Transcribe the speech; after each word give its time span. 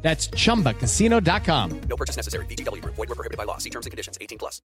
That's 0.00 0.30
chumbacasino.com. 0.30 1.80
No 1.88 1.96
purchase 1.96 2.16
necessary. 2.16 2.46
BGW. 2.46 2.82
Void 2.84 2.96
were 2.96 3.14
prohibited 3.14 3.36
by 3.36 3.44
law. 3.44 3.58
See 3.58 3.70
terms 3.70 3.84
and 3.84 3.90
conditions. 3.90 4.16
18 4.20 4.38
plus. 4.38 4.62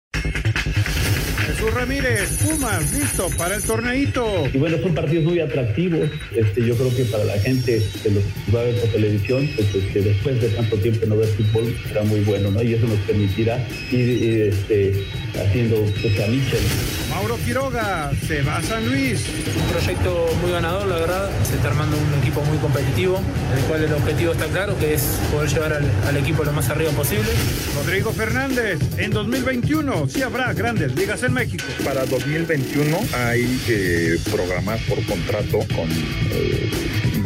Jesús 1.45 1.73
Ramírez, 1.73 2.29
Pumas, 2.41 2.93
listo 2.93 3.29
para 3.37 3.55
el 3.55 3.63
torneito. 3.63 4.47
Y 4.53 4.57
bueno, 4.57 4.77
son 4.81 4.95
partidos 4.95 5.25
muy 5.25 5.41
atractivos. 5.41 6.09
Este, 6.33 6.65
yo 6.65 6.75
creo 6.75 6.95
que 6.95 7.03
para 7.05 7.25
la 7.25 7.37
gente 7.39 7.83
que 8.01 8.09
los 8.11 8.23
va 8.53 8.61
a 8.61 8.63
ver 8.63 8.79
por 8.79 8.89
televisión, 8.91 9.49
pues 9.55 9.75
este, 9.75 10.01
después 10.01 10.41
de 10.41 10.49
tanto 10.49 10.77
tiempo 10.77 11.05
no 11.05 11.17
ver 11.17 11.27
fútbol, 11.29 11.75
será 11.87 12.03
muy 12.03 12.21
bueno, 12.21 12.49
¿no? 12.49 12.61
Y 12.61 12.75
eso 12.75 12.87
nos 12.87 12.99
permitirá 12.99 13.57
ir, 13.91 13.99
ir, 13.99 14.41
este, 14.53 15.05
haciendo 15.35 15.75
pues, 16.01 16.19
a 16.21 16.27
Michel. 16.27 16.61
Mauro 17.09 17.37
Quiroga, 17.45 18.11
se 18.25 18.41
va 18.41 18.57
a 18.57 18.61
San 18.61 18.85
Luis. 18.87 19.25
Un 19.61 19.69
proyecto 19.69 20.29
muy 20.41 20.51
ganador, 20.51 20.87
la 20.87 20.95
verdad. 20.95 21.29
Se 21.43 21.55
está 21.55 21.67
armando 21.67 21.97
un 21.97 22.19
equipo 22.19 22.41
muy 22.43 22.57
competitivo, 22.59 23.21
en 23.51 23.57
el 23.59 23.65
cual 23.65 23.83
el 23.83 23.93
objetivo 23.93 24.31
está 24.31 24.47
claro, 24.47 24.77
que 24.79 24.93
es 24.93 25.19
poder 25.31 25.49
llevar 25.49 25.73
al, 25.73 25.91
al 26.07 26.17
equipo 26.17 26.43
lo 26.43 26.51
más 26.51 26.69
arriba 26.69 26.91
posible. 26.91 27.29
Rodrigo 27.75 28.11
Fernández, 28.11 28.79
en 28.97 29.11
2021 29.11 30.07
sí 30.07 30.21
habrá 30.21 30.53
grandes 30.53 30.95
ligas 30.95 31.23
en 31.23 31.33
México. 31.33 31.65
Para 31.83 32.05
2021 32.05 32.97
hay 33.13 33.45
que 33.65 34.17
programar 34.31 34.79
por 34.87 35.03
contrato 35.05 35.59
con 35.75 35.89
eh, 36.31 36.71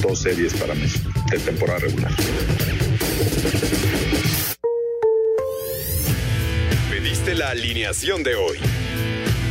dos 0.02 0.20
series 0.20 0.54
para 0.54 0.74
México 0.76 1.10
de 1.30 1.40
temporada 1.40 1.80
regular. 1.80 2.12
Pediste 6.90 7.36
la 7.36 7.50
alineación 7.50 8.24
de 8.24 8.36
hoy. 8.36 8.58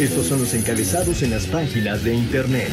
Estos 0.00 0.26
son 0.26 0.40
los 0.40 0.52
encabezados 0.52 1.22
en 1.22 1.30
las 1.30 1.46
páginas 1.46 2.04
de 2.04 2.12
internet. 2.14 2.68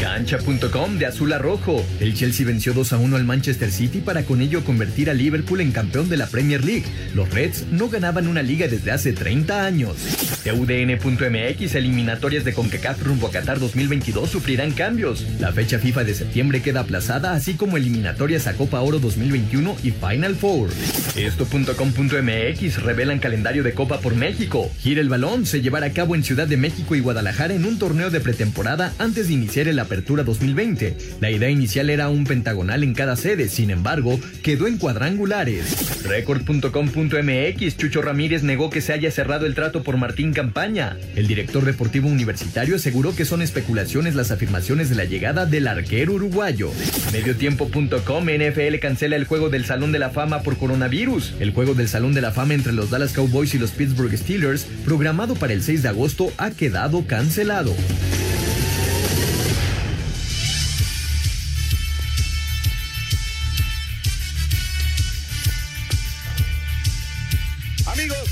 Cancha.com 0.00 0.98
de 0.98 1.06
azul 1.06 1.32
a 1.32 1.38
rojo. 1.38 1.84
El 1.98 2.14
Chelsea 2.14 2.46
venció 2.46 2.72
2 2.74 2.92
a 2.92 2.98
1 2.98 3.16
al 3.16 3.24
Manchester 3.24 3.72
City 3.72 3.98
para 3.98 4.22
con 4.22 4.40
ello 4.40 4.62
convertir 4.62 5.10
a 5.10 5.14
Liverpool 5.14 5.60
en 5.60 5.72
campeón 5.72 6.08
de 6.08 6.16
la 6.16 6.28
Premier 6.28 6.64
League. 6.64 6.84
Los 7.14 7.28
Reds 7.30 7.66
no 7.72 7.88
ganaban 7.88 8.28
una 8.28 8.42
liga 8.42 8.68
desde 8.68 8.92
hace 8.92 9.12
30 9.12 9.64
años. 9.64 9.96
TUDN.mx 10.44 11.74
eliminatorias 11.74 12.44
de 12.44 12.52
CONCACAF 12.52 13.02
rumbo 13.02 13.28
a 13.28 13.30
Qatar 13.30 13.60
2022 13.60 14.30
sufrirán 14.30 14.72
cambios. 14.72 15.24
La 15.38 15.52
fecha 15.52 15.78
FIFA 15.78 16.04
de 16.04 16.14
septiembre 16.14 16.62
queda 16.62 16.80
aplazada, 16.80 17.32
así 17.32 17.54
como 17.54 17.76
eliminatorias 17.76 18.46
a 18.46 18.54
Copa 18.54 18.80
Oro 18.80 18.98
2021 18.98 19.76
y 19.82 19.90
Final 19.90 20.34
Four. 20.36 20.70
Esto.com.mx 21.16 22.82
revelan 22.82 23.18
calendario 23.18 23.62
de 23.62 23.74
Copa 23.74 24.00
por 24.00 24.14
México. 24.14 24.70
Gira 24.78 25.00
el 25.00 25.08
balón 25.08 25.46
se 25.46 25.60
llevará 25.60 25.86
a 25.86 25.92
cabo 25.92 26.14
en 26.14 26.24
Ciudad 26.24 26.46
de 26.46 26.56
México 26.56 26.94
y 26.94 27.00
Guadalajara 27.00 27.54
en 27.54 27.64
un 27.64 27.78
torneo 27.78 28.10
de 28.10 28.20
pretemporada 28.20 28.92
antes 28.98 29.28
de 29.28 29.34
iniciar 29.34 29.68
el 29.68 29.78
Apertura 29.78 30.24
2020. 30.24 30.96
La 31.20 31.30
idea 31.30 31.50
inicial 31.50 31.90
era 31.90 32.08
un 32.08 32.24
pentagonal 32.24 32.82
en 32.82 32.94
cada 32.94 33.16
sede, 33.16 33.48
sin 33.48 33.70
embargo, 33.70 34.18
quedó 34.42 34.66
en 34.66 34.78
cuadrangulares. 34.78 36.02
Record.com.mx 36.04 37.76
Chucho 37.76 38.02
Ramírez 38.02 38.42
negó 38.42 38.70
que 38.70 38.80
se 38.80 38.92
haya 38.92 39.10
cerrado 39.10 39.46
el 39.46 39.54
trato 39.54 39.82
por 39.82 39.96
Martín 39.96 40.21
Campaña. 40.30 40.96
El 41.16 41.26
director 41.26 41.64
deportivo 41.64 42.08
universitario 42.08 42.76
aseguró 42.76 43.16
que 43.16 43.24
son 43.24 43.42
especulaciones 43.42 44.14
las 44.14 44.30
afirmaciones 44.30 44.88
de 44.88 44.94
la 44.94 45.04
llegada 45.04 45.44
del 45.44 45.66
arquero 45.66 46.12
uruguayo. 46.12 46.70
Mediotiempo.com 47.12 48.24
NFL 48.24 48.78
cancela 48.80 49.16
el 49.16 49.24
juego 49.24 49.48
del 49.48 49.64
Salón 49.64 49.90
de 49.90 49.98
la 49.98 50.10
Fama 50.10 50.42
por 50.42 50.56
coronavirus. 50.56 51.34
El 51.40 51.50
juego 51.50 51.74
del 51.74 51.88
Salón 51.88 52.14
de 52.14 52.20
la 52.20 52.30
Fama 52.30 52.54
entre 52.54 52.72
los 52.72 52.90
Dallas 52.90 53.12
Cowboys 53.12 53.54
y 53.54 53.58
los 53.58 53.72
Pittsburgh 53.72 54.16
Steelers, 54.16 54.66
programado 54.84 55.34
para 55.34 55.52
el 55.52 55.62
6 55.62 55.82
de 55.82 55.88
agosto, 55.88 56.32
ha 56.38 56.52
quedado 56.52 57.04
cancelado. 57.08 57.74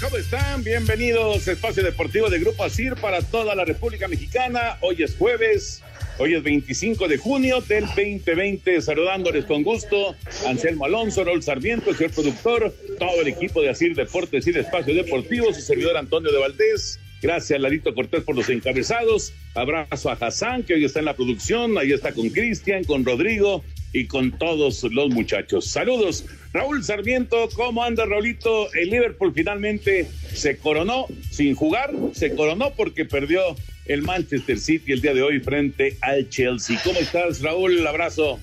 ¿Cómo 0.00 0.16
están? 0.16 0.64
Bienvenidos 0.64 1.46
a 1.46 1.52
Espacio 1.52 1.82
Deportivo 1.82 2.30
de 2.30 2.38
Grupo 2.38 2.64
ASIR 2.64 2.94
para 2.94 3.20
toda 3.20 3.54
la 3.54 3.64
República 3.64 4.08
Mexicana. 4.08 4.78
Hoy 4.80 5.02
es 5.02 5.16
jueves, 5.16 5.82
hoy 6.18 6.34
es 6.34 6.42
25 6.42 7.06
de 7.08 7.18
junio 7.18 7.60
del 7.60 7.84
2020. 7.86 8.80
Saludándoles 8.80 9.44
con 9.44 9.62
gusto, 9.62 10.14
Anselmo 10.46 10.86
Alonso, 10.86 11.24
Raúl 11.24 11.42
Sarmiento, 11.42 11.92
señor 11.92 12.12
productor, 12.12 12.74
todo 12.98 13.20
el 13.20 13.28
equipo 13.28 13.60
de 13.60 13.70
ASIR 13.70 13.94
Deportes 13.94 14.46
y 14.46 14.52
de 14.52 14.60
Espacio 14.60 14.94
Deportivo, 14.94 15.52
su 15.52 15.60
servidor 15.60 15.96
Antonio 15.96 16.32
de 16.32 16.38
Valdés. 16.38 16.98
Gracias, 17.20 17.60
Larito 17.60 17.94
Cortés, 17.94 18.22
por 18.22 18.34
los 18.34 18.48
encabezados. 18.48 19.34
Abrazo 19.54 20.10
a 20.10 20.14
Hassan, 20.14 20.62
que 20.62 20.74
hoy 20.74 20.84
está 20.84 21.00
en 21.00 21.06
la 21.06 21.16
producción. 21.16 21.76
Ahí 21.76 21.92
está 21.92 22.12
con 22.12 22.30
Cristian, 22.30 22.84
con 22.84 23.04
Rodrigo 23.04 23.62
y 23.92 24.06
con 24.06 24.32
todos 24.38 24.82
los 24.84 25.10
muchachos. 25.10 25.66
Saludos. 25.66 26.24
Raúl 26.52 26.82
Sarmiento, 26.82 27.48
¿cómo 27.54 27.84
anda 27.84 28.04
Raulito? 28.06 28.72
El 28.74 28.90
Liverpool 28.90 29.32
finalmente 29.34 30.08
se 30.32 30.56
coronó 30.58 31.06
sin 31.30 31.54
jugar, 31.54 31.92
se 32.12 32.34
coronó 32.34 32.72
porque 32.74 33.04
perdió 33.04 33.40
el 33.86 34.02
Manchester 34.02 34.58
City 34.58 34.92
el 34.92 35.00
día 35.00 35.14
de 35.14 35.22
hoy 35.22 35.40
frente 35.40 35.96
al 36.00 36.28
Chelsea. 36.28 36.80
¿Cómo 36.84 36.98
estás, 36.98 37.40
Raúl? 37.40 37.86
Abrazo. 37.86 38.38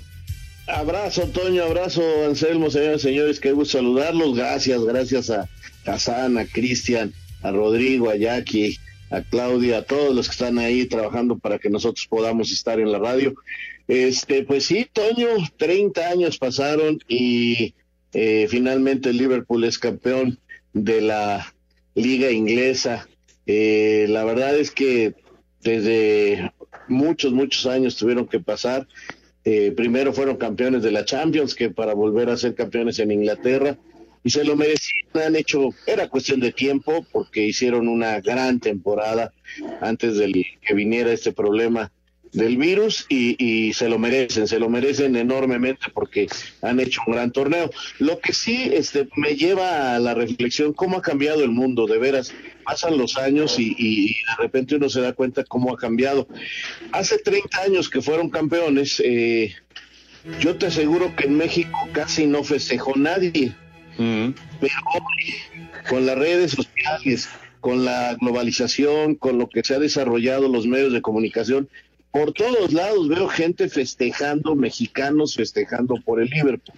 Abrazo, 0.68 1.30
Toño, 1.30 1.64
abrazo, 1.64 2.04
Anselmo, 2.26 2.70
señores, 2.70 3.02
señores, 3.02 3.40
qué 3.40 3.54
gusto 3.54 3.78
saludarlos. 3.78 4.36
Gracias, 4.36 4.84
gracias 4.84 5.30
a 5.30 5.48
Hassan, 5.86 6.38
a 6.38 6.46
Cristian, 6.46 7.14
a 7.42 7.52
Rodrigo, 7.52 8.10
a 8.10 8.18
Jackie, 8.18 8.78
a 9.10 9.22
Claudia, 9.22 9.78
a 9.78 9.82
todos 9.84 10.14
los 10.14 10.28
que 10.28 10.34
están 10.34 10.60
ahí 10.60 10.86
trabajando 10.86 11.38
para 11.38 11.58
que 11.58 11.70
nosotros 11.70 12.06
podamos 12.08 12.52
estar 12.52 12.82
en 12.82 12.92
la 12.92 13.00
radio. 13.00 13.34
Este, 13.88 14.44
pues 14.44 14.66
sí, 14.66 14.88
Toño, 14.92 15.28
30 15.58 16.10
años 16.10 16.38
pasaron 16.38 17.00
y 17.08 17.74
eh, 18.14 18.48
finalmente 18.50 19.14
Liverpool 19.14 19.64
es 19.64 19.80
campeón 19.80 20.40
de 20.74 21.02
la 21.02 21.54
liga 21.96 22.32
inglesa. 22.32 23.08
Eh, 23.46 24.08
la 24.10 24.26
verdad 24.26 24.58
es 24.58 24.72
que 24.72 25.16
desde 25.62 26.52
muchos, 26.90 27.32
muchos 27.32 27.66
años 27.66 27.96
tuvieron 27.96 28.28
que 28.28 28.40
pasar. 28.40 28.88
Eh, 29.46 29.72
primero 29.72 30.12
fueron 30.12 30.36
campeones 30.36 30.84
de 30.84 30.92
la 30.92 31.06
Champions, 31.06 31.56
que 31.56 31.70
para 31.70 31.94
volver 31.94 32.30
a 32.30 32.38
ser 32.38 32.54
campeones 32.54 33.00
en 33.00 33.12
Inglaterra, 33.12 33.78
y 34.24 34.30
se 34.30 34.44
lo 34.44 34.58
merecían, 34.58 35.06
han 35.26 35.36
hecho, 35.38 35.70
era 35.86 36.10
cuestión 36.10 36.42
de 36.42 36.52
tiempo, 36.52 37.06
porque 37.14 37.46
hicieron 37.46 37.88
una 37.88 38.20
gran 38.20 38.60
temporada 38.60 39.32
antes 39.80 40.18
de 40.18 40.46
que 40.62 40.74
viniera 40.74 41.14
este 41.14 41.32
problema 41.32 41.94
del 42.38 42.58
virus 42.58 43.06
y, 43.10 43.36
y, 43.44 43.74
se 43.74 43.90
lo 43.90 43.98
merecen, 43.98 44.48
se 44.48 44.60
lo 44.60 44.70
merecen 44.70 45.16
enormemente 45.16 45.88
porque 45.94 46.28
han 46.62 46.80
hecho 46.80 47.02
un 47.08 47.14
gran 47.14 47.32
torneo. 47.32 47.72
Lo 47.98 48.20
que 48.20 48.32
sí 48.32 48.70
este, 48.72 49.10
me 49.16 49.36
lleva 49.36 49.96
a 49.96 50.00
la 50.00 50.14
reflexión, 50.14 50.74
cómo 50.74 50.98
ha 50.98 51.02
cambiado 51.02 51.44
el 51.44 51.50
mundo, 51.50 51.88
de 51.88 51.98
veras, 51.98 52.34
pasan 52.64 52.98
los 52.98 53.18
años 53.18 53.58
y, 53.60 53.76
y, 53.78 54.08
de 54.10 54.36
repente 54.38 54.76
uno 54.76 54.88
se 54.88 55.02
da 55.02 55.14
cuenta 55.14 55.44
cómo 55.44 55.74
ha 55.74 55.78
cambiado. 55.78 56.28
Hace 56.92 57.18
30 57.18 57.62
años 57.62 57.90
que 57.90 58.02
fueron 58.02 58.30
campeones, 58.30 59.02
eh, 59.04 59.56
yo 60.40 60.58
te 60.58 60.68
aseguro 60.68 61.16
que 61.16 61.26
en 61.26 61.38
México 61.38 61.90
casi 61.92 62.28
no 62.28 62.44
festejó 62.44 62.96
nadie, 62.96 63.56
mm. 63.98 64.30
pero 64.60 64.74
hoy, 64.94 65.34
con 65.90 66.06
las 66.06 66.18
redes 66.18 66.52
sociales, 66.52 67.30
con 67.62 67.84
la 67.84 68.16
globalización, 68.16 69.16
con 69.16 69.40
lo 69.40 69.50
que 69.50 69.64
se 69.64 69.74
ha 69.74 69.80
desarrollado 69.80 70.48
los 70.48 70.68
medios 70.68 70.94
de 70.94 71.02
comunicación, 71.02 71.68
por 72.12 72.34
todos 72.34 72.74
lados 72.74 73.08
veo 73.08 73.28
gente 73.28 73.70
festejando, 73.70 74.56
mexicanos 74.56 75.36
festejando 75.36 75.96
por 76.04 76.22
el 76.22 76.30
Liverpool. 76.30 76.78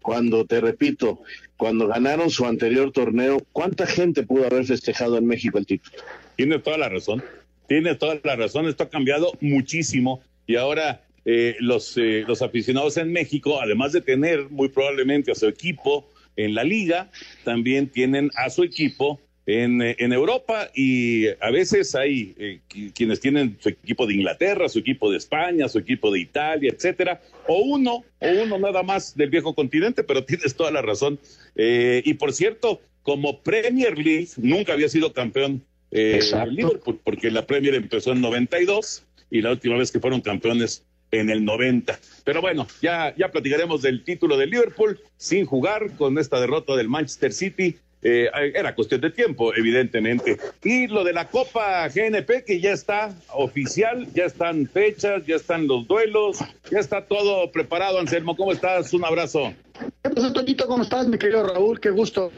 cuando, 0.00 0.44
te 0.44 0.60
repito, 0.60 1.20
cuando 1.56 1.86
ganaron 1.86 2.28
su 2.28 2.44
anterior 2.44 2.90
torneo, 2.90 3.38
¿cuánta 3.52 3.86
gente 3.86 4.24
pudo 4.24 4.46
haber 4.46 4.64
festejado 4.64 5.16
en 5.16 5.26
México 5.26 5.58
el 5.58 5.66
título? 5.66 5.96
Tiene 6.36 6.58
toda 6.58 6.76
la 6.76 6.88
razón, 6.88 7.22
tiene 7.68 7.94
toda 7.94 8.18
la 8.24 8.34
razón, 8.34 8.66
esto 8.66 8.82
ha 8.82 8.88
cambiado 8.88 9.32
muchísimo 9.40 10.20
y 10.46 10.56
ahora 10.56 11.04
eh, 11.24 11.54
los, 11.60 11.96
eh, 11.98 12.24
los 12.26 12.42
aficionados 12.42 12.96
en 12.96 13.12
México, 13.12 13.60
además 13.60 13.92
de 13.92 14.00
tener 14.00 14.50
muy 14.50 14.68
probablemente 14.68 15.30
a 15.30 15.36
su 15.36 15.46
equipo 15.46 16.08
en 16.34 16.54
la 16.54 16.64
liga, 16.64 17.10
también 17.44 17.88
tienen 17.88 18.30
a 18.34 18.50
su 18.50 18.64
equipo 18.64 19.20
en, 19.46 19.82
en 19.82 20.12
Europa 20.12 20.70
y 20.74 21.26
a 21.40 21.50
veces 21.50 21.94
hay 21.94 22.34
eh, 22.38 22.60
qui- 22.68 22.92
quienes 22.94 23.18
tienen 23.20 23.56
su 23.60 23.70
equipo 23.70 24.06
de 24.06 24.14
Inglaterra, 24.14 24.68
su 24.68 24.78
equipo 24.78 25.10
de 25.10 25.16
España, 25.18 25.68
su 25.68 25.78
equipo 25.78 26.12
de 26.12 26.20
Italia, 26.20 26.70
etcétera, 26.74 27.20
o 27.48 27.58
uno, 27.62 28.04
o 28.20 28.28
uno 28.44 28.58
nada 28.58 28.82
más 28.82 29.16
del 29.16 29.30
viejo 29.30 29.54
continente, 29.54 30.04
pero 30.04 30.24
tienes 30.26 30.54
toda 30.54 30.70
la 30.70 30.82
razón. 30.82 31.18
Eh, 31.56 32.02
y 32.04 32.14
por 32.14 32.32
cierto, 32.32 32.80
como 33.02 33.42
Premier 33.42 33.98
League 33.98 34.28
nunca 34.36 34.74
había 34.74 34.88
sido 34.88 35.12
campeón 35.12 35.64
eh. 35.90 36.20
Liverpool, 36.46 37.00
porque 37.02 37.30
la 37.30 37.46
Premier 37.46 37.74
empezó 37.74 38.12
en 38.12 38.20
92 38.20 39.04
y 39.30 39.42
la 39.42 39.50
última 39.50 39.76
vez 39.76 39.90
que 39.90 39.98
fueron 40.00 40.20
campeones 40.20 40.86
en 41.10 41.28
el 41.30 41.44
90. 41.44 41.98
Pero 42.24 42.40
bueno, 42.40 42.66
ya, 42.80 43.14
ya 43.18 43.30
platicaremos 43.30 43.82
del 43.82 44.02
título 44.04 44.36
de 44.38 44.46
Liverpool 44.46 44.98
sin 45.16 45.44
jugar 45.44 45.90
con 45.98 46.16
esta 46.18 46.40
derrota 46.40 46.76
del 46.76 46.88
Manchester 46.88 47.32
City. 47.32 47.76
Eh, 48.02 48.28
era 48.54 48.74
cuestión 48.74 49.00
de 49.00 49.10
tiempo, 49.10 49.54
evidentemente. 49.54 50.36
Y 50.64 50.88
lo 50.88 51.04
de 51.04 51.12
la 51.12 51.28
Copa 51.28 51.88
GNP, 51.88 52.44
que 52.44 52.60
ya 52.60 52.72
está 52.72 53.14
oficial, 53.32 54.08
ya 54.12 54.24
están 54.24 54.66
fechas, 54.66 55.24
ya 55.24 55.36
están 55.36 55.68
los 55.68 55.86
duelos, 55.86 56.38
ya 56.70 56.80
está 56.80 57.06
todo 57.06 57.50
preparado. 57.52 58.00
Anselmo, 58.00 58.36
¿cómo 58.36 58.52
estás? 58.52 58.92
Un 58.92 59.04
abrazo. 59.04 59.54
¿Qué 60.02 60.10
pasa, 60.10 60.32
Toñito? 60.32 60.66
¿Cómo 60.66 60.82
estás, 60.82 61.06
mi 61.06 61.16
querido 61.16 61.46
Raúl? 61.46 61.78
Qué 61.78 61.90
gusto 61.90 62.32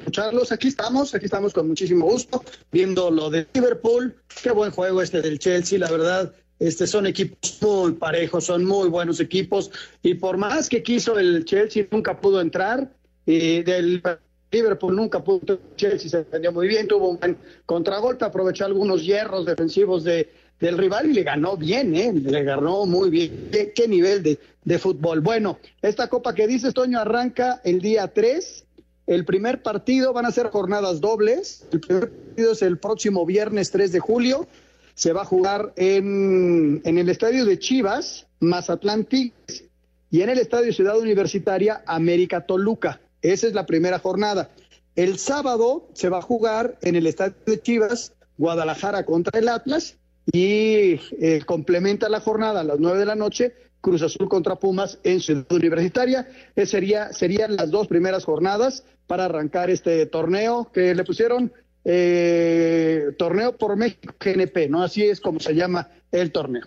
escucharlos. 0.00 0.52
Aquí 0.52 0.68
estamos, 0.68 1.14
aquí 1.14 1.26
estamos 1.26 1.52
con 1.52 1.68
muchísimo 1.68 2.06
gusto, 2.06 2.44
viendo 2.72 3.10
lo 3.10 3.30
de 3.30 3.46
Liverpool. 3.54 4.14
Qué 4.42 4.50
buen 4.50 4.70
juego 4.70 5.02
este 5.02 5.20
del 5.22 5.38
Chelsea, 5.38 5.78
la 5.78 5.90
verdad. 5.90 6.32
Este 6.58 6.86
son 6.86 7.06
equipos 7.06 7.58
muy 7.62 7.92
parejos, 7.92 8.44
son 8.44 8.64
muy 8.64 8.88
buenos 8.88 9.18
equipos. 9.20 9.70
Y 10.02 10.14
por 10.14 10.36
más 10.36 10.68
que 10.68 10.82
quiso 10.82 11.18
el 11.18 11.44
Chelsea, 11.44 11.86
nunca 11.90 12.20
pudo 12.20 12.40
entrar. 12.40 12.92
Y 13.26 13.62
del 13.62 14.02
Liverpool 14.50 14.96
nunca 14.96 15.22
pudo. 15.22 15.58
Chelsea 15.76 16.10
se 16.10 16.18
defendió 16.18 16.52
muy 16.52 16.68
bien, 16.68 16.88
tuvo 16.88 17.10
un 17.10 17.18
buen 17.18 17.36
contragolpe, 17.66 18.24
aprovechó 18.24 18.64
algunos 18.64 19.04
hierros 19.04 19.46
defensivos 19.46 20.04
de, 20.04 20.28
del 20.58 20.76
rival 20.76 21.10
y 21.10 21.14
le 21.14 21.22
ganó 21.22 21.56
bien, 21.56 21.94
¿eh? 21.94 22.12
Le 22.12 22.42
ganó 22.42 22.84
muy 22.86 23.10
bien. 23.10 23.48
¿Qué, 23.52 23.72
qué 23.72 23.86
nivel 23.86 24.22
de, 24.22 24.38
de 24.64 24.78
fútbol? 24.78 25.20
Bueno, 25.20 25.58
esta 25.82 26.08
copa 26.08 26.34
que 26.34 26.46
dices, 26.46 26.74
Toño, 26.74 26.98
arranca 26.98 27.60
el 27.64 27.80
día 27.80 28.08
3. 28.08 28.66
El 29.06 29.24
primer 29.24 29.62
partido 29.62 30.12
van 30.12 30.26
a 30.26 30.30
ser 30.30 30.48
jornadas 30.48 31.00
dobles. 31.00 31.66
El 31.72 31.80
primer 31.80 32.10
partido 32.10 32.52
es 32.52 32.62
el 32.62 32.78
próximo 32.78 33.24
viernes 33.26 33.70
3 33.70 33.92
de 33.92 34.00
julio. 34.00 34.46
Se 34.94 35.12
va 35.12 35.22
a 35.22 35.24
jugar 35.24 35.72
en, 35.76 36.82
en 36.84 36.98
el 36.98 37.08
estadio 37.08 37.44
de 37.44 37.58
Chivas, 37.58 38.26
Mazatlán 38.40 39.04
Tigres, 39.04 39.64
y 40.10 40.22
en 40.22 40.28
el 40.28 40.38
estadio 40.38 40.72
Ciudad 40.72 40.98
Universitaria, 40.98 41.82
América 41.86 42.44
Toluca. 42.44 43.00
Esa 43.22 43.46
es 43.46 43.54
la 43.54 43.66
primera 43.66 43.98
jornada. 43.98 44.50
El 44.96 45.18
sábado 45.18 45.88
se 45.94 46.08
va 46.08 46.18
a 46.18 46.22
jugar 46.22 46.78
en 46.82 46.96
el 46.96 47.06
estadio 47.06 47.34
de 47.46 47.60
Chivas, 47.60 48.12
Guadalajara 48.38 49.04
contra 49.04 49.38
el 49.38 49.48
Atlas, 49.48 49.96
y 50.32 51.00
eh, 51.20 51.42
complementa 51.46 52.08
la 52.08 52.20
jornada 52.20 52.60
a 52.60 52.64
las 52.64 52.78
nueve 52.78 52.98
de 52.98 53.06
la 53.06 53.14
noche, 53.14 53.54
Cruz 53.80 54.02
Azul 54.02 54.28
contra 54.28 54.56
Pumas 54.56 54.98
en 55.04 55.20
Ciudad 55.20 55.50
Universitaria. 55.50 56.28
Esa 56.54 56.72
sería, 56.72 57.12
serían 57.12 57.56
las 57.56 57.70
dos 57.70 57.86
primeras 57.86 58.24
jornadas 58.24 58.84
para 59.06 59.24
arrancar 59.24 59.70
este 59.70 60.06
torneo 60.06 60.70
que 60.72 60.94
le 60.94 61.04
pusieron 61.04 61.52
eh, 61.84 63.12
Torneo 63.16 63.56
por 63.56 63.76
México 63.76 64.14
GNP, 64.20 64.68
¿no? 64.68 64.82
Así 64.82 65.04
es 65.04 65.20
como 65.20 65.40
se 65.40 65.54
llama 65.54 65.88
el 66.12 66.30
torneo. 66.30 66.66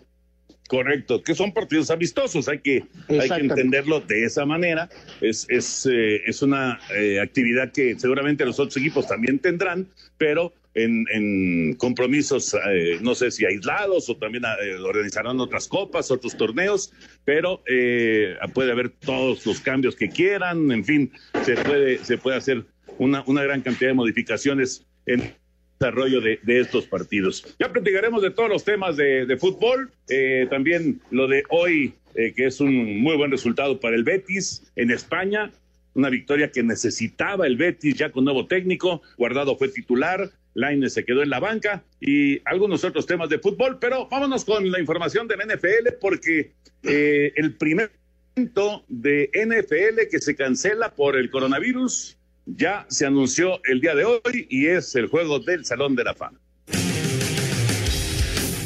Correcto, 0.68 1.22
que 1.22 1.36
son 1.36 1.54
partidos 1.54 1.92
amistosos, 1.92 2.48
hay 2.48 2.60
que, 2.60 2.86
hay 3.10 3.30
que 3.30 3.42
entenderlo 3.42 4.00
de 4.00 4.24
esa 4.24 4.46
manera. 4.46 4.90
Es, 5.22 5.46
es, 5.50 5.86
eh, 5.92 6.22
es 6.26 6.42
una 6.42 6.80
eh, 6.96 7.20
actividad 7.20 7.72
que 7.72 8.00
seguramente 8.00 8.46
los 8.46 8.60
otros 8.60 8.78
equipos 8.78 9.08
también 9.08 9.40
tendrán, 9.40 9.88
pero 10.18 10.54
en, 10.76 11.06
en 11.12 11.76
compromisos, 11.76 12.56
eh, 12.68 12.98
no 13.02 13.16
sé 13.16 13.32
si 13.32 13.46
aislados 13.46 14.10
o 14.10 14.18
también 14.18 14.44
eh, 14.46 14.76
organizarán 14.76 15.40
otras 15.40 15.68
copas, 15.68 16.10
otros 16.12 16.36
torneos, 16.36 16.92
pero 17.26 17.64
eh, 17.68 18.36
puede 18.54 18.72
haber 18.72 18.90
todos 18.90 19.46
los 19.46 19.60
cambios 19.60 19.96
que 19.96 20.10
quieran, 20.10 20.72
en 20.72 20.84
fin, 20.84 21.12
se 21.44 21.56
puede, 21.56 22.04
se 22.04 22.18
puede 22.18 22.38
hacer 22.38 22.66
una, 22.98 23.24
una 23.28 23.44
gran 23.44 23.62
cantidad 23.62 23.92
de 23.92 23.96
modificaciones 23.96 24.86
en 25.06 25.36
desarrollo 25.84 26.22
de, 26.22 26.40
estos 26.46 26.88
partidos. 26.88 27.56
Ya 27.60 27.72
platicaremos 27.72 28.22
de 28.22 28.32
todos 28.32 28.50
los 28.50 28.64
temas 28.64 28.96
de, 28.96 29.26
de 29.26 29.38
fútbol, 29.38 29.92
eh, 30.08 30.48
también 30.50 31.02
lo 31.12 31.28
de 31.28 31.44
hoy, 31.50 31.94
eh, 32.16 32.34
que 32.34 32.46
es 32.46 32.62
un 32.62 33.02
muy 33.02 33.18
buen 33.18 33.32
resultado 33.32 33.80
para 33.82 33.96
el 33.96 34.06
Betis 34.06 34.64
en 34.78 34.92
España, 34.92 35.52
una 35.94 36.10
victoria 36.10 36.52
que 36.52 36.64
necesitaba 36.64 37.46
el 37.48 37.58
Betis 37.58 37.96
ya 37.96 38.12
con 38.12 38.24
nuevo 38.24 38.48
técnico, 38.48 39.02
Guardado 39.18 39.58
fue 39.58 39.68
titular, 39.68 40.32
Laine 40.54 40.90
se 40.90 41.04
quedó 41.04 41.22
en 41.22 41.30
la 41.30 41.40
banca 41.40 41.84
y 42.00 42.40
algunos 42.48 42.84
otros 42.86 43.06
temas 43.06 43.28
de 43.28 43.40
fútbol, 43.40 43.78
pero 43.80 44.08
vámonos 44.08 44.46
con 44.46 44.72
la 44.72 44.80
información 44.80 45.28
del 45.28 45.40
NFL 45.40 45.96
porque 46.00 46.52
eh, 46.84 47.34
el 47.36 47.56
primer 47.56 47.92
evento 48.36 48.86
de 48.88 49.30
NFL 49.34 50.10
que 50.10 50.20
se 50.20 50.36
cancela 50.36 50.94
por 50.94 51.18
el 51.18 51.30
coronavirus 51.30 52.18
ya 52.46 52.86
se 52.90 53.06
anunció 53.06 53.60
el 53.66 53.82
día 53.82 53.96
de 53.96 54.06
hoy 54.06 54.48
y 54.50 54.68
es 54.68 54.96
el 54.96 55.08
juego 55.08 55.40
del 55.40 55.66
Salón 55.66 55.96
de 55.96 56.04
la 56.04 56.14
Fama. 56.14 56.43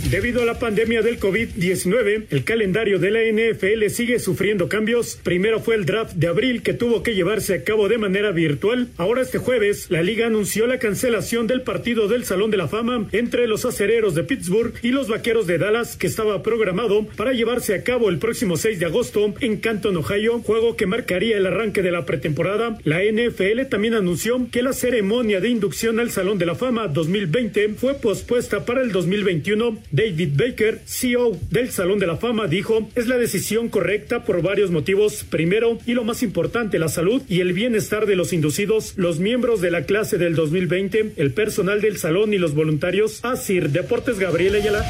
Debido 0.10 0.42
a 0.42 0.46
la 0.46 0.58
pandemia 0.58 1.02
del 1.02 1.20
COVID-19, 1.20 2.28
el 2.30 2.46
calendario 2.46 2.98
de 2.98 3.12
la 3.12 3.20
NFL 3.24 3.90
sigue 3.90 4.20
sufriendo 4.20 4.70
cambios. 4.70 5.20
Primero 5.22 5.60
fue 5.60 5.76
el 5.76 5.86
draft 5.86 6.14
de 6.14 6.28
abril 6.28 6.64
que 6.64 6.74
tuvo 6.74 7.04
que 7.04 7.14
llevarse 7.14 7.54
a 7.54 7.66
cabo 7.66 7.90
de 7.90 7.98
manera 7.98 8.32
virtual. 8.32 8.88
Ahora 8.96 9.24
este 9.24 9.38
jueves, 9.38 9.88
la 9.90 10.02
liga 10.02 10.28
anunció 10.28 10.66
la 10.66 10.80
cancelación 10.80 11.46
del 11.46 11.62
partido 11.62 12.08
del 12.08 12.24
Salón 12.24 12.52
de 12.52 12.58
la 12.58 12.70
Fama 12.70 13.10
entre 13.12 13.48
los 13.48 13.66
acereros 13.66 14.16
de 14.16 14.24
Pittsburgh 14.24 14.76
y 14.82 14.92
los 14.92 15.10
vaqueros 15.10 15.46
de 15.46 15.58
Dallas 15.58 15.98
que 15.98 16.08
estaba 16.08 16.42
programado 16.42 17.06
para 17.18 17.34
llevarse 17.34 17.76
a 17.76 17.84
cabo 17.84 18.08
el 18.08 18.18
próximo 18.18 18.56
6 18.56 18.80
de 18.80 18.86
agosto 18.86 19.34
en 19.42 19.58
Canton, 19.58 19.98
Ohio, 19.98 20.40
juego 20.40 20.78
que 20.78 20.86
marcaría 20.86 21.36
el 21.36 21.48
arranque 21.48 21.82
de 21.82 21.92
la 21.92 22.06
pretemporada. 22.06 22.78
La 22.86 23.02
NFL 23.04 23.66
también 23.70 23.94
anunció 23.94 24.48
que 24.54 24.62
la 24.62 24.72
ceremonia 24.72 25.42
de 25.42 25.50
inducción 25.50 26.00
al 26.00 26.12
Salón 26.12 26.38
de 26.38 26.46
la 26.46 26.56
Fama 26.56 26.88
2020 26.88 27.74
fue 27.76 27.96
pospuesta 27.96 28.64
para 28.64 28.82
el 28.82 28.94
2021. 28.94 29.78
David 29.98 30.34
Baker, 30.36 30.82
CEO 30.86 31.40
del 31.50 31.72
Salón 31.72 31.98
de 31.98 32.06
la 32.06 32.18
Fama, 32.18 32.46
dijo, 32.46 32.88
es 32.94 33.08
la 33.08 33.18
decisión 33.18 33.68
correcta 33.68 34.24
por 34.26 34.44
varios 34.44 34.70
motivos. 34.70 35.24
Primero, 35.24 35.80
y 35.88 35.94
lo 35.94 36.04
más 36.04 36.22
importante, 36.22 36.78
la 36.78 36.88
salud 36.88 37.24
y 37.28 37.40
el 37.40 37.54
bienestar 37.54 38.06
de 38.06 38.16
los 38.16 38.32
inducidos, 38.32 38.94
los 38.96 39.18
miembros 39.20 39.60
de 39.60 39.72
la 39.72 39.86
clase 39.86 40.20
del 40.20 40.36
2020, 40.36 41.14
el 41.18 41.34
personal 41.34 41.82
del 41.82 41.98
salón 41.98 42.32
y 42.32 42.38
los 42.38 42.54
voluntarios. 42.54 43.26
Asir 43.26 43.72
Deportes 43.72 44.20
Gabriel 44.20 44.58
Ayala. 44.58 44.86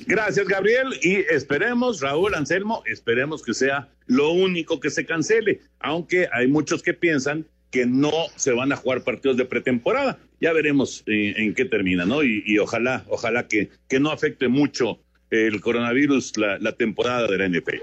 Gracias, 0.00 0.48
Gabriel. 0.48 0.88
Y 1.00 1.14
esperemos, 1.32 2.00
Raúl 2.00 2.34
Anselmo, 2.34 2.82
esperemos 2.86 3.40
que 3.44 3.54
sea 3.54 3.88
lo 4.06 4.32
único 4.32 4.80
que 4.80 4.90
se 4.90 5.06
cancele, 5.06 5.60
aunque 5.78 6.26
hay 6.32 6.48
muchos 6.48 6.82
que 6.82 6.92
piensan 6.92 7.46
que 7.70 7.86
no 7.86 8.10
se 8.34 8.50
van 8.52 8.72
a 8.72 8.76
jugar 8.76 9.04
partidos 9.04 9.36
de 9.36 9.44
pretemporada. 9.44 10.18
Ya 10.40 10.52
veremos 10.52 11.02
eh, 11.06 11.34
en 11.36 11.54
qué 11.54 11.64
termina, 11.64 12.04
¿no? 12.04 12.22
Y, 12.22 12.58
ojalá, 12.58 13.04
ojalá 13.08 13.48
que, 13.48 13.70
que 13.88 13.98
no 13.98 14.10
afecte 14.10 14.48
mucho 14.48 15.00
el 15.30 15.60
coronavirus 15.60 16.36
la, 16.36 16.72
temporada 16.72 17.26
de 17.26 17.38
la 17.38 17.48
NFL. 17.48 17.76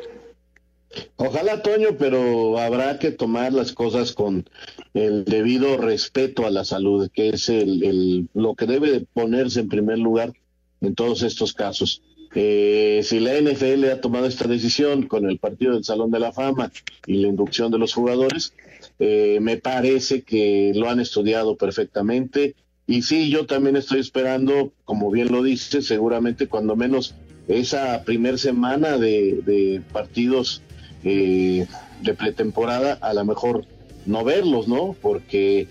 Ojalá, 1.17 1.61
Toño, 1.61 1.97
pero 1.99 2.57
habrá 2.57 2.97
que 2.99 3.11
tomar 3.11 3.51
las 3.51 3.73
cosas 3.73 4.13
con 4.13 4.45
el 4.93 5.25
debido 5.25 5.77
respeto 5.77 6.45
a 6.45 6.51
la 6.51 6.63
salud, 6.63 7.09
que 7.13 7.29
es 7.29 7.49
el, 7.49 8.29
lo 8.33 8.55
que 8.55 8.65
debe 8.65 8.91
de 8.91 9.01
ponerse 9.01 9.59
en 9.59 9.67
primer 9.67 9.99
lugar 9.99 10.33
en 10.81 10.95
todos 10.95 11.23
estos 11.23 11.53
casos. 11.53 12.01
Eh, 12.33 13.01
si 13.03 13.19
la 13.19 13.39
NFL 13.39 13.85
ha 13.91 14.01
tomado 14.01 14.25
esta 14.25 14.47
decisión 14.47 15.03
con 15.03 15.29
el 15.29 15.37
partido 15.37 15.73
del 15.73 15.83
Salón 15.83 16.11
de 16.11 16.19
la 16.19 16.33
Fama 16.33 16.71
y 17.05 17.17
la 17.17 17.27
inducción 17.27 17.71
de 17.71 17.77
los 17.77 17.93
jugadores, 17.93 18.53
eh, 18.99 19.39
me 19.41 19.57
parece 19.57 20.23
que 20.23 20.71
lo 20.75 20.89
han 20.89 20.99
estudiado 20.99 21.55
perfectamente. 21.55 22.55
Y 22.87 23.01
sí, 23.01 23.29
yo 23.29 23.45
también 23.45 23.75
estoy 23.75 23.99
esperando, 23.99 24.71
como 24.85 25.09
bien 25.11 25.31
lo 25.31 25.41
dice, 25.43 25.81
seguramente 25.81 26.47
cuando 26.47 26.75
menos 26.75 27.15
esa 27.47 28.03
primer 28.03 28.39
semana 28.39 28.97
de, 28.97 29.81
partidos 29.91 30.61
eh, 31.03 31.67
de 32.01 32.13
pretemporada, 32.13 32.93
a 32.93 33.13
lo 33.13 33.25
mejor 33.25 33.65
no 34.05 34.23
verlos, 34.23 34.67
¿no? 34.67 34.95
Porque 35.01 35.67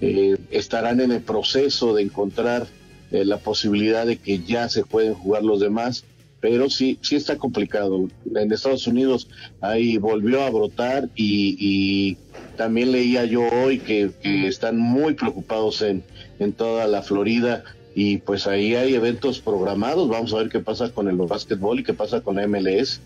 eh, 0.00 0.36
estarán 0.50 1.00
en 1.00 1.12
el 1.12 1.22
proceso 1.22 1.94
de 1.94 2.02
encontrar 2.02 2.66
eh, 3.10 3.24
la 3.24 3.38
posibilidad 3.38 4.06
de 4.06 4.18
que 4.18 4.40
ya 4.40 4.68
se 4.68 4.84
pueden 4.84 5.14
jugar 5.14 5.42
los 5.42 5.60
demás, 5.60 6.04
pero 6.48 6.70
sí, 6.70 6.96
sí 7.02 7.16
está 7.16 7.36
complicado. 7.38 8.08
En 8.32 8.52
Estados 8.52 8.86
Unidos 8.86 9.28
ahí 9.60 9.98
volvió 9.98 10.42
a 10.42 10.50
brotar 10.50 11.08
y, 11.16 12.18
también 12.56 12.92
leía 12.92 13.24
yo 13.24 13.42
hoy 13.42 13.80
que, 13.80 14.12
están 14.46 14.78
muy 14.78 15.14
preocupados 15.14 15.82
en, 15.82 16.04
en 16.38 16.52
toda 16.52 16.86
la 16.86 17.02
Florida 17.02 17.64
y 17.96 18.18
pues 18.18 18.46
ahí 18.46 18.76
hay 18.76 18.94
eventos 18.94 19.40
programados. 19.40 20.08
Vamos 20.08 20.32
a 20.34 20.38
ver 20.38 20.48
qué 20.48 20.60
pasa 20.60 20.88
con 20.90 21.08
el 21.08 21.16
básquetbol 21.16 21.80
y 21.80 21.82
qué 21.82 21.94
pasa 21.94 22.20
con 22.20 22.36
la 22.36 22.46
MLS. 22.46 23.00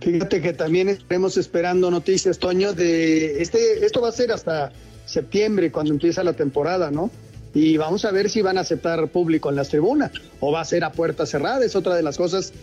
Fíjate 0.00 0.42
que 0.42 0.52
también 0.52 0.90
estaremos 0.90 1.38
esperando 1.38 1.90
noticias, 1.90 2.38
Toño, 2.38 2.74
de 2.74 3.40
este, 3.40 3.82
esto 3.86 4.02
va 4.02 4.10
a 4.10 4.12
ser 4.12 4.30
hasta 4.30 4.72
septiembre 5.06 5.72
cuando 5.72 5.94
empieza 5.94 6.22
la 6.22 6.34
temporada, 6.34 6.90
¿no? 6.90 7.10
Y 7.54 7.76
vamos 7.76 8.04
a 8.04 8.10
ver 8.10 8.30
si 8.30 8.42
van 8.42 8.58
a 8.58 8.62
aceptar 8.62 9.08
público 9.08 9.50
en 9.50 9.56
las 9.56 9.68
tribunas 9.68 10.12
o 10.40 10.52
va 10.52 10.60
a 10.60 10.64
ser 10.64 10.84
a 10.84 10.92
puerta 10.92 11.26
cerrada, 11.26 11.64
es 11.64 11.76
otra 11.76 11.94
de 11.94 12.02
las 12.02 12.16
cosas 12.16 12.50
que 12.50 12.58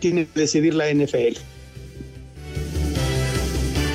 tiene 0.00 0.26
que 0.26 0.40
decidir 0.40 0.74
la 0.74 0.92
NFL. 0.92 1.38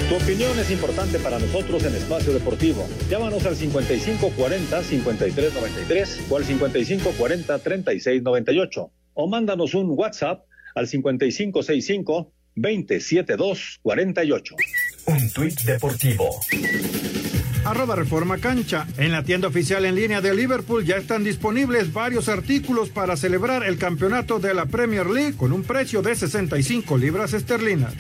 Tu 0.09 0.15
opinión 0.15 0.57
es 0.57 0.71
importante 0.71 1.19
para 1.19 1.37
nosotros 1.37 1.83
en 1.83 1.93
Espacio 1.93 2.33
Deportivo. 2.33 2.87
Llámanos 3.11 3.45
al 3.45 3.55
5540-5393 3.55 6.21
o 6.29 6.37
al 6.37 6.45
5540-3698 6.45 8.89
o 9.13 9.27
mándanos 9.27 9.75
un 9.75 9.91
WhatsApp 9.91 10.45
al 10.73 10.87
5565 10.87 12.33
27248. 12.55 14.55
Un 15.05 15.31
tuit 15.31 15.61
deportivo. 15.61 16.27
Arroba 17.69 17.95
Reforma 17.95 18.39
Cancha. 18.39 18.87
En 18.97 19.11
la 19.11 19.23
tienda 19.23 19.47
oficial 19.47 19.85
en 19.85 19.93
línea 19.93 20.21
de 20.21 20.33
Liverpool 20.33 20.83
ya 20.83 20.95
están 20.97 21.23
disponibles 21.23 21.93
varios 21.93 22.27
artículos 22.27 22.89
para 22.89 23.15
celebrar 23.15 23.63
el 23.63 23.77
campeonato 23.77 24.39
de 24.39 24.55
la 24.55 24.65
Premier 24.65 25.05
League 25.05 25.37
con 25.37 25.53
un 25.53 25.63
precio 25.63 26.01
de 26.01 26.15
65 26.15 26.97
libras 26.97 27.33
esterlinas. 27.33 27.93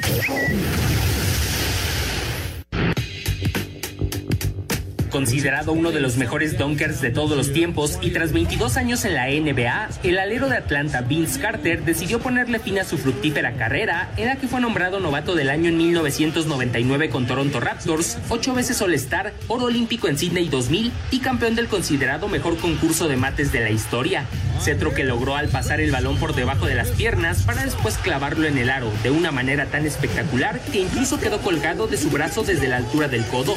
Considerado 5.09 5.73
uno 5.73 5.91
de 5.91 6.01
los 6.01 6.17
mejores 6.17 6.57
dunkers 6.57 7.01
de 7.01 7.09
todos 7.09 7.35
los 7.35 7.51
tiempos 7.51 7.97
y 8.01 8.11
tras 8.11 8.31
22 8.31 8.77
años 8.77 9.05
en 9.05 9.15
la 9.15 9.27
NBA, 9.27 9.89
el 10.03 10.19
alero 10.19 10.49
de 10.49 10.57
Atlanta 10.57 11.01
Vince 11.01 11.39
Carter 11.39 11.83
decidió 11.83 12.19
ponerle 12.19 12.59
fin 12.59 12.77
a 12.77 12.83
su 12.83 12.97
fructífera 12.97 13.53
carrera 13.53 14.11
en 14.17 14.27
la 14.27 14.35
que 14.35 14.47
fue 14.47 14.61
nombrado 14.61 14.99
novato 14.99 15.33
del 15.33 15.49
año 15.49 15.69
en 15.69 15.77
1999 15.77 17.09
con 17.09 17.25
Toronto 17.25 17.59
Raptors, 17.59 18.19
ocho 18.29 18.53
veces 18.53 18.81
All-Star, 18.83 19.33
oro 19.47 19.65
olímpico 19.65 20.07
en 20.07 20.17
Sydney 20.17 20.47
2000 20.47 20.91
y 21.09 21.19
campeón 21.19 21.55
del 21.55 21.67
considerado 21.67 22.27
mejor 22.27 22.57
concurso 22.57 23.07
de 23.07 23.17
mates 23.17 23.51
de 23.51 23.61
la 23.61 23.71
historia. 23.71 24.25
Cetro 24.61 24.93
que 24.93 25.05
logró 25.05 25.35
al 25.35 25.47
pasar 25.47 25.79
el 25.79 25.91
balón 25.91 26.17
por 26.17 26.35
debajo 26.35 26.67
de 26.67 26.75
las 26.75 26.89
piernas 26.89 27.43
para 27.43 27.63
después 27.63 27.97
clavarlo 27.97 28.45
en 28.45 28.57
el 28.57 28.69
aro 28.69 28.91
de 29.03 29.09
una 29.09 29.31
manera 29.31 29.65
tan 29.65 29.85
espectacular 29.85 30.59
que 30.71 30.81
incluso 30.81 31.19
quedó 31.19 31.39
colgado 31.39 31.87
de 31.87 31.97
su 31.97 32.09
brazo 32.09 32.43
desde 32.43 32.67
la 32.67 32.77
altura 32.77 33.07
del 33.07 33.25
codo. 33.25 33.55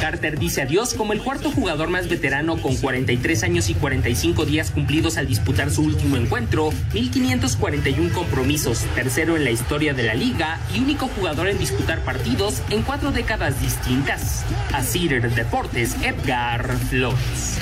Carter 0.00 0.38
dice 0.38 0.62
adiós 0.62 0.94
como 0.94 1.12
el 1.12 1.20
cuarto 1.20 1.50
jugador 1.50 1.88
más 1.88 2.08
veterano 2.08 2.56
con 2.56 2.76
43 2.76 3.42
años 3.44 3.68
y 3.68 3.74
45 3.74 4.44
días 4.46 4.70
cumplidos 4.70 5.18
al 5.18 5.26
disputar 5.26 5.70
su 5.70 5.82
último 5.82 6.16
encuentro, 6.16 6.70
1541 6.94 8.12
compromisos, 8.12 8.80
tercero 8.94 9.36
en 9.36 9.44
la 9.44 9.50
historia 9.50 9.94
de 9.94 10.02
la 10.02 10.14
liga 10.14 10.58
y 10.74 10.80
único 10.80 11.06
jugador 11.08 11.48
en 11.48 11.58
disputar 11.58 12.00
partidos 12.00 12.62
en 12.70 12.82
cuatro 12.82 13.12
décadas 13.12 13.60
distintas. 13.60 14.44
Así 14.72 15.06
Deportes, 15.08 15.94
Edgar 16.02 16.76
Flores. 16.88 17.58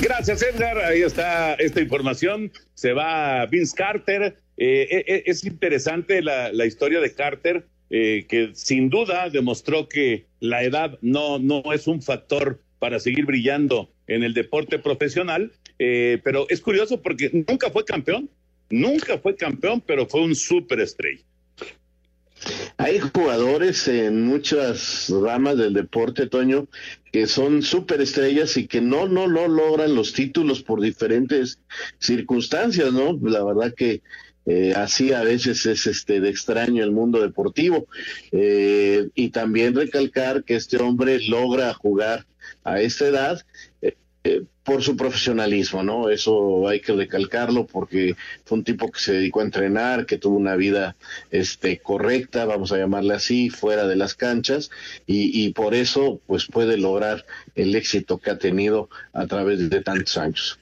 Gracias, 0.00 0.42
Edgar. 0.42 0.78
Ahí 0.78 1.02
está 1.02 1.54
esta 1.54 1.80
información. 1.80 2.52
Se 2.74 2.92
va 2.92 3.44
Vince 3.46 3.74
Carter. 3.76 4.36
Eh, 4.56 4.88
eh, 4.90 5.04
eh, 5.06 5.22
es 5.26 5.44
interesante 5.44 6.22
la, 6.22 6.66
historia 6.66 7.00
de 7.00 7.12
Carter, 7.12 7.66
que 7.90 8.50
sin 8.54 8.90
duda 8.90 9.28
demostró 9.30 9.88
que 9.88 10.26
la 10.40 10.62
edad 10.62 10.98
no, 11.00 11.38
no 11.38 11.72
es 11.72 11.86
un 11.86 12.02
factor 12.02 12.60
para 12.78 13.00
seguir 13.00 13.24
brillando 13.24 13.90
en 14.06 14.22
el 14.22 14.34
deporte 14.34 14.78
profesional. 14.78 15.52
pero 15.76 16.46
es 16.48 16.60
curioso 16.60 17.02
porque 17.02 17.30
nunca 17.48 17.70
fue 17.70 17.84
campeón. 17.84 18.30
Nunca 18.70 19.18
fue 19.18 19.34
campeón, 19.34 19.80
pero 19.80 20.06
fue 20.06 20.20
un 20.20 20.34
superestrella. 20.34 21.24
Hay 22.76 23.00
jugadores 23.00 23.88
en 23.88 24.22
muchas 24.22 25.08
ramas 25.10 25.56
del 25.56 25.74
deporte, 25.74 26.26
Toño, 26.26 26.68
que 27.12 27.26
son 27.26 27.62
superestrellas 27.62 28.56
y 28.56 28.66
que 28.66 28.80
no, 28.80 29.08
no, 29.08 29.28
no 29.28 29.48
logran 29.48 29.94
los 29.94 30.12
títulos 30.12 30.62
por 30.62 30.80
diferentes 30.80 31.58
circunstancias, 31.98 32.92
¿no? 32.92 33.18
La 33.22 33.42
verdad 33.44 33.74
que 33.74 34.02
eh, 34.46 34.72
así 34.74 35.12
a 35.12 35.22
veces 35.22 35.66
es 35.66 35.86
este 35.86 36.20
de 36.20 36.30
extraño 36.30 36.82
el 36.82 36.90
mundo 36.90 37.20
deportivo. 37.20 37.86
Eh, 38.32 39.08
y 39.14 39.28
también 39.28 39.74
recalcar 39.74 40.44
que 40.44 40.56
este 40.56 40.78
hombre 40.78 41.20
logra 41.28 41.74
jugar 41.74 42.26
a 42.64 42.80
esta 42.80 43.06
edad. 43.06 43.42
Eh, 43.82 43.96
eh, 44.24 44.42
por 44.64 44.82
su 44.82 44.96
profesionalismo, 44.96 45.82
¿no? 45.82 46.10
Eso 46.10 46.68
hay 46.68 46.80
que 46.80 46.92
recalcarlo 46.92 47.66
porque 47.66 48.16
fue 48.44 48.58
un 48.58 48.64
tipo 48.64 48.90
que 48.90 49.00
se 49.00 49.12
dedicó 49.14 49.40
a 49.40 49.44
entrenar, 49.44 50.04
que 50.04 50.18
tuvo 50.18 50.36
una 50.36 50.56
vida 50.56 50.94
este, 51.30 51.78
correcta, 51.78 52.44
vamos 52.44 52.70
a 52.72 52.76
llamarle 52.76 53.14
así, 53.14 53.48
fuera 53.48 53.86
de 53.86 53.96
las 53.96 54.14
canchas, 54.14 54.70
y, 55.06 55.48
por 55.54 55.74
eso 55.74 56.20
pues 56.26 56.46
puede 56.46 56.76
lograr 56.76 57.24
el 57.54 57.74
éxito 57.74 58.18
que 58.18 58.30
ha 58.30 58.38
tenido 58.38 58.90
a 59.14 59.26
través 59.26 59.70
de 59.70 59.80
tantos 59.80 60.18
años. 60.18 60.58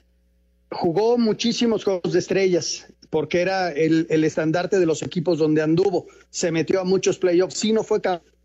Jugó 0.71 1.17
muchísimos 1.17 1.83
juegos 1.83 2.13
de 2.13 2.19
estrellas, 2.19 2.87
porque 3.09 3.41
era 3.41 3.71
el, 3.71 4.07
el 4.09 4.23
estandarte 4.23 4.79
de 4.79 4.85
los 4.85 5.03
equipos 5.03 5.37
donde 5.37 5.61
anduvo. 5.61 6.07
Se 6.29 6.51
metió 6.51 6.79
a 6.79 6.85
muchos 6.85 7.17
playoffs, 7.17 7.57
sí 7.59 7.73
no 7.73 7.83
fue 7.83 7.99
campeón 7.99 8.37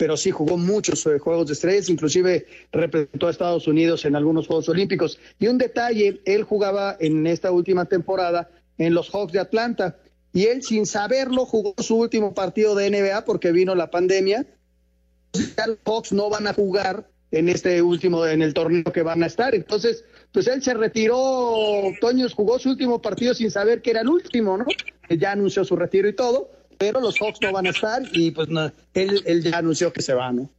pero 0.00 0.16
sí 0.16 0.30
jugó 0.30 0.56
muchos 0.56 1.06
Juegos 1.20 1.48
de 1.48 1.52
Estrellas, 1.52 1.90
inclusive 1.90 2.46
representó 2.72 3.26
a 3.26 3.30
Estados 3.30 3.68
Unidos 3.68 4.06
en 4.06 4.16
algunos 4.16 4.46
Juegos 4.46 4.66
Olímpicos. 4.70 5.18
Y 5.38 5.46
un 5.48 5.58
detalle, 5.58 6.22
él 6.24 6.42
jugaba 6.44 6.96
en 6.98 7.26
esta 7.26 7.52
última 7.52 7.84
temporada 7.84 8.48
en 8.78 8.94
los 8.94 9.10
Hawks 9.10 9.34
de 9.34 9.40
Atlanta 9.40 9.98
y 10.32 10.46
él 10.46 10.62
sin 10.62 10.86
saberlo 10.86 11.44
jugó 11.44 11.74
su 11.82 11.98
último 11.98 12.32
partido 12.32 12.74
de 12.74 12.88
NBA 12.88 13.26
porque 13.26 13.52
vino 13.52 13.74
la 13.74 13.90
pandemia. 13.90 14.46
Los 15.34 15.78
Hawks 15.84 16.12
no 16.12 16.30
van 16.30 16.46
a 16.46 16.54
jugar 16.54 17.06
en 17.30 17.50
este 17.50 17.82
último, 17.82 18.26
en 18.26 18.40
el 18.40 18.54
torneo 18.54 18.84
que 18.84 19.02
van 19.02 19.22
a 19.22 19.26
estar. 19.26 19.54
Entonces, 19.54 20.06
pues 20.32 20.46
él 20.46 20.62
se 20.62 20.72
retiró, 20.72 21.92
Toño 22.00 22.26
jugó 22.34 22.58
su 22.58 22.70
último 22.70 23.02
partido 23.02 23.34
sin 23.34 23.50
saber 23.50 23.82
que 23.82 23.90
era 23.90 24.00
el 24.00 24.08
último, 24.08 24.56
¿no? 24.56 24.64
Ya 25.10 25.32
anunció 25.32 25.62
su 25.62 25.76
retiro 25.76 26.08
y 26.08 26.14
todo 26.14 26.58
pero 26.80 26.98
los 26.98 27.20
Hawks 27.20 27.38
no 27.42 27.52
van 27.52 27.66
a 27.66 27.70
estar 27.70 28.02
y 28.14 28.30
pues 28.30 28.48
él, 28.94 29.42
ya 29.42 29.58
anunció 29.58 29.92
que 29.92 30.00
se 30.00 30.14
va, 30.14 30.32
¿no? 30.32 30.50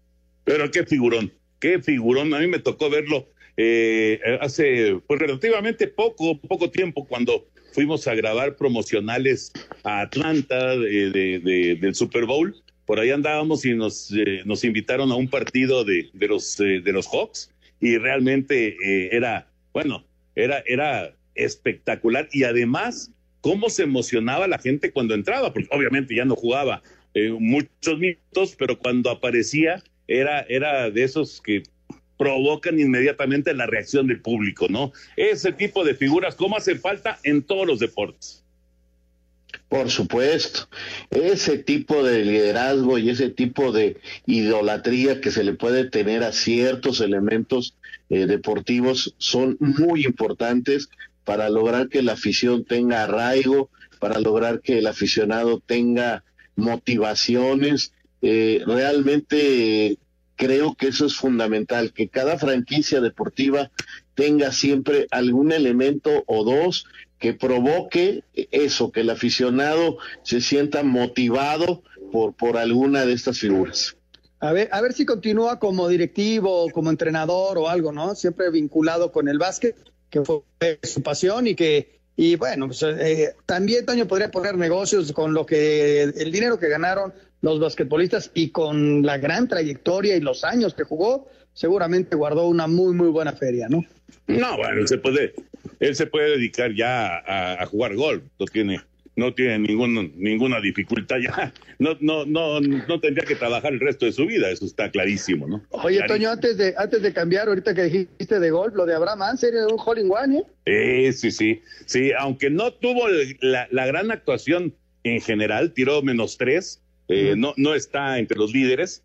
Pero 0.44 0.70
qué 0.70 0.86
figurón, 0.86 1.34
qué 1.60 1.82
figurón. 1.82 2.32
A 2.36 2.40
mí 2.40 2.46
me 2.46 2.60
tocó 2.60 2.92
verlo 2.92 3.28
eh, 3.58 4.20
hace 4.40 5.02
pues 5.08 5.20
relativamente 5.20 5.88
poco, 5.88 6.40
poco 6.40 6.70
tiempo 6.70 7.08
cuando 7.08 7.48
fuimos 7.74 8.08
a 8.08 8.14
grabar 8.14 8.56
promocionales 8.56 9.52
a 9.84 10.02
Atlanta 10.02 10.78
de, 10.78 11.78
del 11.82 11.96
Super 11.96 12.26
Bowl. 12.26 12.56
Por 12.86 13.00
ahí 13.00 13.10
andábamos 13.10 13.66
y 13.66 13.74
nos, 13.74 14.12
eh, 14.12 14.44
nos 14.46 14.64
invitaron 14.64 15.12
a 15.12 15.16
un 15.16 15.28
partido 15.28 15.84
de, 15.84 16.12
de, 16.14 16.28
los, 16.28 16.60
eh, 16.60 16.82
de 16.82 16.94
los 16.94 17.08
Hawks 17.08 17.50
y 17.80 17.98
realmente 17.98 18.78
era, 19.12 19.48
bueno, 19.74 20.06
era, 20.36 20.64
era 20.68 21.16
espectacular 21.34 22.30
y 22.32 22.44
además 22.44 23.10
cómo 23.42 23.70
se 23.70 23.84
emocionaba 23.84 24.48
la 24.48 24.60
gente 24.60 24.92
cuando 24.92 25.14
entraba, 25.14 25.52
porque 25.52 25.70
obviamente 25.72 26.16
ya 26.16 26.26
no 26.26 26.36
jugaba 26.36 26.82
eh, 27.14 27.32
muchos 27.32 28.00
minutos, 28.00 28.56
pero 28.58 28.78
cuando 28.78 29.10
aparecía 29.10 29.84
era, 30.08 30.42
era 30.42 30.90
de 30.90 31.04
esos 31.04 31.42
que 31.42 31.64
provocan 32.18 32.80
inmediatamente 32.80 33.54
la 33.54 33.66
reacción 33.66 34.08
del 34.08 34.22
público, 34.22 34.68
¿no? 34.70 34.94
Ese 35.18 35.52
tipo 35.52 35.84
de 35.84 35.96
figuras, 35.96 36.36
¿cómo 36.36 36.56
hace 36.56 36.76
falta 36.76 37.20
en 37.24 37.42
todos 37.42 37.66
los 37.66 37.80
deportes? 37.80 38.44
Por 39.68 39.90
supuesto, 39.90 40.70
ese 41.10 41.58
tipo 41.58 42.04
de 42.04 42.24
liderazgo 42.24 42.98
y 42.98 43.10
ese 43.10 43.30
tipo 43.30 43.72
de 43.72 43.98
idolatría 44.26 45.20
que 45.20 45.32
se 45.32 45.44
le 45.44 45.54
puede 45.54 45.90
tener 45.90 46.24
a 46.24 46.32
ciertos 46.32 47.02
elementos 47.02 47.76
eh, 48.10 48.26
deportivos 48.28 49.16
son 49.18 49.58
muy 49.60 50.06
importantes 50.06 50.90
para 51.24 51.50
lograr 51.50 51.90
que 51.90 52.02
la 52.02 52.14
afición 52.14 52.66
tenga 52.66 53.04
arraigo, 53.04 53.70
para 54.00 54.20
lograr 54.20 54.62
que 54.62 54.80
el 54.80 54.88
aficionado 54.88 55.60
tenga 55.60 56.24
motivaciones. 56.56 57.94
Eh, 58.22 58.64
realmente 58.66 59.98
creo 60.36 60.76
que 60.76 60.88
eso 60.88 61.06
es 61.06 61.16
fundamental, 61.16 61.94
que 61.94 62.10
cada 62.10 62.38
franquicia 62.38 63.00
deportiva 63.00 63.72
tenga 64.16 64.52
siempre 64.52 65.08
algún 65.12 65.52
elemento 65.52 66.24
o 66.26 66.44
dos 66.44 66.86
que 67.20 67.34
provoque 67.34 68.24
eso, 68.34 68.92
que 68.92 69.02
el 69.02 69.12
aficionado 69.12 69.98
se 70.24 70.42
sienta 70.42 70.82
motivado 70.82 71.84
por, 72.12 72.34
por 72.34 72.58
alguna 72.58 73.06
de 73.06 73.14
estas 73.14 73.38
figuras. 73.38 73.96
A 74.40 74.52
ver, 74.52 74.70
a 74.72 74.82
ver 74.82 74.94
si 74.94 75.06
continúa 75.06 75.60
como 75.60 75.88
directivo, 75.88 76.68
como 76.72 76.90
entrenador 76.90 77.60
o 77.60 77.70
algo, 77.70 77.92
¿no? 77.92 78.16
Siempre 78.16 78.50
vinculado 78.50 79.12
con 79.12 79.28
el 79.28 79.38
básquet, 79.38 79.76
que 80.12 80.22
fue 80.24 80.44
su 80.84 81.02
pasión 81.02 81.48
y 81.48 81.56
que, 81.56 82.00
y 82.16 82.36
bueno, 82.36 82.68
pues, 82.68 82.84
eh, 82.84 83.34
también 83.48 83.86
Toño 83.86 84.08
podría 84.08 84.30
poner 84.30 84.56
negocios 84.56 85.12
con 85.14 85.34
lo 85.34 85.46
que, 85.46 86.04
el 86.04 86.32
dinero 86.32 86.60
que 86.60 86.70
ganaron 86.70 87.14
los 87.42 87.60
basquetbolistas 87.60 88.30
y 88.36 88.50
con 88.50 89.04
la 89.04 89.18
gran 89.18 89.48
trayectoria 89.48 90.16
y 90.16 90.20
los 90.20 90.44
años 90.44 90.76
que 90.76 90.84
jugó, 90.84 91.30
seguramente 91.54 92.16
guardó 92.16 92.48
una 92.48 92.68
muy, 92.68 92.94
muy 92.94 93.08
buena 93.08 93.34
feria, 93.34 93.68
¿no? 93.68 93.84
No, 94.28 94.58
bueno, 94.58 94.82
él 94.82 94.88
se 94.88 94.98
puede, 94.98 95.34
él 95.80 95.96
se 95.96 96.06
puede 96.06 96.32
dedicar 96.32 96.74
ya 96.76 97.18
a, 97.26 97.66
jugar 97.66 97.96
golf, 97.96 98.24
no 98.38 98.46
tiene, 98.46 98.82
no 99.16 99.34
tiene 99.34 99.60
ningún, 99.60 100.14
ninguna 100.16 100.62
dificultad 100.62 101.18
ya, 101.20 101.54
no, 101.80 101.98
no, 102.00 102.26
no, 102.26 102.60
no 102.62 103.00
tendría 103.00 103.26
que 103.26 103.36
trabajar 103.36 103.74
el 103.74 103.80
resto 103.80 104.06
de 104.06 104.14
su 104.14 104.26
vida, 104.26 104.50
eso 104.50 104.66
está 104.66 104.90
clarísimo, 104.90 105.48
¿no? 105.48 105.64
Oye, 105.72 105.98
Clarísimo. 105.98 106.08
Toño, 106.08 106.30
antes 106.32 106.58
de, 106.58 106.74
antes 106.78 107.02
de 107.02 107.14
cambiar, 107.14 107.48
ahorita 107.48 107.74
que 107.74 107.84
dijiste 107.84 108.40
de 108.40 108.52
golf, 108.52 108.76
lo 108.76 108.86
de 108.86 108.96
Abraham 108.96 109.22
Anser 109.24 109.54
era 109.54 109.68
un 109.68 109.80
hole 109.84 110.02
in 110.02 110.12
one, 110.12 110.38
¿eh? 110.40 111.08
Eh, 111.08 111.14
sí, 111.14 111.32
sí, 111.32 111.62
sí, 111.86 112.12
aunque 112.18 112.50
no 112.50 112.74
tuvo 112.74 113.08
la, 113.42 113.68
la 113.72 113.86
gran 113.86 114.12
actuación 114.12 114.76
en 115.04 115.22
general, 115.22 115.74
tiró 115.74 116.02
menos 116.02 116.38
tres, 116.38 116.82
eh, 117.08 117.36
no, 117.38 117.54
no 117.58 117.76
está 117.76 118.20
entre 118.20 118.38
los 118.38 118.54
líderes 118.54 119.04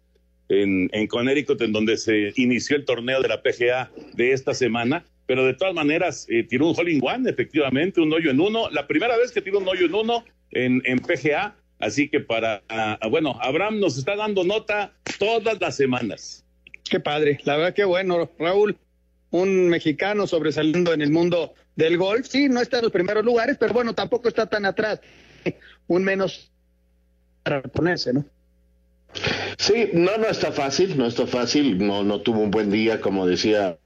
en, 0.49 0.89
en 0.93 1.07
Connecticut, 1.09 1.61
en 1.63 1.73
donde 1.73 1.97
se 1.97 2.33
inició 2.37 2.77
el 2.77 2.85
torneo 2.85 3.21
de 3.21 3.29
la 3.29 3.43
PGA 3.43 3.91
de 4.15 4.33
esta 4.33 4.55
semana, 4.55 5.05
pero 5.27 5.45
de 5.45 5.55
todas 5.55 5.75
maneras 5.75 6.27
eh, 6.31 6.45
tiró 6.45 6.69
un 6.69 6.75
hole 6.79 6.93
in 6.93 7.01
one, 7.03 7.29
efectivamente, 7.29 8.01
un 8.01 8.13
hoyo 8.13 8.31
en 8.31 8.41
uno, 8.41 8.71
la 8.71 8.87
primera 8.87 9.17
vez 9.17 9.33
que 9.33 9.43
tiró 9.43 9.59
un 9.59 9.69
hoyo 9.69 9.87
en 9.87 9.95
uno 9.95 10.25
en, 10.53 10.81
en 10.85 10.99
PGA, 11.01 11.57
así 11.81 12.09
que 12.09 12.21
para, 12.21 12.63
ah, 12.69 12.99
bueno, 13.11 13.37
Abraham 13.41 13.81
nos 13.81 13.99
está 13.99 14.17
dando 14.17 14.45
nota 14.45 14.93
todas 15.19 15.61
las 15.61 15.77
semanas. 15.77 16.45
Qué 16.89 17.01
padre, 17.01 17.41
la 17.45 17.57
verdad 17.57 17.75
que 17.75 17.85
bueno, 17.85 18.31
Raúl, 18.39 18.79
un 19.31 19.69
mexicano 19.69 20.27
sobresaliendo 20.27 20.93
en 20.93 21.03
el 21.03 21.11
mundo 21.11 21.55
del 21.75 21.99
golf, 21.99 22.27
sí, 22.27 22.49
no 22.49 22.61
está 22.61 22.79
en 22.79 22.85
los 22.85 22.93
primeros 22.93 23.25
lugares, 23.25 23.57
pero 23.59 23.75
bueno, 23.75 23.95
tampoco 23.95 24.29
está 24.29 24.47
tan 24.47 24.65
atrás, 24.65 25.01
un 25.89 26.05
menos 26.05 26.53
para 27.43 27.63
ponerse, 27.63 28.13
¿no? 28.13 28.25
Sí, 29.59 29.89
no, 29.93 30.17
no 30.19 30.27
está 30.27 30.53
fácil, 30.53 30.97
no 30.97 31.07
está 31.07 31.27
fácil, 31.27 31.79
no, 31.85 32.05
no 32.05 32.21
tuvo 32.21 32.41
un 32.41 32.51
buen 32.51 32.71
día, 32.71 33.01
como 33.01 33.27
decía 33.27 33.79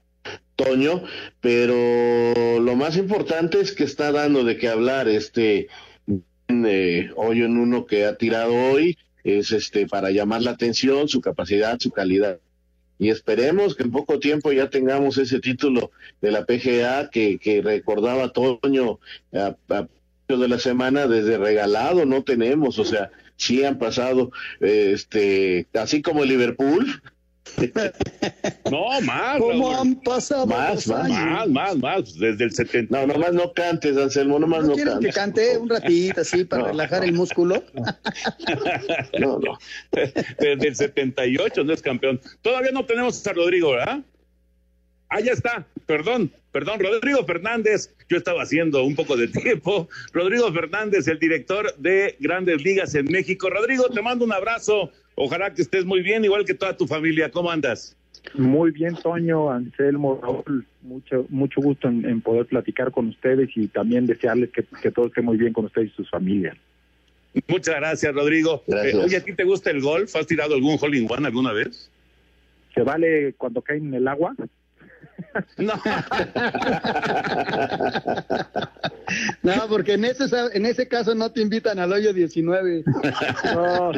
Toño, 0.63 1.03
pero 1.39 2.59
lo 2.59 2.75
más 2.75 2.97
importante 2.97 3.59
es 3.59 3.71
que 3.71 3.83
está 3.83 4.11
dando 4.11 4.43
de 4.43 4.57
qué 4.57 4.69
hablar 4.69 5.07
este 5.07 5.67
eh, 6.47 7.09
hoyo 7.15 7.45
en 7.45 7.57
uno 7.57 7.85
que 7.85 8.05
ha 8.05 8.15
tirado 8.15 8.53
hoy, 8.53 8.97
es 9.23 9.51
este 9.51 9.87
para 9.87 10.11
llamar 10.11 10.41
la 10.41 10.51
atención, 10.51 11.07
su 11.07 11.21
capacidad, 11.21 11.79
su 11.79 11.91
calidad. 11.91 12.39
Y 12.99 13.09
esperemos 13.09 13.75
que 13.75 13.83
en 13.83 13.91
poco 13.91 14.19
tiempo 14.19 14.51
ya 14.51 14.69
tengamos 14.69 15.17
ese 15.17 15.39
título 15.39 15.91
de 16.21 16.31
la 16.31 16.45
PGA 16.45 17.09
que, 17.09 17.39
que 17.39 17.61
recordaba 17.61 18.31
Toño 18.31 18.99
a, 19.33 19.55
a 19.69 19.87
de 20.37 20.47
la 20.47 20.59
semana 20.59 21.07
desde 21.07 21.37
regalado 21.37 22.05
no 22.05 22.23
tenemos, 22.23 22.79
o 22.79 22.85
sea, 22.85 23.11
sí 23.35 23.63
han 23.63 23.77
pasado, 23.77 24.31
eh, 24.59 24.91
este, 24.93 25.67
así 25.73 26.01
como 26.01 26.23
Liverpool. 26.23 27.01
No, 28.71 29.01
más. 29.01 29.39
¿Cómo 29.39 29.71
Raúl. 29.71 29.75
han 29.87 29.95
pasado 30.01 30.45
Más, 30.45 30.87
más, 30.87 31.05
años? 31.05 31.19
Más, 31.25 31.47
más, 31.49 31.77
más, 31.77 32.19
desde 32.19 32.43
el 32.45 32.51
70. 32.51 32.95
No, 33.05 33.07
nomás 33.13 33.33
no 33.33 33.51
cantes, 33.53 33.97
Anselmo, 33.97 34.39
nomás 34.39 34.61
¿No 34.63 34.69
no, 34.69 34.73
quieren 34.75 34.99
que 34.99 35.09
cantes. 35.09 35.15
cante 35.49 35.57
un 35.57 35.69
ratito 35.69 36.21
así 36.21 36.45
para 36.45 36.61
No. 36.63 36.67
relajar 36.69 37.03
el 37.03 37.13
músculo? 37.13 37.63
No, 39.19 39.39
no. 39.39 39.57
Desde 39.91 40.67
el 40.67 40.75
78 40.75 41.63
no 41.63 41.73
es 41.73 41.81
campeón. 41.81 42.19
Todavía 42.41 42.71
no 42.71 42.85
tenemos 42.85 43.25
a 43.25 43.33
Rodrigo, 43.33 43.71
¿verdad? 43.71 44.01
Ah, 45.09 45.19
ya 45.19 45.33
está. 45.33 45.65
Perdón, 45.87 46.31
perdón. 46.53 46.79
Rodrigo 46.79 47.25
Fernández. 47.25 47.93
Yo 48.07 48.17
estaba 48.17 48.43
haciendo 48.43 48.83
un 48.83 48.95
poco 48.95 49.17
de 49.17 49.27
tiempo. 49.27 49.89
Rodrigo 50.13 50.51
Fernández, 50.53 51.07
el 51.07 51.19
director 51.19 51.75
de 51.77 52.15
Grandes 52.19 52.61
Ligas 52.63 52.95
en 52.95 53.05
México. 53.05 53.49
Rodrigo, 53.49 53.89
te 53.89 54.01
mando 54.01 54.23
un 54.23 54.31
abrazo. 54.31 54.91
Ojalá 55.15 55.53
que 55.53 55.61
estés 55.61 55.85
muy 55.85 56.01
bien, 56.01 56.23
igual 56.23 56.45
que 56.45 56.53
toda 56.53 56.75
tu 56.75 56.87
familia. 56.87 57.29
¿Cómo 57.29 57.51
andas? 57.51 57.95
Muy 58.35 58.71
bien, 58.71 58.95
Toño, 58.95 59.51
Anselmo, 59.51 60.19
Raúl, 60.21 60.65
mucho, 60.81 61.25
mucho 61.29 61.59
gusto 61.61 61.87
en, 61.87 62.05
en 62.05 62.21
poder 62.21 62.45
platicar 62.45 62.91
con 62.91 63.07
ustedes 63.07 63.49
y 63.55 63.67
también 63.67 64.05
desearles 64.05 64.51
que, 64.51 64.63
que 64.81 64.91
todo 64.91 65.07
esté 65.07 65.21
muy 65.21 65.37
bien 65.37 65.53
con 65.53 65.65
ustedes 65.65 65.91
y 65.91 65.95
sus 65.95 66.09
familias. 66.09 66.55
Muchas 67.47 67.75
gracias, 67.75 68.13
Rodrigo. 68.13 68.63
Gracias. 68.67 68.93
Eh, 68.93 69.03
oye, 69.03 69.17
¿a 69.17 69.23
ti 69.23 69.33
te 69.33 69.43
gusta 69.43 69.71
el 69.71 69.81
golf? 69.81 70.15
¿Has 70.15 70.27
tirado 70.27 70.53
algún 70.55 70.77
hole 70.79 70.97
in 70.97 71.07
one 71.09 71.25
alguna 71.25 71.53
vez? 71.53 71.89
¿Se 72.73 72.83
vale 72.83 73.33
cuando 73.37 73.61
caen 73.61 73.87
en 73.87 73.93
el 73.95 74.07
agua? 74.07 74.35
No. 75.57 75.73
No, 79.43 79.67
porque 79.67 79.93
en 79.93 80.05
ese, 80.05 80.23
en 80.53 80.65
ese 80.65 80.87
caso 80.87 81.13
no 81.15 81.31
te 81.31 81.41
invitan 81.41 81.79
al 81.79 81.91
hoyo 81.91 82.13
19. 82.13 82.83
No, 83.53 83.91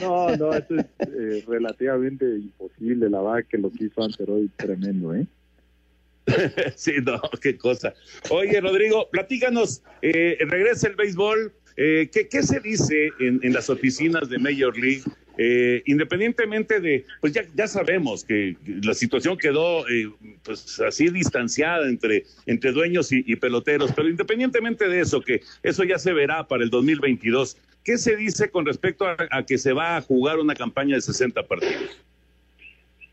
no, 0.00 0.36
no, 0.36 0.52
eso 0.54 0.76
es 0.76 0.86
eh, 1.00 1.44
relativamente 1.46 2.24
imposible. 2.26 3.08
La 3.10 3.20
verdad 3.22 3.46
que 3.48 3.58
lo 3.58 3.70
que 3.70 3.84
hizo 3.84 4.02
antes 4.02 4.28
hoy 4.28 4.50
tremendo, 4.56 5.14
¿eh? 5.14 5.26
Sí, 6.76 6.92
no, 7.04 7.20
qué 7.40 7.56
cosa. 7.56 7.94
Oye, 8.30 8.60
Rodrigo, 8.60 9.08
platícanos, 9.10 9.82
eh, 10.02 10.38
regresa 10.40 10.88
el 10.88 10.96
béisbol. 10.96 11.52
eh, 11.76 12.08
¿qué, 12.12 12.28
qué 12.28 12.42
se 12.42 12.60
dice 12.60 13.10
en, 13.20 13.40
en 13.42 13.52
las 13.52 13.70
oficinas 13.70 14.28
de 14.28 14.38
Major 14.38 14.76
League? 14.76 15.02
Eh, 15.38 15.82
independientemente 15.86 16.80
de, 16.80 17.06
pues 17.22 17.32
ya, 17.32 17.44
ya 17.54 17.66
sabemos 17.66 18.24
que 18.24 18.56
la 18.82 18.92
situación 18.92 19.38
quedó 19.38 19.88
eh, 19.88 20.10
pues 20.42 20.78
así 20.80 21.08
distanciada 21.08 21.88
entre, 21.88 22.24
entre 22.44 22.72
dueños 22.72 23.10
y 23.10 23.36
peloteros, 23.36 23.90
pero 23.96 24.08
independientemente 24.10 24.86
de 24.86 25.00
eso, 25.00 25.22
que 25.22 25.40
eso 25.62 25.82
ya 25.84 25.98
se 25.98 26.12
verá 26.12 26.46
para 26.46 26.62
el 26.62 26.68
2022, 26.68 27.56
¿qué 27.84 27.98
se 27.98 28.16
dice 28.16 28.50
con 28.50 28.66
respecto 28.66 29.06
a, 29.06 29.42
que 29.44 29.58
se 29.58 29.72
va 29.72 29.96
a 29.96 30.00
jugar 30.02 30.38
una 30.38 30.54
campaña 30.54 30.94
de 30.96 31.00
60 31.02 31.42
partidos? 31.44 32.00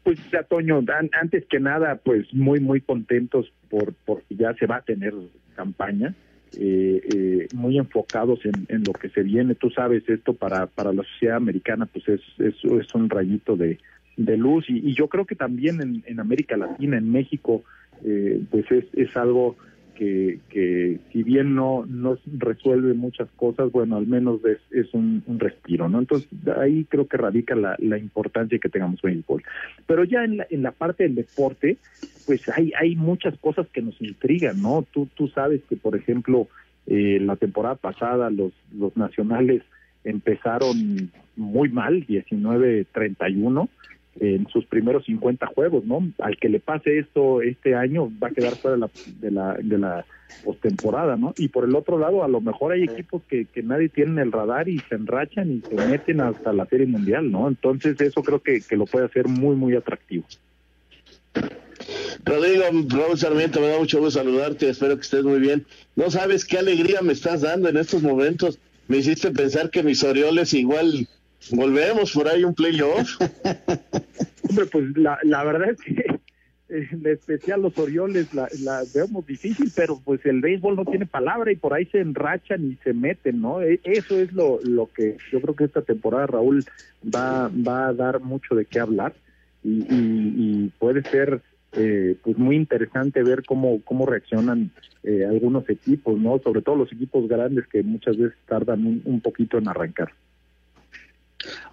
Pues, 0.04 0.20
Toño, 0.50 0.78
an- 0.88 1.10
antes 1.20 1.46
que 1.46 1.60
nada, 1.60 1.96
pues 1.98 2.34
muy, 2.34 2.60
muy 2.60 2.80
contentos 2.82 3.52
por 3.70 3.94
porque 4.06 4.36
ya 4.36 4.54
se 4.54 4.66
va 4.66 4.78
a 4.78 4.82
tener 4.82 5.14
campaña, 5.56 6.16
eh, 6.58 7.02
eh, 7.14 7.48
muy 7.54 7.78
enfocados 7.78 8.40
en, 8.46 8.66
en 8.70 8.84
lo 8.86 8.94
que 8.94 9.10
se 9.10 9.22
viene. 9.24 9.56
Tú 9.56 9.70
sabes, 9.70 10.08
esto 10.08 10.34
para, 10.34 10.68
para 10.68 10.94
la 10.94 11.04
sociedad 11.04 11.36
americana, 11.36 11.86
pues 11.88 12.08
es, 12.08 12.22
es, 12.40 12.56
es 12.64 12.96
un 12.96 13.10
rayito 13.10 13.58
de, 13.58 13.80
de 14.16 14.38
luz 14.38 14.66
y, 14.70 14.78
y 14.78 14.96
yo 14.96 15.10
creo 15.10 15.26
que 15.26 15.36
también 15.36 15.82
en, 15.82 16.04
en 16.06 16.20
América 16.22 16.56
Latina, 16.56 16.98
en 16.98 17.12
México, 17.12 17.64
eh, 18.06 18.40
pues 18.50 18.72
es, 18.72 18.86
es 18.94 19.16
algo 19.18 19.58
que, 19.98 20.40
que 20.50 21.00
si 21.12 21.24
bien 21.24 21.56
no, 21.56 21.86
no 21.88 22.18
resuelve 22.38 22.94
muchas 22.94 23.28
cosas, 23.36 23.72
bueno, 23.72 23.98
al 23.98 24.06
menos 24.06 24.40
es, 24.46 24.60
es 24.72 24.94
un, 24.94 25.24
respiro, 25.40 25.90
¿no? 25.90 26.00
Entonces 26.00 26.30
ahí 26.58 26.86
creo 26.88 27.08
que 27.08 27.18
radica 27.18 27.56
la, 27.56 27.76
la 27.80 27.98
importancia 27.98 28.60
que 28.60 28.70
tengamos 28.70 29.02
béisbol. 29.02 29.44
Pero 29.88 30.04
ya 30.04 30.24
en 30.24 30.38
la, 30.38 30.48
en 30.50 30.62
la 30.62 30.72
parte 30.72 31.04
del 31.04 31.16
deporte, 31.16 31.78
pues 32.26 32.48
hay, 32.50 32.72
hay 32.80 32.96
muchas 32.96 33.38
cosas 33.40 33.68
que 33.70 33.82
nos 33.82 34.00
intrigan, 34.02 34.62
¿no? 34.62 34.86
Tú, 34.92 35.08
tú 35.16 35.28
sabes 35.30 35.62
que, 35.68 35.76
por 35.76 35.96
ejemplo, 35.96 36.48
eh, 36.86 37.20
la 37.20 37.36
temporada 37.36 37.76
pasada 37.76 38.30
los, 38.30 38.54
los 38.78 38.96
nacionales 38.96 39.64
empezaron 40.04 41.12
muy 41.36 41.70
mal, 41.70 42.06
19-31 42.06 43.68
en 44.20 44.48
sus 44.50 44.66
primeros 44.66 45.06
50 45.06 45.46
juegos, 45.48 45.86
¿no? 45.86 46.08
Al 46.20 46.38
que 46.38 46.50
le 46.50 46.60
pase 46.60 47.00
esto 47.00 47.42
este 47.42 47.76
año 47.76 48.12
va 48.22 48.30
a 48.30 48.32
quedar 48.32 48.56
fuera 48.56 48.76
de 48.76 48.82
la, 48.82 48.90
de 49.20 49.32
la, 49.32 49.54
de 49.54 49.78
la 49.78 50.06
postemporada, 50.44 51.16
¿no? 51.16 51.34
Y 51.38 51.50
por 51.50 51.66
el 51.66 51.76
otro 51.76 51.98
lado, 51.98 52.24
a 52.24 52.28
lo 52.28 52.42
mejor 52.42 52.72
hay 52.72 52.84
equipos 52.84 53.22
que, 53.30 53.46
que 53.46 53.64
nadie 53.64 53.90
tiene 53.90 54.12
en 54.12 54.20
el 54.20 54.32
radar 54.32 54.68
y 54.70 54.80
se 54.80 54.96
enrachan 54.96 55.52
y 55.52 55.62
se 55.62 55.76
meten 55.88 56.22
hasta 56.22 56.54
la 56.54 56.66
Serie 56.66 56.88
Mundial, 56.88 57.32
¿no? 57.32 57.48
Entonces 57.48 58.00
eso 58.02 58.24
creo 58.24 58.42
que, 58.42 58.62
que 58.62 58.76
lo 58.76 58.86
puede 58.86 59.06
hacer 59.06 59.28
muy, 59.28 59.56
muy 59.56 59.76
atractivo. 59.76 60.26
Rodrigo, 62.26 62.64
Raúl 62.90 63.18
Sarmiento, 63.18 63.62
me 63.62 63.68
da 63.68 63.78
mucho 63.78 64.00
gusto 64.00 64.20
saludarte, 64.20 64.70
espero 64.70 64.96
que 64.96 65.02
estés 65.02 65.24
muy 65.24 65.40
bien. 65.40 65.66
No 65.96 66.10
sabes 66.12 66.46
qué 66.46 66.58
alegría 66.58 67.02
me 67.02 67.14
estás 67.14 67.42
dando 67.42 67.70
en 67.70 67.78
estos 67.78 68.02
momentos. 68.04 68.60
Me 68.88 68.98
hiciste 68.98 69.32
pensar 69.32 69.70
que 69.70 69.84
mis 69.84 70.04
Orioles 70.04 70.54
igual 70.54 71.08
volvemos 71.52 72.12
por 72.12 72.28
ahí 72.28 72.44
un 72.44 72.54
playoff. 72.54 73.10
Hombre, 74.50 74.66
pues 74.68 74.98
la, 74.98 75.20
la 75.24 75.44
verdad 75.44 75.70
es 75.72 75.78
que 75.78 76.20
en 76.70 77.06
especial 77.08 77.62
los 77.62 77.78
Orioles 77.78 78.34
la, 78.34 78.50
la 78.60 78.84
vemos 78.94 79.26
difícil, 79.26 79.72
pero 79.74 80.00
pues 80.04 80.26
el 80.26 80.42
béisbol 80.42 80.76
no 80.76 80.86
tiene 80.86 81.06
palabra 81.06 81.52
y 81.52 81.56
por 81.56 81.74
ahí 81.74 81.86
se 81.86 82.00
enrachan 82.00 82.66
y 82.72 82.76
se 82.84 82.94
meten, 82.94 83.42
¿no? 83.42 83.62
E- 83.62 83.80
Eso 83.84 84.18
es 84.20 84.32
lo, 84.34 84.60
lo 84.64 84.90
que 84.94 85.18
yo 85.32 85.42
creo 85.42 85.56
que 85.56 85.64
esta 85.66 85.82
temporada 85.82 86.28
Raúl 86.28 86.66
va, 87.04 87.50
va 87.50 87.88
a 87.88 87.94
dar 87.94 88.20
mucho 88.20 88.56
de 88.56 88.66
qué 88.66 88.80
hablar 88.80 89.14
y, 89.64 89.80
y, 89.80 90.34
y 90.36 90.72
puede 90.78 91.04
ser 91.04 91.42
eh, 91.74 92.16
pues 92.24 92.38
muy 92.38 92.56
interesante 92.56 93.24
ver 93.24 93.44
cómo, 93.46 93.82
cómo 93.84 94.06
reaccionan 94.06 94.72
eh, 95.04 95.26
algunos 95.26 95.70
equipos, 95.70 96.20
¿no? 96.20 96.40
Sobre 96.40 96.62
todo 96.62 96.76
los 96.76 96.92
equipos 96.92 97.28
grandes 97.30 97.68
que 97.68 97.82
muchas 97.84 98.18
veces 98.18 98.38
tardan 98.46 98.86
un, 98.86 99.02
un 99.06 99.22
poquito 99.22 99.58
en 99.58 99.68
arrancar. 99.70 100.12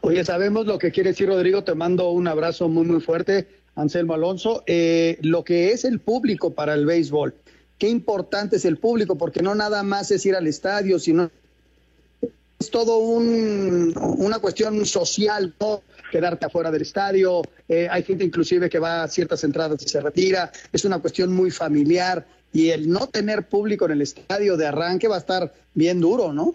Oye, 0.00 0.24
sabemos 0.24 0.66
lo 0.66 0.78
que 0.78 0.90
quiere 0.90 1.10
decir 1.10 1.28
Rodrigo, 1.28 1.64
te 1.64 1.74
mando 1.74 2.10
un 2.10 2.28
abrazo 2.28 2.68
muy, 2.68 2.84
muy 2.86 3.00
fuerte, 3.00 3.48
Anselmo 3.74 4.14
Alonso. 4.14 4.62
Eh, 4.66 5.18
lo 5.22 5.44
que 5.44 5.72
es 5.72 5.84
el 5.84 6.00
público 6.00 6.54
para 6.54 6.74
el 6.74 6.86
béisbol, 6.86 7.34
qué 7.78 7.88
importante 7.88 8.56
es 8.56 8.64
el 8.64 8.78
público, 8.78 9.16
porque 9.16 9.42
no 9.42 9.54
nada 9.54 9.82
más 9.82 10.10
es 10.10 10.24
ir 10.26 10.34
al 10.34 10.46
estadio, 10.46 10.98
sino 10.98 11.30
es 12.58 12.70
todo 12.70 12.98
un, 12.98 13.92
una 14.18 14.38
cuestión 14.38 14.84
social, 14.86 15.54
¿no? 15.60 15.82
quedarte 16.10 16.46
afuera 16.46 16.70
del 16.70 16.82
estadio, 16.82 17.42
eh, 17.68 17.88
hay 17.90 18.04
gente 18.04 18.24
inclusive 18.24 18.70
que 18.70 18.78
va 18.78 19.02
a 19.02 19.08
ciertas 19.08 19.42
entradas 19.42 19.82
y 19.82 19.88
se 19.88 20.00
retira, 20.00 20.52
es 20.72 20.84
una 20.84 21.00
cuestión 21.00 21.32
muy 21.32 21.50
familiar 21.50 22.24
y 22.52 22.70
el 22.70 22.88
no 22.88 23.08
tener 23.08 23.48
público 23.48 23.86
en 23.86 23.92
el 23.92 24.02
estadio 24.02 24.56
de 24.56 24.68
arranque 24.68 25.08
va 25.08 25.16
a 25.16 25.18
estar 25.18 25.52
bien 25.74 26.00
duro, 26.00 26.32
¿no? 26.32 26.54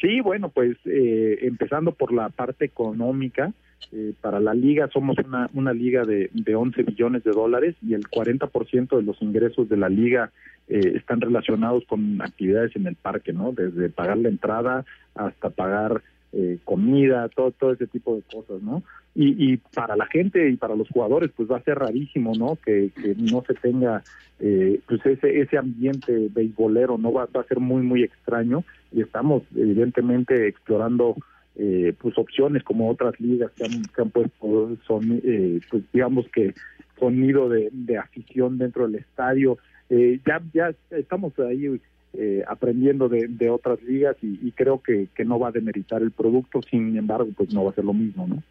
Sí, 0.00 0.20
bueno, 0.20 0.48
pues 0.48 0.76
eh, 0.86 1.38
empezando 1.42 1.92
por 1.92 2.12
la 2.12 2.30
parte 2.30 2.64
económica, 2.64 3.52
eh, 3.92 4.12
para 4.20 4.40
la 4.40 4.54
liga 4.54 4.88
somos 4.92 5.16
una, 5.18 5.50
una 5.54 5.72
liga 5.72 6.04
de, 6.04 6.30
de 6.32 6.54
11 6.54 6.84
millones 6.84 7.24
de 7.24 7.32
dólares 7.32 7.74
y 7.82 7.94
el 7.94 8.04
40% 8.04 8.96
de 8.96 9.02
los 9.02 9.20
ingresos 9.20 9.68
de 9.68 9.76
la 9.76 9.88
liga 9.88 10.30
eh, 10.68 10.92
están 10.96 11.20
relacionados 11.20 11.84
con 11.86 12.22
actividades 12.22 12.76
en 12.76 12.86
el 12.86 12.94
parque, 12.94 13.32
¿no? 13.32 13.52
Desde 13.52 13.88
pagar 13.88 14.18
la 14.18 14.28
entrada 14.28 14.84
hasta 15.14 15.50
pagar 15.50 16.02
eh, 16.32 16.58
comida, 16.64 17.28
todo, 17.28 17.50
todo 17.52 17.72
ese 17.72 17.86
tipo 17.86 18.16
de 18.16 18.22
cosas, 18.22 18.62
¿no? 18.62 18.82
Y, 19.14 19.52
y 19.52 19.56
para 19.56 19.96
la 19.96 20.06
gente 20.06 20.48
y 20.48 20.56
para 20.56 20.76
los 20.76 20.88
jugadores, 20.88 21.30
pues 21.36 21.50
va 21.50 21.56
a 21.56 21.62
ser 21.62 21.78
rarísimo, 21.78 22.32
¿no? 22.36 22.56
Que, 22.64 22.90
que 22.94 23.14
no 23.16 23.42
se 23.46 23.54
tenga 23.54 24.02
eh, 24.38 24.80
pues 24.86 25.04
ese, 25.04 25.40
ese 25.40 25.58
ambiente 25.58 26.28
beisbolero, 26.30 26.98
¿no? 26.98 27.12
Va, 27.12 27.26
va 27.34 27.40
a 27.40 27.48
ser 27.48 27.58
muy, 27.58 27.82
muy 27.82 28.04
extraño 28.04 28.64
y 28.92 29.02
estamos 29.02 29.42
evidentemente 29.54 30.48
explorando 30.48 31.16
eh, 31.56 31.94
pues 32.00 32.16
opciones 32.16 32.62
como 32.62 32.88
otras 32.88 33.18
ligas 33.20 33.50
que 33.52 33.64
han, 33.64 33.82
que 33.82 34.04
puesto 34.04 34.76
son 34.86 35.20
eh, 35.24 35.60
pues 35.70 35.82
digamos 35.92 36.26
que 36.32 36.54
sonido 36.98 37.48
de, 37.48 37.68
de 37.72 37.98
afición 37.98 38.56
dentro 38.56 38.86
del 38.86 39.00
estadio 39.00 39.58
eh, 39.88 40.20
ya 40.24 40.40
ya 40.54 40.72
estamos 40.90 41.36
ahí 41.40 41.80
eh, 42.14 42.42
aprendiendo 42.48 43.08
de, 43.08 43.28
de, 43.28 43.50
otras 43.50 43.80
ligas 43.82 44.16
y, 44.22 44.50
creo 44.52 44.82
que, 44.82 45.08
no 45.24 45.38
va 45.38 45.48
a 45.48 45.52
demeritar 45.52 46.02
el 46.02 46.10
producto, 46.10 46.60
sin 46.68 46.96
embargo, 46.96 47.28
pues 47.36 47.52
no 47.52 47.64
va 47.64 47.70
a 47.70 47.74
ser 47.74 47.84
lo 47.84 47.92
mismo, 47.92 48.26
¿no? 48.26 48.42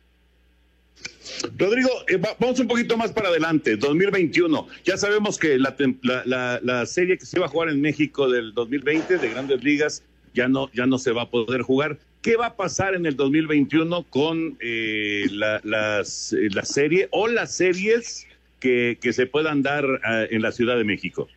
Rodrigo, 1.58 1.90
eh, 2.08 2.18
va, 2.18 2.30
vamos 2.40 2.60
un 2.60 2.68
poquito 2.68 2.98
más 2.98 3.12
para 3.12 3.30
adelante, 3.30 3.78
2021. 3.78 4.68
Ya 4.84 4.98
sabemos 4.98 5.38
que 5.38 5.58
la, 5.58 5.76
la, 6.02 6.24
la, 6.26 6.60
la, 6.62 6.86
serie 6.86 7.18
que 7.18 7.26
se 7.26 7.38
iba 7.38 7.46
a 7.46 7.50
jugar 7.50 7.70
en 7.70 7.80
México 7.82 8.30
del 8.30 8.54
2020 8.54 9.18
de 9.18 9.30
grandes 9.30 9.64
ligas 9.64 10.04
ya 10.34 10.48
no, 10.48 10.70
ya 10.74 10.86
no 10.86 10.98
se 10.98 11.12
va 11.12 11.24
a 11.24 11.30
poder 11.30 11.62
jugar. 11.62 11.98
¿Qué 12.22 12.36
va 12.36 12.48
a 12.48 12.56
pasar 12.56 12.96
en 12.96 13.06
el 13.06 13.16
2021 13.16 14.04
con 14.10 14.58
eh, 14.60 15.26
la, 15.32 15.62
las, 15.64 16.36
la 16.54 16.66
serie 16.66 17.08
o 17.12 17.28
las 17.28 17.56
series 17.56 18.28
que, 18.60 18.98
que 19.02 19.14
se 19.14 19.26
puedan 19.26 19.62
dar 19.62 19.86
uh, 19.86 20.00
en 20.30 20.42
la 20.42 20.52
Ciudad 20.52 20.78
de 20.78 20.84
México? 20.84 21.28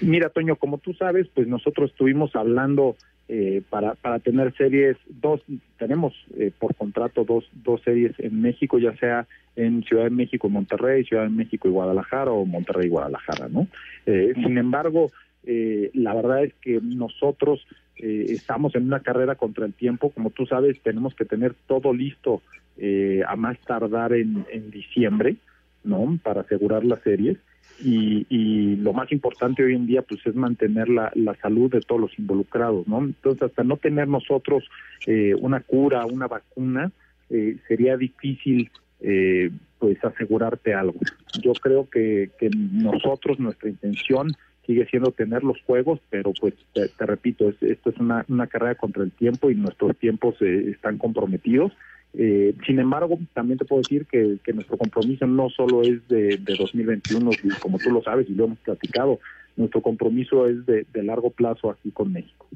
Mira, 0.00 0.28
Toño, 0.28 0.56
como 0.56 0.78
tú 0.78 0.92
sabes, 0.94 1.28
pues 1.34 1.46
nosotros 1.46 1.90
estuvimos 1.90 2.34
hablando 2.34 2.96
eh, 3.28 3.62
para, 3.70 3.94
para 3.94 4.18
tener 4.18 4.54
series, 4.54 4.96
dos, 5.08 5.40
tenemos 5.78 6.12
eh, 6.36 6.50
por 6.58 6.74
contrato 6.74 7.24
dos, 7.24 7.48
dos 7.52 7.80
series 7.82 8.12
en 8.18 8.42
México, 8.42 8.78
ya 8.78 8.94
sea 8.96 9.26
en 9.56 9.82
Ciudad 9.84 10.04
de 10.04 10.10
México 10.10 10.48
y 10.48 10.50
Monterrey, 10.50 11.04
Ciudad 11.04 11.24
de 11.24 11.30
México 11.30 11.68
y 11.68 11.70
Guadalajara 11.70 12.32
o 12.32 12.44
Monterrey 12.44 12.86
y 12.86 12.90
Guadalajara, 12.90 13.48
¿no? 13.48 13.68
Eh, 14.04 14.34
sin 14.34 14.58
embargo, 14.58 15.10
eh, 15.46 15.90
la 15.94 16.14
verdad 16.14 16.44
es 16.44 16.54
que 16.54 16.80
nosotros 16.82 17.66
eh, 17.96 18.26
estamos 18.30 18.74
en 18.74 18.84
una 18.84 19.00
carrera 19.00 19.36
contra 19.36 19.66
el 19.66 19.74
tiempo, 19.74 20.10
como 20.10 20.30
tú 20.30 20.46
sabes, 20.46 20.80
tenemos 20.82 21.14
que 21.14 21.24
tener 21.24 21.54
todo 21.66 21.92
listo 21.92 22.42
eh, 22.76 23.22
a 23.26 23.36
más 23.36 23.58
tardar 23.60 24.14
en, 24.14 24.44
en 24.50 24.70
diciembre, 24.70 25.36
¿no? 25.84 26.18
Para 26.22 26.40
asegurar 26.40 26.84
las 26.84 27.00
series. 27.02 27.38
Y, 27.82 28.26
y, 28.30 28.76
lo 28.76 28.92
más 28.92 29.10
importante 29.10 29.64
hoy 29.64 29.74
en 29.74 29.86
día 29.86 30.02
pues 30.02 30.24
es 30.24 30.34
mantener 30.34 30.88
la, 30.88 31.10
la, 31.16 31.34
salud 31.34 31.70
de 31.70 31.80
todos 31.80 32.00
los 32.00 32.18
involucrados, 32.18 32.86
¿no? 32.86 33.00
Entonces 33.00 33.42
hasta 33.42 33.64
no 33.64 33.76
tener 33.76 34.06
nosotros 34.06 34.64
eh, 35.06 35.34
una 35.34 35.60
cura, 35.60 36.06
una 36.06 36.28
vacuna, 36.28 36.92
eh, 37.30 37.56
sería 37.66 37.96
difícil 37.96 38.70
eh, 39.00 39.50
pues 39.78 40.02
asegurarte 40.04 40.72
algo. 40.72 40.98
Yo 41.42 41.52
creo 41.54 41.88
que, 41.90 42.30
que 42.38 42.48
nosotros, 42.50 43.38
nuestra 43.40 43.68
intención 43.68 44.28
sigue 44.66 44.86
siendo 44.86 45.10
tener 45.10 45.44
los 45.44 45.60
juegos, 45.62 46.00
pero 46.10 46.32
pues 46.40 46.54
te, 46.72 47.06
repito, 47.06 47.48
es, 47.48 47.62
esto 47.62 47.90
es 47.90 47.98
una, 47.98 48.24
una, 48.28 48.46
carrera 48.46 48.76
contra 48.76 49.02
el 49.02 49.12
tiempo 49.12 49.50
y 49.50 49.54
nuestros 49.54 49.96
tiempos 49.98 50.36
eh, 50.40 50.70
están 50.70 50.98
comprometidos. 50.98 51.72
Eh, 52.16 52.54
sin 52.64 52.78
embargo, 52.78 53.18
también 53.32 53.58
te 53.58 53.64
puedo 53.64 53.82
decir 53.82 54.06
que, 54.06 54.38
nuestro 54.52 54.78
compromiso 54.78 55.26
no 55.26 55.50
solo 55.50 55.82
es 55.82 56.06
de, 56.08 56.36
de, 56.38 56.54
2021, 56.56 57.30
como 57.60 57.78
tú 57.78 57.90
lo 57.90 58.02
sabes 58.02 58.28
y 58.28 58.34
lo 58.34 58.44
hemos 58.44 58.58
platicado, 58.58 59.18
nuestro 59.56 59.82
compromiso 59.82 60.46
es 60.48 60.64
de, 60.66 60.86
largo 61.02 61.30
plazo 61.30 61.70
aquí 61.70 61.90
con 61.90 62.12
México. 62.12 62.46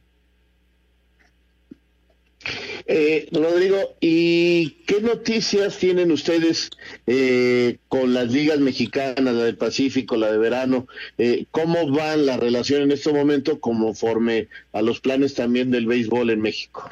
Eh, 2.90 3.28
Rodrigo, 3.32 3.96
¿y 4.00 4.70
qué 4.86 5.02
noticias 5.02 5.76
tienen 5.78 6.10
ustedes 6.10 6.70
eh, 7.06 7.76
con 7.88 8.14
las 8.14 8.32
ligas 8.32 8.60
mexicanas, 8.60 9.34
la 9.34 9.44
del 9.44 9.58
Pacífico, 9.58 10.16
la 10.16 10.32
de 10.32 10.38
verano? 10.38 10.86
Eh, 11.18 11.44
¿Cómo 11.50 11.92
va 11.92 12.16
la 12.16 12.38
relación 12.38 12.82
en 12.82 12.92
este 12.92 13.12
momento 13.12 13.60
conforme 13.60 14.48
a 14.72 14.80
los 14.80 15.00
planes 15.00 15.34
también 15.34 15.70
del 15.70 15.86
béisbol 15.86 16.30
en 16.30 16.40
México? 16.40 16.88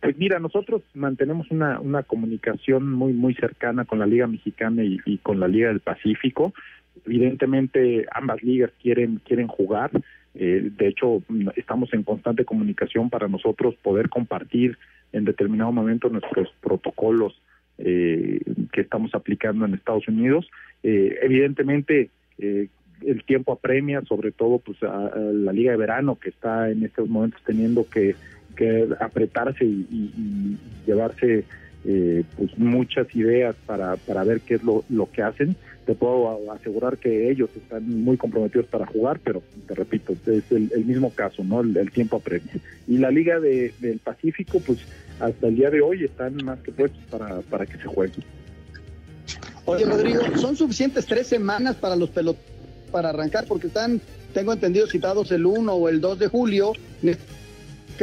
Pues 0.00 0.16
mira, 0.16 0.38
nosotros 0.38 0.82
mantenemos 0.94 1.50
una, 1.50 1.78
una 1.78 2.02
comunicación 2.02 2.90
muy 2.90 3.12
muy 3.12 3.34
cercana 3.34 3.84
con 3.84 3.98
la 3.98 4.06
Liga 4.06 4.26
Mexicana 4.26 4.82
y, 4.82 5.18
con 5.18 5.40
la 5.40 5.48
Liga 5.48 5.68
del 5.68 5.80
Pacífico. 5.80 6.54
Evidentemente 7.06 8.06
ambas 8.12 8.42
ligas 8.42 8.70
quieren 8.82 9.20
quieren 9.24 9.46
jugar. 9.46 9.90
Eh, 10.34 10.70
de 10.76 10.88
hecho, 10.88 11.22
estamos 11.56 11.92
en 11.92 12.02
constante 12.02 12.44
comunicación 12.44 13.10
para 13.10 13.28
nosotros 13.28 13.74
poder 13.82 14.08
compartir 14.08 14.78
en 15.12 15.24
determinado 15.24 15.72
momento 15.72 16.08
nuestros 16.08 16.48
protocolos 16.60 17.40
eh, 17.78 18.40
que 18.72 18.82
estamos 18.82 19.14
aplicando 19.14 19.64
en 19.64 19.74
Estados 19.74 20.06
Unidos. 20.06 20.46
Eh, 20.82 21.18
evidentemente, 21.22 22.10
eh, 22.38 22.68
el 23.00 23.24
tiempo 23.24 23.52
apremia, 23.52 24.02
sobre 24.02 24.32
todo 24.32 24.58
pues 24.58 24.82
a, 24.82 25.10
la 25.16 25.52
liga 25.52 25.72
de 25.72 25.78
verano 25.78 26.18
que 26.20 26.28
está 26.28 26.70
en 26.70 26.84
estos 26.84 27.08
momentos 27.08 27.40
teniendo 27.44 27.88
que, 27.88 28.14
que 28.60 28.88
apretarse 29.00 29.64
y, 29.64 30.58
llevarse 30.86 31.44
eh, 31.86 32.24
pues 32.36 32.58
muchas 32.58 33.06
ideas 33.16 33.56
para, 33.64 33.96
para 33.96 34.22
ver 34.22 34.42
qué 34.42 34.56
es 34.56 34.62
lo, 34.62 34.84
lo 34.90 35.10
que 35.10 35.22
hacen. 35.22 35.56
Te 35.86 35.94
puedo 35.94 36.52
asegurar 36.52 36.98
que 36.98 37.30
ellos 37.30 37.48
están 37.56 37.88
muy 38.04 38.18
comprometidos 38.18 38.66
para 38.66 38.84
jugar, 38.84 39.18
pero 39.24 39.42
te 39.66 39.74
repito, 39.74 40.12
es 40.12 40.52
el, 40.52 40.70
el 40.74 40.84
mismo 40.84 41.10
caso, 41.10 41.42
¿no? 41.42 41.62
El, 41.62 41.74
el, 41.74 41.90
tiempo 41.90 42.16
apremia. 42.18 42.52
Y 42.86 42.98
la 42.98 43.10
Liga 43.10 43.40
de, 43.40 43.72
del 43.80 43.98
Pacífico, 43.98 44.60
pues 44.60 44.80
hasta 45.20 45.46
el 45.46 45.56
día 45.56 45.70
de 45.70 45.80
hoy 45.80 46.04
están 46.04 46.36
más 46.44 46.58
que 46.60 46.70
puestos 46.70 47.02
para, 47.10 47.40
para 47.40 47.64
que 47.64 47.78
se 47.78 47.84
juegue. 47.84 48.22
Oye, 49.64 49.86
Rodrigo, 49.86 50.20
¿son 50.36 50.54
suficientes 50.54 51.06
tres 51.06 51.26
semanas 51.28 51.76
para 51.76 51.96
los 51.96 52.10
peloteros 52.10 52.44
para 52.92 53.08
arrancar? 53.10 53.46
Porque 53.46 53.68
están, 53.68 54.00
tengo 54.34 54.52
entendido, 54.52 54.86
citados 54.86 55.32
el 55.32 55.46
1 55.46 55.72
o 55.72 55.88
el 55.88 56.00
2 56.00 56.18
de 56.18 56.28
julio, 56.28 56.72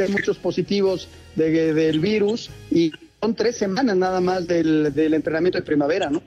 hay 0.02 0.08
muchos 0.10 0.38
positivos 0.38 1.08
de, 1.36 1.74
del 1.74 2.00
virus 2.00 2.50
y 2.70 2.92
son 3.20 3.34
tres 3.34 3.56
semanas 3.56 3.96
nada 3.96 4.20
más 4.20 4.46
del, 4.46 4.92
del 4.94 5.14
entrenamiento 5.14 5.58
de 5.58 5.64
primavera, 5.64 6.10
¿no? 6.10 6.22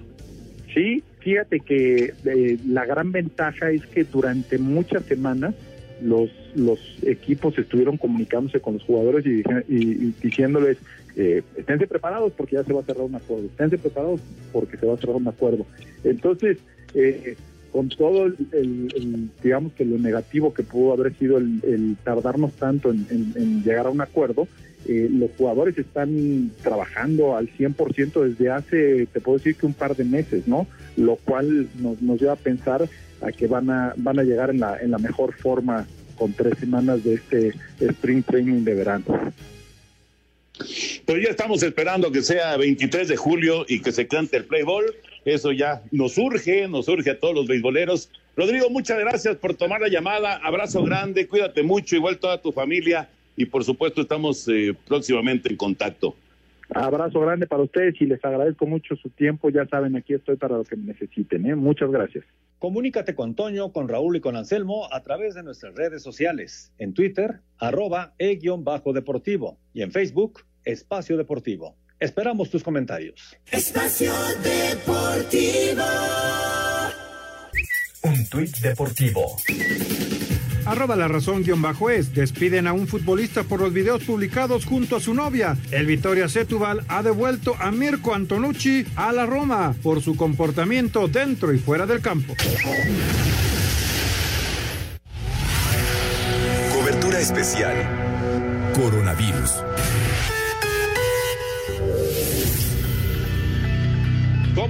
Sí, 0.74 1.04
fíjate 1.20 1.60
que 1.60 2.14
eh, 2.26 2.58
la 2.68 2.86
gran 2.86 3.12
ventaja 3.12 3.72
es 3.72 3.86
que 3.88 4.04
durante 4.04 4.58
muchas 4.58 5.04
semanas 5.06 5.54
los, 6.02 6.30
los 6.56 6.80
equipos 7.04 7.58
estuvieron 7.58 7.98
comunicándose 7.98 8.60
con 8.60 8.76
los 8.76 8.84
jugadores 8.84 9.26
y, 9.26 9.44
y, 9.68 10.08
y 10.08 10.14
diciéndoles, 10.22 10.78
eh, 11.16 11.44
esténse 11.58 11.88
preparados 11.88 12.32
porque 12.34 12.56
ya 12.56 12.64
se 12.64 12.74
va 12.74 12.82
a 12.82 12.84
cerrar 12.84 13.04
un 13.04 13.16
acuerdo, 13.16 13.46
esténse 13.46 13.78
preparados 13.78 14.22
porque 14.52 14.78
se 14.78 14.86
va 14.86 14.94
a 14.94 14.98
cerrar 14.98 15.18
un 15.18 15.28
acuerdo. 15.28 15.66
Entonces, 16.04 16.58
eh, 16.94 17.36
con 17.72 17.90
todo 17.90 18.26
el, 18.26 19.30
digamos 19.42 19.74
que 19.74 19.86
lo 19.86 19.98
negativo 19.98 20.54
que 20.54 20.64
pudo 20.64 20.94
haber 20.94 21.16
sido 21.18 21.38
el, 21.38 21.98
tardarnos 22.04 22.54
tanto 22.54 22.92
en, 22.92 23.06
en, 23.10 23.34
en, 23.36 23.64
llegar 23.64 23.88
a 23.88 23.90
un 23.90 24.02
acuerdo, 24.02 24.48
eh, 24.86 25.08
los 25.12 25.30
jugadores 25.38 25.78
están 25.78 26.52
trabajando 26.64 27.38
al 27.38 27.48
100% 27.50 28.22
desde 28.24 28.50
hace, 28.50 29.06
te 29.06 29.22
puedo 29.22 29.38
decir 29.38 29.56
que 29.56 29.66
un 29.66 29.74
par 29.74 29.96
de 29.96 30.04
meses, 30.04 30.48
¿no? 30.48 30.68
Lo 30.98 31.18
cual 31.18 31.70
nos, 31.80 32.02
nos 32.02 32.20
lleva 32.20 32.34
a 32.34 32.38
pensar 32.38 32.90
a 33.22 33.32
que 33.32 33.48
van 33.48 33.70
a, 33.70 33.94
van 33.98 34.20
a 34.20 34.24
llegar 34.24 34.50
en 34.50 34.60
la, 34.60 34.80
en 34.80 34.92
la 34.92 34.98
mejor 34.98 35.34
forma 35.34 35.88
con 36.16 36.34
tres 36.34 36.58
semanas 36.60 37.04
de 37.04 37.14
este 37.16 37.54
Spring 37.80 38.24
Training 38.24 38.64
de 38.64 38.74
verano. 38.74 39.06
Pues 41.06 41.24
ya 41.24 41.30
estamos 41.30 41.64
esperando 41.64 42.12
que 42.12 42.22
sea 42.22 42.58
23 42.58 43.08
de 43.08 43.18
julio 43.18 43.66
y 43.68 43.82
que 43.82 43.92
se 43.92 44.08
cante 44.08 44.38
el 44.38 44.46
play 44.46 44.64
ball. 44.64 44.86
Eso 45.26 45.52
ya 45.52 45.84
nos 45.92 46.18
urge, 46.18 46.68
nos 46.68 46.88
urge 46.88 47.12
a 47.12 47.20
todos 47.20 47.36
los 47.36 47.48
beisboleros. 47.48 48.10
Rodrigo, 48.36 48.70
muchas 48.70 49.00
gracias 49.00 49.36
por 49.38 49.54
tomar 49.54 49.82
la 49.82 49.90
llamada. 49.90 50.38
Abrazo 50.38 50.84
grande, 50.84 51.28
cuídate 51.28 51.64
mucho, 51.64 51.96
igual 51.96 52.18
toda 52.18 52.42
tu 52.42 52.52
familia. 52.52 53.10
Y 53.36 53.46
por 53.46 53.64
supuesto, 53.64 54.02
estamos 54.02 54.48
eh, 54.48 54.76
próximamente 54.88 55.50
en 55.50 55.58
contacto. 55.58 56.16
Abrazo 56.74 57.20
grande 57.20 57.48
para 57.48 57.64
ustedes 57.64 58.00
y 58.00 58.06
les 58.06 58.24
agradezco 58.24 58.66
mucho 58.66 58.96
su 58.96 59.10
tiempo. 59.10 59.50
Ya 59.50 59.66
saben, 59.68 59.96
aquí 59.96 60.14
estoy 60.14 60.38
para 60.38 60.58
lo 60.58 60.64
que 60.64 60.78
necesiten. 60.78 61.46
¿eh? 61.46 61.56
Muchas 61.56 61.92
gracias. 61.92 62.24
Comunícate 62.60 63.14
con 63.14 63.36
Toño, 63.36 63.74
con 63.74 63.90
Raúl 63.90 64.16
y 64.16 64.22
con 64.22 64.38
Anselmo 64.38 64.88
a 64.94 65.02
través 65.02 65.36
de 65.36 65.44
nuestras 65.44 65.76
redes 65.76 66.02
sociales. 66.02 66.72
En 66.78 66.94
Twitter, 66.94 67.40
arroba 67.58 68.14
e-deportivo 68.20 69.58
y 69.74 69.82
en 69.82 69.92
Facebook, 69.92 70.42
Espacio 70.64 71.18
Deportivo. 71.18 71.76
Esperamos 72.02 72.50
tus 72.50 72.64
comentarios. 72.64 73.38
Espacio 73.52 74.12
Deportivo. 74.44 75.84
Un 78.02 78.28
tuit 78.28 78.58
deportivo. 78.58 79.38
Arroba 80.66 80.96
la 80.96 81.08
razón 81.08 81.44
guion 81.44 81.62
bajo 81.62 81.92
es. 81.92 82.12
Despiden 82.16 82.66
a 82.66 82.74
un 82.74 82.88
futbolista 82.88 83.44
por 83.44 83.60
los 83.60 83.72
videos 83.72 84.04
publicados 84.04 84.66
junto 84.66 84.96
a 84.96 85.00
su 85.00 85.14
novia. 85.14 85.56
El 85.70 85.86
Victoria 85.86 86.28
Setúbal 86.28 86.84
ha 86.88 87.04
devuelto 87.04 87.56
a 87.60 87.70
Mirko 87.70 88.16
Antonucci 88.16 88.84
a 88.96 89.12
la 89.12 89.28
Roma 89.28 89.76
por 89.84 90.02
su 90.02 90.16
comportamiento 90.16 91.08
dentro 91.08 91.54
y 91.54 91.60
fuera 91.60 91.86
del 91.86 92.02
campo. 92.02 92.34
Cobertura 96.74 97.20
especial. 97.20 97.76
Coronavirus. 98.74 99.71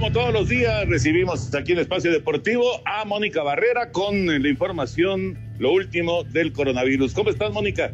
Como 0.02 0.14
todos 0.14 0.32
los 0.32 0.48
días, 0.48 0.88
recibimos 0.88 1.54
aquí 1.54 1.70
en 1.70 1.78
Espacio 1.78 2.10
Deportivo 2.10 2.64
a 2.84 3.04
Mónica 3.04 3.44
Barrera 3.44 3.92
con 3.92 4.26
la 4.26 4.48
información, 4.48 5.38
lo 5.60 5.72
último 5.72 6.24
del 6.24 6.52
coronavirus. 6.52 7.14
¿Cómo 7.14 7.30
estás, 7.30 7.52
Mónica? 7.52 7.92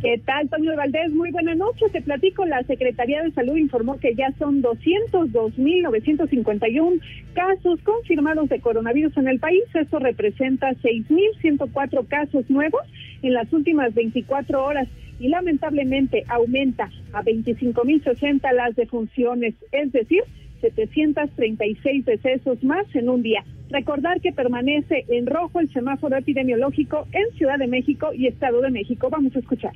¿Qué 0.00 0.22
tal, 0.24 0.48
Toño 0.48 0.76
Valdés? 0.76 1.10
Muy 1.10 1.32
buena 1.32 1.56
noche. 1.56 1.86
Te 1.90 2.02
platico, 2.02 2.44
la 2.44 2.62
Secretaría 2.62 3.20
de 3.24 3.32
Salud 3.32 3.56
informó 3.56 3.98
que 3.98 4.14
ya 4.14 4.32
son 4.38 4.62
202.951 4.62 7.00
casos 7.32 7.80
confirmados 7.82 8.48
de 8.48 8.60
coronavirus 8.60 9.16
en 9.16 9.26
el 9.26 9.40
país. 9.40 9.64
Esto 9.74 9.98
representa 9.98 10.70
6.104 10.74 12.06
casos 12.06 12.48
nuevos 12.48 12.82
en 13.22 13.32
las 13.32 13.52
últimas 13.52 13.92
24 13.92 14.64
horas 14.64 14.86
y 15.18 15.30
lamentablemente 15.30 16.22
aumenta 16.28 16.92
a 17.12 17.24
25.060 17.24 18.52
las 18.52 18.76
defunciones, 18.76 19.56
es 19.72 19.90
decir, 19.90 20.22
736 20.70 22.04
decesos 22.04 22.62
más 22.64 22.86
en 22.94 23.08
un 23.08 23.22
día. 23.22 23.44
Recordar 23.70 24.20
que 24.20 24.32
permanece 24.32 25.04
en 25.08 25.26
rojo 25.26 25.60
el 25.60 25.72
semáforo 25.72 26.16
epidemiológico 26.16 27.06
en 27.12 27.36
Ciudad 27.36 27.58
de 27.58 27.66
México 27.66 28.12
y 28.14 28.26
Estado 28.26 28.60
de 28.60 28.70
México. 28.70 29.08
Vamos 29.10 29.34
a 29.36 29.40
escuchar 29.40 29.72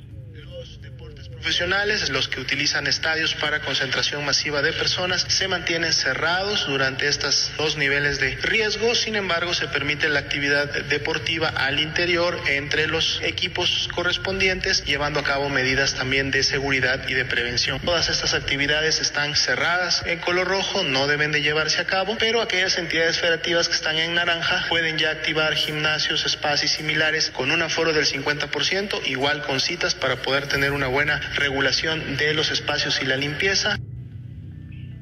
profesionales, 1.38 2.11
los 2.11 2.29
que 2.29 2.40
utilizan 2.40 2.87
estadios 2.87 3.35
para 3.35 3.61
concentración 3.61 4.24
masiva 4.24 4.61
de 4.61 4.72
personas, 4.72 5.24
se 5.29 5.46
mantienen 5.46 5.92
cerrados 5.92 6.66
durante 6.66 7.07
estos 7.07 7.53
dos 7.57 7.77
niveles 7.77 8.18
de 8.18 8.37
riesgo. 8.42 8.94
Sin 8.94 9.14
embargo, 9.14 9.55
se 9.55 9.68
permite 9.68 10.09
la 10.09 10.18
actividad 10.18 10.68
deportiva 10.85 11.48
al 11.48 11.79
interior 11.81 12.40
entre 12.48 12.87
los 12.87 13.20
equipos 13.22 13.88
correspondientes, 13.94 14.85
llevando 14.85 15.20
a 15.20 15.24
cabo 15.24 15.48
medidas 15.48 15.94
también 15.94 16.31
de 16.31 16.42
seguridad 16.42 17.09
y 17.09 17.14
de 17.14 17.24
prevención. 17.24 17.81
Todas 17.81 18.09
estas 18.09 18.35
actividades 18.35 19.01
están 19.01 19.37
cerradas 19.37 20.03
en 20.07 20.18
color 20.18 20.48
rojo, 20.48 20.83
no 20.83 21.07
deben 21.07 21.33
de 21.33 21.40
llevarse 21.40 21.81
a 21.81 21.87
cabo, 21.87 22.16
pero 22.18 22.42
aquellas 22.42 22.77
entidades 22.79 23.18
federativas 23.18 23.68
que 23.68 23.74
están 23.74 23.96
en 23.96 24.14
naranja 24.14 24.66
pueden 24.68 24.98
ya 24.98 25.11
activar 25.11 25.55
gimnasios, 25.55 26.27
espacios 26.27 26.72
similares 26.72 27.31
con 27.31 27.51
un 27.51 27.62
aforo 27.62 27.92
del 27.92 28.07
50%, 28.07 29.07
igual 29.07 29.42
con 29.42 29.61
citas 29.61 29.94
para 29.94 30.16
poder 30.16 30.46
tener 30.48 30.72
una 30.72 30.88
buena 30.88 31.20
regulación 31.37 32.17
de 32.17 32.35
los 32.35 32.51
espacios 32.51 33.01
y 33.03 33.07
la 33.07 33.17
limpieza. 33.17 33.79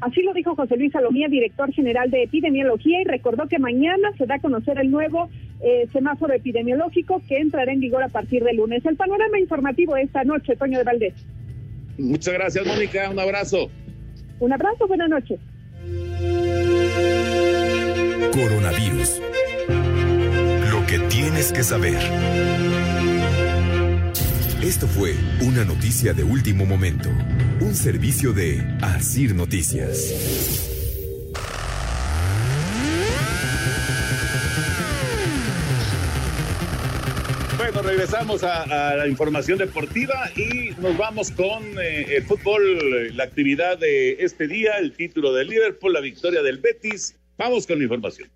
Así 0.01 0.23
lo 0.23 0.35
dijo 0.35 0.55
José 0.55 0.77
Luis 0.77 0.93
Salomía, 0.93 1.29
director 1.29 1.73
general 1.73 2.11
de 2.11 2.25
epidemiología, 2.25 3.01
y 3.01 3.05
recordó 3.05 3.49
que 3.49 3.59
mañana 3.59 4.11
se 4.19 4.27
da 4.27 4.37
a 4.37 4.41
conocer 4.41 4.79
el 4.79 4.91
nuevo 4.91 5.31
eh, 5.61 5.89
semáforo 5.93 6.35
epidemiológico 6.35 7.23
que 7.27 7.39
entrará 7.39 7.73
en 7.73 7.81
vigor 7.81 8.03
a 8.03 8.09
partir 8.09 8.45
del 8.45 8.57
lunes. 8.57 8.85
El 8.85 8.97
panorama 8.97 9.39
informativo 9.39 9.97
esta 9.97 10.23
noche, 10.25 10.55
Toño 10.57 10.79
de 10.79 10.85
Valdés. 10.85 11.15
Muchas 11.99 12.35
gracias, 12.35 12.67
Mónica. 12.67 13.09
Un 13.11 13.19
abrazo. 13.19 13.71
Un 14.39 14.53
abrazo, 14.53 14.87
buenas 14.87 15.09
noches. 15.09 15.41
Coronavirus. 18.33 19.23
Lo 20.71 20.87
que 20.87 20.99
tienes 21.09 21.53
que 21.53 21.62
saber. 21.62 21.97
Esto 24.67 24.89
fue 24.89 25.15
una 25.43 25.65
noticia 25.65 26.13
de 26.13 26.25
último 26.25 26.67
momento, 26.67 27.09
un 27.61 27.73
servicio 27.77 28.33
de 28.33 28.61
Asir 28.83 29.33
Noticias. 29.33 30.13
Bueno, 37.57 37.81
regresamos 37.83 38.43
a, 38.43 38.97
la 38.97 39.07
información 39.07 39.59
deportiva 39.59 40.33
y 40.35 40.71
nos 40.81 40.97
vamos 40.97 41.31
con 41.31 41.63
eh, 41.79 42.17
el 42.17 42.25
fútbol, 42.25 43.17
la 43.17 43.23
actividad 43.23 43.79
de 43.79 44.17
este 44.19 44.49
día, 44.49 44.79
el 44.79 44.95
título 44.95 45.33
del 45.33 45.47
Liverpool, 45.47 45.93
la 45.93 46.01
victoria 46.01 46.43
del 46.43 46.59
Betis. 46.59 47.15
Vamos 47.39 47.69
con 47.69 47.79
la 47.79 47.85
información. 47.85 48.29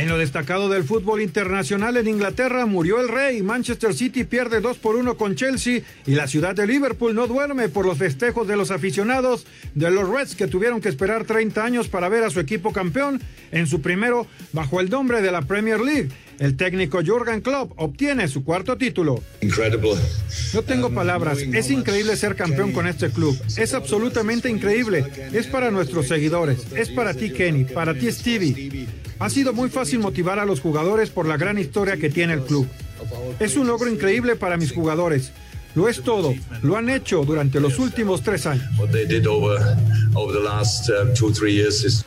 En 0.00 0.08
lo 0.08 0.16
destacado 0.16 0.70
del 0.70 0.84
fútbol 0.84 1.20
internacional 1.20 1.94
en 1.98 2.08
Inglaterra 2.08 2.64
murió 2.64 3.02
el 3.02 3.08
rey. 3.08 3.42
Manchester 3.42 3.92
City 3.92 4.24
pierde 4.24 4.62
2 4.62 4.78
por 4.78 4.96
1 4.96 5.18
con 5.18 5.34
Chelsea 5.34 5.82
y 6.06 6.14
la 6.14 6.26
ciudad 6.26 6.54
de 6.54 6.66
Liverpool 6.66 7.14
no 7.14 7.26
duerme 7.26 7.68
por 7.68 7.84
los 7.84 7.98
festejos 7.98 8.48
de 8.48 8.56
los 8.56 8.70
aficionados 8.70 9.46
de 9.74 9.90
los 9.90 10.08
Reds 10.08 10.36
que 10.36 10.46
tuvieron 10.46 10.80
que 10.80 10.88
esperar 10.88 11.24
30 11.24 11.62
años 11.62 11.88
para 11.88 12.08
ver 12.08 12.24
a 12.24 12.30
su 12.30 12.40
equipo 12.40 12.72
campeón 12.72 13.20
en 13.52 13.66
su 13.66 13.82
primero 13.82 14.26
bajo 14.54 14.80
el 14.80 14.88
nombre 14.88 15.20
de 15.20 15.32
la 15.32 15.42
Premier 15.42 15.80
League. 15.80 16.08
El 16.40 16.56
técnico 16.56 17.00
Jurgen 17.04 17.42
Klopp 17.42 17.72
obtiene 17.76 18.26
su 18.26 18.44
cuarto 18.44 18.78
título. 18.78 19.22
No 20.54 20.62
tengo 20.62 20.86
um, 20.86 20.94
palabras. 20.94 21.38
Es 21.40 21.70
increíble 21.70 22.16
ser 22.16 22.34
campeón 22.34 22.72
con 22.72 22.86
este 22.86 23.10
club. 23.10 23.38
Es 23.58 23.74
absolutamente 23.74 24.48
increíble. 24.48 25.04
Es 25.34 25.46
para 25.46 25.70
nuestros 25.70 26.08
seguidores. 26.08 26.60
Es 26.74 26.88
para 26.88 27.12
ti, 27.12 27.30
Kenny. 27.30 27.66
Para 27.66 27.92
ti, 27.92 28.10
Stevie. 28.10 28.86
Ha 29.18 29.28
sido 29.28 29.52
muy 29.52 29.68
fácil 29.68 29.98
motivar 29.98 30.38
a 30.38 30.46
los 30.46 30.60
jugadores 30.60 31.10
por 31.10 31.26
la 31.26 31.36
gran 31.36 31.58
historia 31.58 31.98
que 31.98 32.08
tiene 32.08 32.32
el 32.32 32.40
club. 32.40 32.66
Es 33.38 33.58
un 33.58 33.66
logro 33.66 33.90
increíble 33.90 34.34
para 34.34 34.56
mis 34.56 34.72
jugadores. 34.72 35.32
Lo 35.74 35.88
es 35.88 36.02
todo. 36.02 36.34
Lo 36.62 36.76
han 36.76 36.90
hecho 36.90 37.24
durante 37.24 37.60
los 37.60 37.78
últimos 37.78 38.22
tres 38.22 38.46
años. 38.46 38.64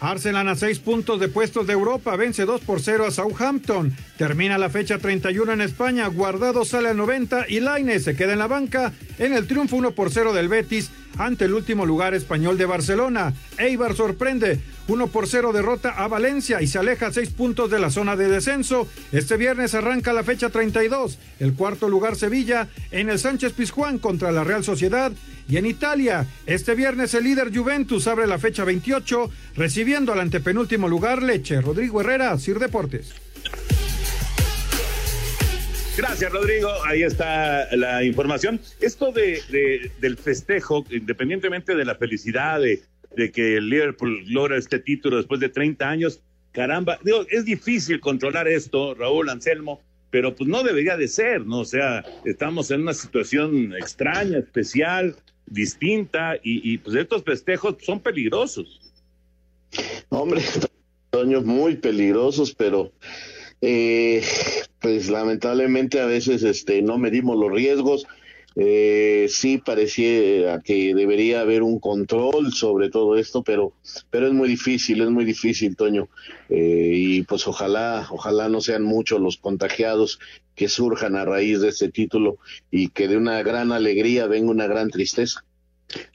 Arsenal 0.01 0.49
a 0.49 0.55
seis 0.55 0.79
puntos 0.79 1.19
de 1.19 1.29
puestos 1.29 1.65
de 1.67 1.73
Europa 1.73 2.15
vence 2.15 2.45
2 2.45 2.61
por 2.61 2.81
0 2.81 3.05
a 3.07 3.11
Southampton. 3.11 3.95
Termina 4.17 4.57
la 4.57 4.69
fecha 4.69 4.97
31 4.97 5.53
en 5.53 5.61
España. 5.61 6.07
Guardado 6.07 6.65
sale 6.65 6.89
al 6.89 6.97
90 6.97 7.45
y 7.47 7.59
Laine 7.61 7.99
se 7.99 8.15
queda 8.15 8.33
en 8.33 8.39
la 8.39 8.47
banca 8.47 8.93
en 9.17 9.33
el 9.33 9.47
triunfo 9.47 9.77
1 9.77 9.91
por 9.91 10.11
0 10.11 10.33
del 10.33 10.49
Betis 10.49 10.91
ante 11.17 11.45
el 11.45 11.53
último 11.53 11.85
lugar 11.85 12.13
español 12.13 12.57
de 12.57 12.65
Barcelona. 12.65 13.33
Eibar 13.57 13.95
sorprende 13.95 14.59
1 14.87 15.07
por 15.07 15.27
0 15.27 15.53
derrota 15.53 15.91
a 15.91 16.07
Valencia 16.07 16.61
y 16.61 16.67
se 16.67 16.79
aleja 16.79 17.11
6 17.11 17.29
puntos 17.31 17.69
de 17.71 17.79
la 17.79 17.89
zona 17.89 18.15
de 18.15 18.27
descenso. 18.27 18.87
Este 19.11 19.37
viernes 19.37 19.73
arranca 19.75 20.13
la 20.13 20.23
fecha 20.23 20.49
32. 20.49 21.17
El 21.39 21.53
cuarto 21.53 21.89
lugar 21.89 22.15
Sevilla 22.15 22.67
en 22.91 23.09
el 23.09 23.19
Sánchez 23.19 23.53
Pizjuán 23.53 23.99
contra 23.99 24.31
la 24.31 24.43
Real 24.43 24.63
Sociedad. 24.63 25.11
Y 25.47 25.57
en 25.57 25.65
Italia, 25.65 26.25
este 26.45 26.73
viernes 26.75 27.13
el 27.13 27.25
líder 27.25 27.55
Juventus 27.55 28.07
abre 28.07 28.27
la 28.27 28.39
fecha 28.39 28.63
28 28.63 29.29
recibiendo 29.55 30.13
al 30.13 30.19
antepenúltimo 30.19 30.87
lugar 30.87 31.21
Leche. 31.21 31.61
Rodrigo 31.61 32.01
Herrera, 32.01 32.37
Sir 32.37 32.59
Deportes. 32.59 33.13
Gracias, 35.95 36.31
Rodrigo. 36.31 36.69
Ahí 36.85 37.03
está 37.03 37.67
la 37.75 38.03
información. 38.03 38.59
Esto 38.81 39.11
de, 39.11 39.91
del 39.99 40.17
festejo, 40.17 40.83
independientemente 40.89 41.75
de 41.75 41.85
la 41.85 41.95
felicidad 41.95 42.59
de, 42.59 42.81
de, 43.15 43.31
que 43.31 43.57
el 43.57 43.69
Liverpool 43.69 44.23
logra 44.27 44.57
este 44.57 44.79
título 44.79 45.17
después 45.17 45.39
de 45.39 45.49
30 45.49 45.87
años, 45.87 46.21
caramba, 46.51 46.97
digo, 47.03 47.25
es 47.29 47.45
difícil 47.45 47.99
controlar 47.99 48.47
esto, 48.47 48.95
Raúl 48.95 49.29
Anselmo, 49.29 49.81
pero 50.09 50.35
pues 50.35 50.49
no 50.49 50.63
debería 50.63 50.97
de 50.97 51.07
ser, 51.07 51.45
¿no? 51.45 51.59
O 51.59 51.65
sea, 51.65 52.03
estamos 52.25 52.71
en 52.71 52.81
una 52.81 52.93
situación 52.95 53.73
extraña, 53.73 54.39
especial, 54.39 55.15
distinta, 55.45 56.37
y, 56.37 56.73
y 56.73 56.79
pues 56.79 56.95
estos 56.95 57.23
festejos 57.23 57.75
son 57.81 57.99
peligrosos. 57.99 58.79
Hombre, 60.09 60.41
años 61.11 61.45
muy 61.45 61.75
peligrosos, 61.75 62.53
pero 62.55 62.91
eh, 63.63 64.21
pues 64.79 65.09
lamentablemente 65.09 65.99
a 65.99 66.05
veces 66.05 66.43
este 66.43 66.81
no 66.81 66.97
medimos 66.97 67.37
los 67.37 67.51
riesgos 67.51 68.05
Eh, 68.55 69.27
sí 69.29 69.57
parecía 69.57 70.59
que 70.63 70.93
debería 70.93 71.41
haber 71.41 71.63
un 71.63 71.79
control 71.79 72.53
sobre 72.53 72.89
todo 72.89 73.17
esto, 73.17 73.41
pero, 73.41 73.73
pero 74.11 74.27
es 74.27 74.33
muy 74.33 74.47
difícil, 74.47 75.01
es 75.01 75.09
muy 75.09 75.25
difícil, 75.25 75.75
Toño. 75.75 76.07
Eh, 76.49 76.91
y 76.93 77.21
pues 77.23 77.47
ojalá, 77.47 78.07
ojalá 78.11 78.49
no 78.49 78.61
sean 78.61 78.83
muchos 78.83 79.19
los 79.19 79.37
contagiados 79.37 80.19
que 80.55 80.69
surjan 80.69 81.15
a 81.15 81.25
raíz 81.25 81.61
de 81.61 81.69
este 81.69 81.89
título 81.89 82.37
y 82.69 82.89
que 82.89 83.07
de 83.07 83.17
una 83.17 83.41
gran 83.41 83.71
alegría 83.71 84.27
venga 84.27 84.51
una 84.51 84.67
gran 84.67 84.89
tristeza. 84.91 85.43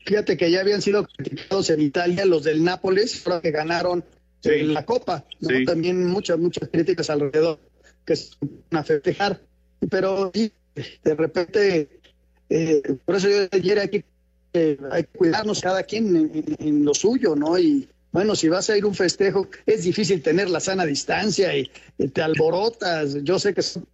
Fíjate 0.07 0.37
que 0.37 0.51
ya 0.51 0.61
habían 0.61 0.81
sido 0.81 1.07
criticados 1.07 1.71
en 1.71 1.81
Italia 1.81 2.25
los 2.25 2.45
del 2.45 2.63
Nápoles, 2.63 3.25
que 3.43 3.51
ganaron 3.51 4.05
eh, 4.45 4.65
la 4.65 4.85
Copa, 4.85 5.25
¿no? 5.41 5.49
Sí. 5.51 5.65
También 5.65 6.05
muchas, 6.07 6.39
muchas 6.39 6.69
críticas 6.69 7.11
alrededor 7.11 7.59
que 8.05 8.17
se 8.17 8.31
van 8.41 8.81
a 8.81 8.85
festejar. 8.85 9.41
Pero 9.91 10.31
sí, 10.35 10.53
de 11.05 11.15
repente, 11.15 11.89
eh, 12.49 12.83
por 13.05 13.17
eso 13.17 13.29
yo 13.29 13.49
ayer 13.53 13.79
hay 13.79 13.89
que, 13.89 14.05
eh, 14.55 14.79
hay 14.91 15.03
que 15.05 15.19
cuidarnos 15.19 15.61
cada 15.61 15.83
quien 15.83 16.17
en, 16.17 16.31
en- 16.35 16.57
en 16.59 16.85
lo 16.85 16.95
suyo, 16.95 17.37
¿no? 17.37 17.59
Y 17.59 17.89
bueno, 18.11 18.35
si 18.35 18.49
vas 18.49 18.71
a 18.71 18.77
ir 18.77 18.85
a 18.85 18.87
un 18.87 18.95
festejo, 18.95 19.49
es 19.67 19.85
difícil 19.85 20.23
tener 20.23 20.49
la 20.49 20.61
sana 20.61 20.87
distancia 20.87 21.57
y, 21.57 21.71
y 21.99 22.09
te 22.09 22.23
alborotas. 22.23 23.23
Yo 23.23 23.39
sé 23.39 23.53
que 23.55 23.63
son 23.63 23.87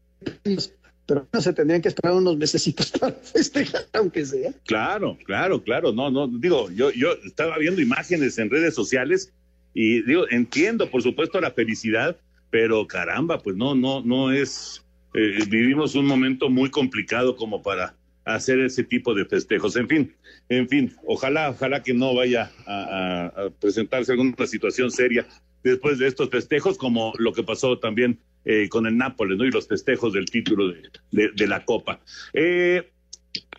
pero 1.07 1.29
no 1.31 1.41
se 1.43 1.53
tendrían 1.53 1.83
que 1.83 1.89
esperar 1.89 2.15
unos 2.17 2.37
mesecitos 2.39 2.91
para 2.99 3.13
festejar, 3.13 3.83
aunque 3.93 4.25
sea. 4.25 4.53
Claro, 4.65 5.19
claro, 5.27 5.63
claro. 5.63 5.93
No, 5.93 6.11
no, 6.11 6.27
digo, 6.29 6.71
yo, 6.71 6.91
yo 6.93 7.13
estaba 7.27 7.59
viendo 7.59 7.83
imágenes 7.83 8.39
en 8.39 8.49
redes 8.51 8.75
sociales 8.75 9.31
y 9.75 10.03
digo, 10.03 10.25
entiendo, 10.31 10.89
por 10.91 11.03
supuesto, 11.03 11.41
la 11.41 11.51
felicidad, 11.51 12.17
pero 12.51 12.87
caramba, 12.87 13.39
pues 13.39 13.57
no, 13.57 13.75
no, 13.75 14.01
no 14.03 14.33
es. 14.33 14.85
eh, 15.15 15.39
vivimos 15.49 15.95
un 15.97 16.07
momento 16.07 16.49
muy 16.49 16.71
complicado 16.71 17.35
como 17.37 17.63
para 17.63 17.95
hacer 18.25 18.61
ese 18.61 18.85
tipo 18.85 19.13
de 19.15 19.25
festejos. 19.27 19.77
En 19.77 19.89
fin, 19.89 20.15
en 20.49 20.69
fin, 20.69 20.93
ojalá, 21.07 21.51
ojalá 21.51 21.83
que 21.83 21.93
no 21.93 22.15
vaya 22.15 22.51
a, 22.67 23.51
presentarse 23.61 24.13
alguna 24.13 24.47
situación 24.47 24.91
seria 24.91 25.27
después 25.63 25.99
de 25.99 26.07
estos 26.07 26.31
festejos, 26.31 26.79
como 26.79 27.13
lo 27.19 27.33
que 27.33 27.43
pasó 27.43 27.79
también 27.79 28.19
eh, 28.45 28.69
con 28.69 28.87
el 28.87 28.97
Nápoles, 28.97 29.37
¿no? 29.39 29.45
Y 29.45 29.51
los 29.51 29.67
festejos 29.67 30.13
del 30.13 30.27
título 30.27 30.69
de, 30.69 30.83
de- 31.11 31.31
de 31.35 31.47
la 31.47 31.65
Copa. 31.65 32.01
Eh, 32.33 32.91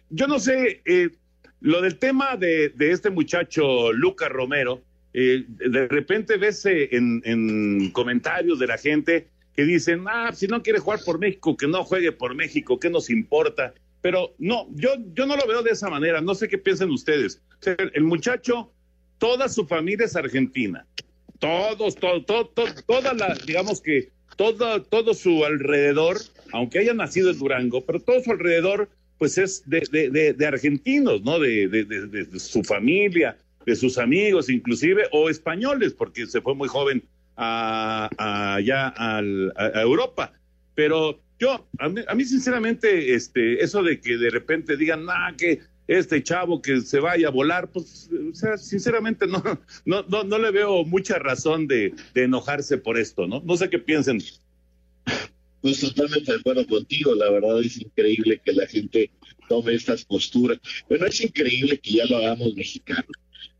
yo 0.09 0.27
no 0.27 0.39
sé, 0.39 0.81
eh, 0.85 1.09
lo 1.61 1.81
del 1.81 1.97
tema 1.97 2.37
de, 2.37 2.69
de 2.69 2.91
este 2.91 3.09
muchacho 3.09 3.91
Lucas 3.91 4.29
Romero, 4.29 4.81
eh, 5.17 5.45
de 5.47 5.87
repente 5.87 6.37
ves 6.37 6.65
eh, 6.65 6.89
en, 6.91 7.21
en 7.25 7.89
comentarios 7.91 8.59
de 8.59 8.67
la 8.67 8.77
gente 8.77 9.27
que 9.55 9.63
dicen, 9.63 10.03
ah, 10.07 10.31
si 10.33 10.47
no 10.47 10.61
quiere 10.61 10.79
jugar 10.79 10.99
por 11.05 11.17
México, 11.19 11.55
que 11.55 11.67
no 11.67 11.83
juegue 11.85 12.11
por 12.11 12.35
México, 12.35 12.77
¿qué 12.79 12.89
nos 12.89 13.09
importa? 13.09 13.73
Pero 14.01 14.35
no, 14.37 14.67
yo, 14.75 14.89
yo 15.13 15.25
no 15.25 15.37
lo 15.37 15.47
veo 15.47 15.63
de 15.63 15.71
esa 15.71 15.89
manera, 15.89 16.19
no 16.21 16.35
sé 16.35 16.47
qué 16.49 16.57
piensen 16.57 16.91
ustedes. 16.91 17.41
El 17.93 18.03
muchacho, 18.03 18.71
toda 19.17 19.47
su 19.47 19.65
familia 19.65 20.05
es 20.05 20.15
argentina, 20.17 20.85
todos, 21.39 21.95
todo, 21.95 22.23
todo, 22.25 22.47
todo- 22.47 23.11
digamos 23.47 23.81
que 23.81 24.09
todo, 24.35 24.83
todo 24.83 25.13
su 25.13 25.45
alrededor, 25.45 26.17
aunque 26.51 26.79
haya 26.79 26.93
nacido 26.93 27.31
en 27.31 27.39
Durango, 27.39 27.85
pero 27.85 28.01
todo 28.01 28.21
su 28.21 28.31
alrededor, 28.31 28.89
pues 29.17 29.37
es 29.37 29.63
de, 29.69 29.87
de, 29.89 30.09
de- 30.09 30.33
de 30.33 30.45
argentinos, 30.45 31.21
¿no? 31.23 31.39
De 31.39 32.27
su 32.37 32.61
familia, 32.63 33.37
de 33.65 33.75
sus 33.75 33.97
amigos, 33.97 34.49
inclusive, 34.49 35.03
o 35.11 35.29
españoles, 35.29 35.93
porque 35.93 36.25
se 36.27 36.41
fue 36.41 36.55
muy 36.55 36.67
joven 36.67 37.03
a, 37.35 38.09
a- 38.17 38.55
allá 38.55 38.87
al- 38.89 39.53
a, 39.55 39.81
Europa. 39.81 40.33
Pero 40.75 41.19
yo, 41.39 41.67
a 41.79 42.15
mí, 42.15 42.25
sinceramente, 42.25 43.13
este, 43.13 43.63
eso 43.63 43.83
de 43.83 43.99
que 43.99 44.17
de 44.17 44.29
repente 44.29 44.77
digan, 44.77 45.05
ah, 45.09 45.33
que 45.37 45.59
este 45.87 46.23
chavo 46.23 46.61
que 46.61 46.81
se 46.81 46.99
vaya 46.99 47.27
a 47.27 47.31
volar, 47.31 47.69
pues, 47.71 48.09
o 48.31 48.33
sea, 48.33 48.57
sinceramente 48.57 49.27
no, 49.27 49.43
no, 49.85 50.03
no, 50.09 50.23
no 50.23 50.37
le 50.39 50.51
veo 50.51 50.83
mucha 50.83 51.19
razón 51.19 51.67
de, 51.67 51.93
de 52.13 52.23
enojarse 52.23 52.77
por 52.77 52.97
esto, 52.97 53.27
¿no? 53.27 53.41
No 53.45 53.55
sé 53.57 53.69
qué 53.69 53.79
piensen. 53.79 54.19
Pues 55.61 55.79
totalmente 55.79 56.31
de 56.31 56.37
acuerdo 56.39 56.65
contigo, 56.67 57.15
la 57.15 57.29
verdad 57.31 57.59
es 57.61 57.77
increíble 57.81 58.39
que 58.43 58.53
la 58.53 58.67
gente 58.67 59.09
tome 59.49 59.73
estas 59.73 60.05
posturas. 60.05 60.59
Bueno, 60.87 61.05
es 61.07 61.21
increíble 61.21 61.79
que 61.79 61.91
ya 61.93 62.05
lo 62.05 62.17
hagamos 62.17 62.53
mexicano. 62.55 63.05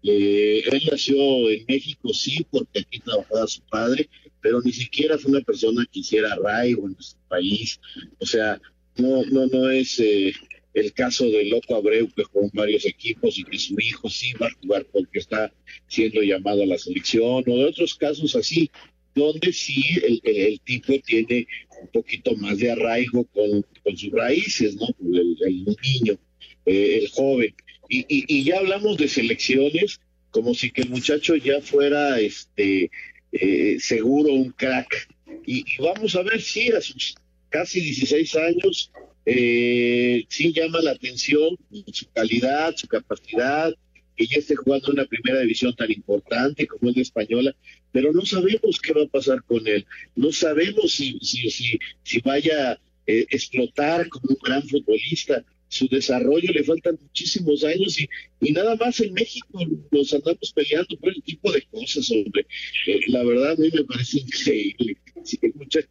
Eh, 0.04 0.64
él 0.72 0.82
nació 0.90 1.50
en 1.50 1.66
México, 1.68 2.14
sí, 2.14 2.46
porque 2.50 2.80
aquí 2.80 3.00
trabajaba 3.00 3.48
su 3.48 3.62
padre, 3.64 4.10
pero 4.42 4.62
ni 4.62 4.72
siquiera 4.72 5.18
fue 5.18 5.32
una 5.32 5.42
persona 5.42 5.86
que 5.92 6.00
hiciera 6.00 6.34
arraigo 6.34 6.88
en 6.88 6.94
nuestro 6.94 7.20
país. 7.28 7.80
O 8.20 8.26
sea, 8.26 8.62
no, 8.98 9.24
no, 9.26 9.48
no 9.48 9.70
es 9.70 10.00
eh, 10.00 10.34
el 10.74 10.94
caso 10.94 11.26
de 11.26 11.46
Loco 11.46 11.76
Abreu 11.76 12.10
que 12.14 12.24
jugó 12.24 12.46
en 12.46 12.52
varios 12.54 12.86
equipos 12.86 13.40
y 13.40 13.44
que 13.44 13.58
su 13.58 13.76
hijo 13.80 14.10
sí 14.10 14.34
va 14.34 14.48
a 14.48 14.54
jugar 14.62 14.86
porque 14.92 15.20
está 15.20 15.52
siendo 15.88 16.22
llamado 16.22 16.64
a 16.64 16.68
la 16.68 16.78
selección, 16.78 17.44
o 17.48 17.58
de 17.58 17.66
otros 17.66 17.96
casos 17.96 18.36
así, 18.36 18.70
donde 19.16 19.54
sí 19.54 19.82
el, 20.04 20.60
tipo 20.62 20.94
tiene 21.06 21.48
un 21.82 21.88
poquito 21.88 22.36
más 22.36 22.58
de 22.58 22.72
arraigo 22.72 23.24
con, 23.26 23.66
con 23.84 23.98
sus 23.98 24.12
raíces, 24.12 24.76
¿no? 24.76 24.88
El, 25.00 25.38
el 25.46 25.78
niño, 25.82 26.18
eh, 26.66 27.00
el 27.02 27.10
joven. 27.10 27.56
Y, 27.90 28.44
ya 28.44 28.58
hablamos 28.58 28.98
de 28.98 29.08
selecciones 29.08 30.00
como 30.32 30.54
si 30.54 30.72
que 30.72 30.82
el 30.82 30.90
muchacho 30.90 31.36
ya 31.36 31.62
fuera 31.62 32.20
este 32.20 32.92
eh, 33.32 33.78
seguro 33.80 34.34
un 34.34 34.52
crack. 34.52 35.08
Y, 35.46 35.64
vamos 35.80 36.16
a 36.16 36.24
ver 36.24 36.42
si 36.42 36.72
a 36.72 36.82
sus 36.82 37.16
casi 37.50 37.80
16 37.80 38.36
años 38.36 38.92
eh, 39.26 40.26
sí 40.30 40.54
llama 40.54 40.82
la 40.82 40.92
atención 40.92 41.58
su 41.92 42.06
calidad, 42.12 42.76
su 42.76 42.88
capacidad, 42.88 43.74
que 44.16 44.28
ya 44.28 44.38
esté 44.38 44.56
jugando 44.56 44.92
una 44.92 45.06
primera 45.06 45.42
división 45.42 45.76
tan 45.76 45.92
importante 45.92 46.68
como 46.68 46.90
es 46.90 46.96
la 46.96 47.02
española, 47.02 47.56
pero 47.92 48.14
no 48.14 48.26
sabemos 48.26 48.80
qué 48.82 48.94
va 48.94 49.04
a 49.04 49.08
pasar 49.08 49.44
con 49.44 49.68
él, 49.68 49.86
no 50.16 50.32
sabemos 50.32 50.92
si, 50.92 51.20
si, 51.22 51.50
si, 51.50 51.80
si 52.04 52.20
vaya 52.20 52.72
a 52.72 52.80
eh, 53.08 53.26
explotar 53.30 54.08
como 54.10 54.30
un 54.30 54.38
gran 54.44 54.64
futbolista, 54.68 55.44
su 55.76 55.90
desarrollo 55.90 56.54
le 56.54 56.64
faltan 56.64 56.98
muchísimos 57.02 57.66
años 57.66 58.00
y, 58.00 58.08
y 58.40 58.54
nada 58.54 58.78
más 58.78 58.98
en 59.02 59.14
México 59.14 59.60
nos 59.92 60.14
andamos 60.14 60.54
peleando 60.56 60.98
por 60.98 61.10
el 61.10 61.22
tipo 61.22 61.52
de 61.52 61.62
cosas, 61.64 62.10
hombre. 62.12 62.48
Eh, 62.88 63.02
la 63.08 63.24
verdad 63.26 63.52
a 63.52 63.56
mí 63.58 63.70
me 63.74 63.84
parece 63.84 64.20
increíble. 64.20 64.96
Si 65.26 65.38
el, 65.42 65.54
muchacho, 65.54 65.90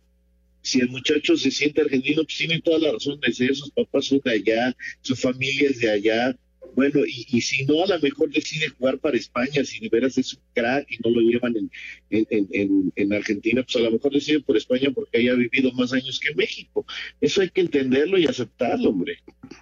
si 0.63 0.81
el 0.81 0.89
muchacho 0.89 1.37
se 1.37 1.51
siente 1.51 1.83
argentino, 1.83 2.25
pues 2.25 2.39
tiene 2.39 2.63
toda 2.63 2.79
la 2.79 2.93
razón 2.93 3.21
de 3.21 3.31
ser, 3.31 3.55
sus 3.55 3.71
papás 3.73 4.07
son 4.07 4.23
de 4.25 4.31
allá, 4.33 4.75
su 5.03 5.15
familia 5.17 5.69
es 5.69 5.81
de 5.81 5.91
allá. 5.91 6.39
Bueno, 6.75 7.01
y, 7.07 7.27
y 7.31 7.41
si 7.41 7.65
no, 7.65 7.85
a 7.85 7.87
lo 7.87 8.01
mejor 8.01 8.31
decide 8.31 8.69
jugar 8.69 8.99
para 8.99 9.17
España, 9.17 9.65
si 9.65 9.81
de 9.81 9.89
veras 9.89 10.19
es 10.19 10.35
un 10.35 10.41
crack 10.55 10.91
y 10.91 10.99
no 11.05 11.11
lo 11.11 11.21
llevan 11.21 11.57
en, 11.57 11.71
en, 12.11 12.27
en, 12.31 12.49
en, 12.53 12.93
en 12.97 13.13
Argentina, 13.13 13.63
pues 13.63 13.77
a 13.77 13.81
lo 13.81 13.93
mejor 13.93 14.13
decide 14.13 14.41
por 14.41 14.57
España 14.57 14.91
porque 14.95 15.19
haya 15.19 15.35
vivido 15.35 15.71
más 15.73 15.93
años 15.93 16.19
que 16.19 16.35
México. 16.35 16.85
Eso 17.21 17.43
hay 17.43 17.51
que 17.51 17.61
entenderlo 17.61 18.19
y 18.19 18.27
aceptarlo, 18.27 18.91
hombre. 18.91 19.19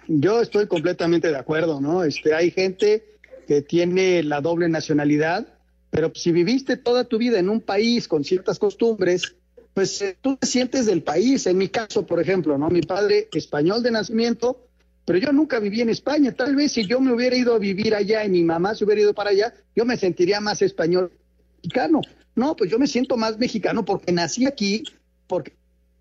Yo 0.07 0.41
estoy 0.41 0.67
completamente 0.67 1.29
de 1.29 1.37
acuerdo, 1.37 1.79
¿no? 1.79 2.03
Este, 2.03 2.33
hay 2.33 2.51
gente 2.51 3.03
que 3.47 3.61
tiene 3.61 4.23
la 4.23 4.41
doble 4.41 4.69
nacionalidad, 4.69 5.59
pero 5.91 6.11
si 6.15 6.31
viviste 6.31 6.77
toda 6.77 7.03
tu 7.03 7.17
vida 7.17 7.39
en 7.39 7.49
un 7.49 7.61
país 7.61 8.07
con 8.07 8.23
ciertas 8.23 8.57
costumbres, 8.57 9.35
pues 9.73 10.01
eh, 10.01 10.17
tú 10.21 10.37
te 10.37 10.47
sientes 10.47 10.85
del 10.85 11.03
país. 11.03 11.45
En 11.45 11.57
mi 11.57 11.67
caso, 11.67 12.05
por 12.05 12.19
ejemplo, 12.19 12.57
¿no? 12.57 12.69
Mi 12.69 12.81
padre 12.81 13.27
español 13.33 13.83
de 13.83 13.91
nacimiento, 13.91 14.62
pero 15.05 15.19
yo 15.19 15.31
nunca 15.31 15.59
viví 15.59 15.81
en 15.81 15.89
España. 15.89 16.31
Tal 16.31 16.55
vez 16.55 16.71
si 16.73 16.85
yo 16.85 16.99
me 16.99 17.13
hubiera 17.13 17.35
ido 17.35 17.53
a 17.55 17.59
vivir 17.59 17.93
allá 17.95 18.23
y 18.25 18.29
mi 18.29 18.43
mamá 18.43 18.75
se 18.75 18.85
hubiera 18.85 19.01
ido 19.01 19.13
para 19.13 19.31
allá, 19.31 19.53
yo 19.75 19.85
me 19.85 19.97
sentiría 19.97 20.39
más 20.39 20.61
español 20.61 21.11
mexicano. 21.57 22.01
No, 22.35 22.55
pues 22.55 22.71
yo 22.71 22.79
me 22.79 22.87
siento 22.87 23.17
más 23.17 23.37
mexicano 23.37 23.85
porque 23.85 24.11
nací 24.11 24.45
aquí, 24.45 24.83
porque 25.27 25.53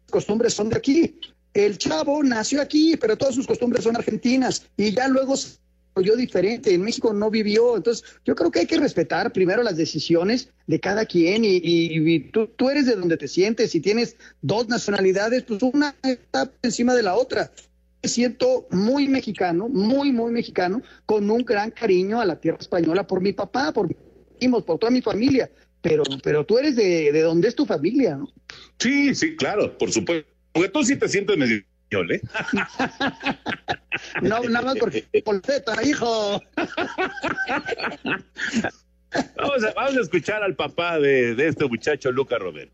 las 0.04 0.10
costumbres 0.10 0.54
son 0.54 0.68
de 0.70 0.76
aquí. 0.76 1.18
El 1.52 1.76
chavo 1.78 2.22
nació 2.22 2.62
aquí, 2.62 2.96
pero 2.96 3.16
todas 3.18 3.34
sus 3.34 3.46
costumbres 3.46 3.84
son 3.84 3.96
argentinas 3.96 4.66
y 4.76 4.92
ya 4.92 5.08
luego 5.08 5.36
se 5.36 5.58
yo 6.00 6.16
diferente. 6.16 6.72
En 6.72 6.80
México 6.80 7.12
no 7.12 7.30
vivió. 7.30 7.76
Entonces, 7.76 8.04
yo 8.24 8.34
creo 8.34 8.50
que 8.50 8.60
hay 8.60 8.66
que 8.66 8.78
respetar 8.78 9.30
primero 9.30 9.62
las 9.62 9.76
decisiones 9.76 10.48
de 10.66 10.80
cada 10.80 11.04
quien 11.04 11.44
y, 11.44 11.60
y- 11.62 12.30
tú, 12.30 12.46
tú 12.46 12.70
eres 12.70 12.86
de 12.86 12.96
donde 12.96 13.18
te 13.18 13.28
sientes. 13.28 13.72
Si 13.72 13.80
tienes 13.80 14.16
dos 14.40 14.68
nacionalidades, 14.68 15.42
pues 15.42 15.62
una 15.62 15.94
está 16.02 16.50
encima 16.62 16.94
de 16.94 17.02
la 17.02 17.14
otra. 17.14 17.52
Me 18.02 18.08
siento 18.08 18.66
muy 18.70 19.08
mexicano, 19.08 19.68
muy, 19.68 20.12
muy 20.12 20.32
mexicano, 20.32 20.82
con 21.06 21.30
un 21.30 21.44
gran 21.44 21.70
cariño 21.70 22.20
a 22.20 22.24
la 22.24 22.40
tierra 22.40 22.58
española 22.60 23.06
por 23.06 23.20
mi 23.20 23.32
papá, 23.32 23.72
por 23.72 23.88
mis 23.88 23.96
por 24.64 24.78
toda 24.78 24.90
mi 24.90 25.00
familia. 25.00 25.50
Pero, 25.80 26.02
pero 26.22 26.44
tú 26.44 26.58
eres 26.58 26.76
de, 26.76 27.12
de 27.12 27.22
donde 27.22 27.48
es 27.48 27.54
tu 27.54 27.66
familia, 27.66 28.16
¿no? 28.16 28.28
Sí, 28.78 29.14
sí, 29.14 29.36
claro, 29.36 29.76
por 29.78 29.90
supuesto. 29.90 30.30
Porque 30.52 30.68
tú 30.68 30.84
sí 30.84 30.96
te 30.96 31.08
sientes 31.08 31.36
medio 31.36 31.62
¿eh? 32.00 32.20
No, 34.22 34.42
nada 34.44 34.64
más 34.64 34.78
porque 34.78 35.04
Polfeta, 35.24 35.82
hijo. 35.82 36.40
Vamos 39.36 39.64
a, 39.64 39.72
vamos 39.74 39.96
a 39.96 40.00
escuchar 40.00 40.42
al 40.42 40.56
papá 40.56 40.98
de, 40.98 41.34
de 41.34 41.48
este 41.48 41.66
muchacho, 41.66 42.10
Lucas 42.10 42.40
Romero. 42.40 42.70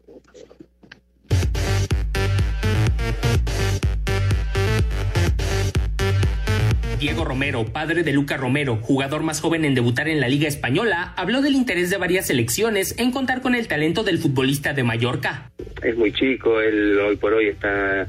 Diego 6.99 7.24
Romero, 7.24 7.64
padre 7.64 8.03
de 8.03 8.12
Luca 8.12 8.36
Romero, 8.36 8.76
jugador 8.76 9.22
más 9.22 9.40
joven 9.40 9.64
en 9.64 9.74
debutar 9.76 10.09
en 10.09 10.20
la 10.20 10.26
Liga 10.26 10.49
Española, 10.49 11.12
habló 11.16 11.42
del 11.42 11.55
interés 11.55 11.90
de 11.90 11.96
varias 11.96 12.26
selecciones 12.26 12.99
en 12.99 13.12
contar 13.12 13.40
con 13.40 13.55
el 13.55 13.68
talento 13.68 14.03
del 14.03 14.18
futbolista 14.18 14.72
de 14.72 14.82
Mallorca. 14.82 15.51
Es 15.80 15.96
muy 15.96 16.12
chico, 16.12 16.61
él 16.61 16.99
hoy 16.99 17.16
por 17.16 17.34
hoy 17.34 17.46
está 17.46 18.09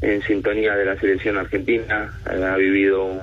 en 0.00 0.22
sintonía 0.22 0.74
de 0.74 0.86
la 0.86 0.98
selección 0.98 1.36
argentina, 1.36 2.18
ha 2.24 2.56
vivido 2.56 3.04
un, 3.04 3.20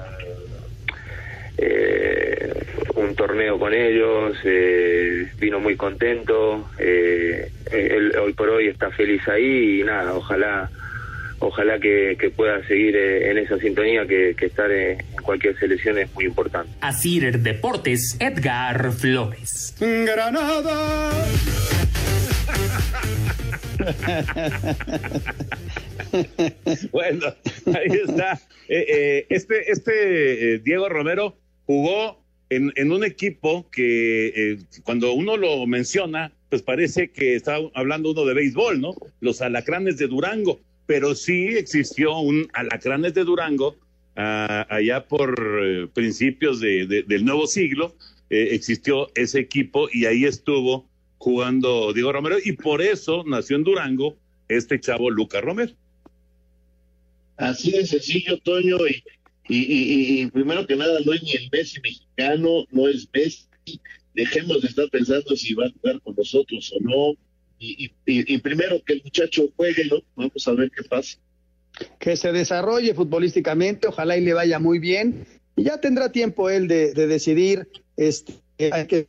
eh, 1.58 2.64
un 2.94 3.16
torneo 3.16 3.58
con 3.58 3.74
ellos, 3.74 4.38
eh, 4.44 5.32
vino 5.40 5.60
muy 5.60 5.76
contento, 5.78 6.70
eh, 6.78 7.50
él 7.72 8.14
hoy 8.24 8.34
por 8.34 8.50
hoy 8.50 8.68
está 8.68 8.92
feliz 8.92 9.28
ahí 9.28 9.82
y 9.82 9.84
nada, 9.84 10.14
ojalá 10.14 10.70
ojalá 11.42 11.80
que, 11.80 12.16
que 12.20 12.30
pueda 12.30 12.66
seguir 12.68 12.96
eh, 12.96 13.32
en 13.32 13.40
esa 13.40 13.58
sintonía 13.58 14.06
que, 14.08 14.36
que 14.38 14.46
estar 14.46 14.72
en 14.72 15.00
cualquier 15.24 15.58
selección 15.60 15.98
es 15.98 16.14
muy 16.14 16.26
importante. 16.26 16.72
Asir 16.82 17.40
Deportes, 17.40 18.16
Edgar 18.20 18.92
Flores. 18.94 19.76
Granada. 19.80 21.12
bueno, 26.92 27.26
ahí 27.68 28.00
está. 28.06 28.40
Eh, 28.68 28.86
eh, 28.88 29.26
este 29.30 29.72
este 29.72 30.54
eh, 30.54 30.60
Diego 30.60 30.88
Romero 30.88 31.38
jugó 31.66 32.24
en, 32.50 32.72
en 32.76 32.92
un 32.92 33.04
equipo 33.04 33.70
que 33.72 34.28
eh, 34.28 34.60
cuando 34.84 35.14
uno 35.14 35.38
lo 35.38 35.66
menciona, 35.66 36.32
pues 36.50 36.62
parece 36.62 37.12
que 37.12 37.36
está 37.36 37.58
hablando 37.74 38.12
uno 38.12 38.26
de 38.26 38.34
béisbol, 38.34 38.82
¿no? 38.82 38.96
Los 39.20 39.42
alacranes 39.42 39.98
de 39.98 40.08
Durango. 40.08 40.60
Pero 40.88 41.16
sí 41.16 41.48
existió 41.58 42.18
un 42.20 42.48
alacranes 42.54 43.14
de 43.14 43.24
Durango 43.24 43.76
ah, 44.16 44.66
allá 44.70 45.06
por 45.08 45.36
eh, 45.64 45.88
principios 45.94 46.60
de- 46.60 46.86
de- 46.88 47.04
del 47.04 47.24
nuevo 47.26 47.48
siglo. 47.48 47.96
eh, 48.34 48.56
existió 48.56 49.10
ese 49.16 49.40
equipo 49.40 49.90
y 49.92 50.06
ahí 50.06 50.24
estuvo 50.24 50.88
jugando 51.18 51.92
Diego 51.92 52.14
Romero 52.14 52.38
y 52.44 52.54
por 52.54 52.82
eso 52.82 53.24
nació 53.28 53.58
en 53.58 53.64
Durango 53.66 54.16
este 54.48 54.80
chavo 54.80 55.10
Lucas 55.12 55.42
Romero. 55.44 55.74
Así 57.38 57.72
de 57.72 57.86
sencillo, 57.86 58.38
Toño, 58.40 58.78
y, 58.88 59.04
y, 59.50 59.58
y- 59.58 60.22
y 60.22 60.28
primero 60.28 60.66
que 60.66 60.76
nada, 60.76 61.00
no 61.06 61.12
es 61.14 61.24
ni 61.24 61.32
el 61.32 61.50
Messi 61.52 61.82
mexicano, 61.82 62.66
no 62.72 62.88
es 62.88 63.08
Messi. 63.14 63.46
Dejemos 64.14 64.62
de 64.62 64.68
estar 64.70 64.90
pensando 64.90 65.36
si 65.36 65.54
va 65.54 65.66
a 65.66 65.72
jugar 65.72 66.00
con 66.02 66.16
nosotros 66.16 66.72
o 66.74 66.80
no. 66.82 67.18
Y, 67.64 67.92
y- 68.08 68.38
primero 68.40 68.82
que 68.84 68.94
el 68.94 69.04
muchacho 69.04 69.44
juegue, 69.56 69.86
¿no? 69.86 69.98
Vamos 70.16 70.48
a 70.48 70.52
ver 70.54 70.72
qué 70.76 70.84
pasa. 70.84 71.18
que 72.00 72.18
se 72.18 72.32
desarrolle 72.32 72.94
futbolísticamente, 72.96 73.88
ojalá 73.88 74.18
y 74.18 74.22
le 74.22 74.34
vaya 74.34 74.58
muy 74.60 74.80
bien. 74.80 75.26
Y 75.56 75.64
ya 75.64 75.80
tendrá 75.80 76.12
tiempo 76.12 76.50
él 76.50 76.68
de, 76.68 76.94
de 76.94 77.06
decidir 77.08 77.70
este, 77.98 78.34
que 78.58 78.72
hay 78.74 78.88
que, 78.88 79.08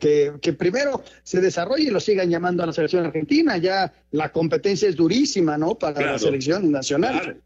que, 0.00 0.32
que 0.40 0.52
primero 0.54 1.04
se 1.22 1.40
desarrolle 1.42 1.84
y 1.84 1.90
lo 1.90 2.00
sigan 2.00 2.30
llamando 2.30 2.62
a 2.62 2.66
la 2.66 2.72
selección 2.72 3.04
argentina. 3.04 3.58
Ya 3.58 3.92
la 4.12 4.32
competencia 4.32 4.88
es 4.88 4.96
durísima, 4.96 5.58
¿no? 5.58 5.74
Para 5.76 6.00
la 6.12 6.18
selección 6.18 6.72
nacional. 6.72 7.20
Claro, 7.20 7.38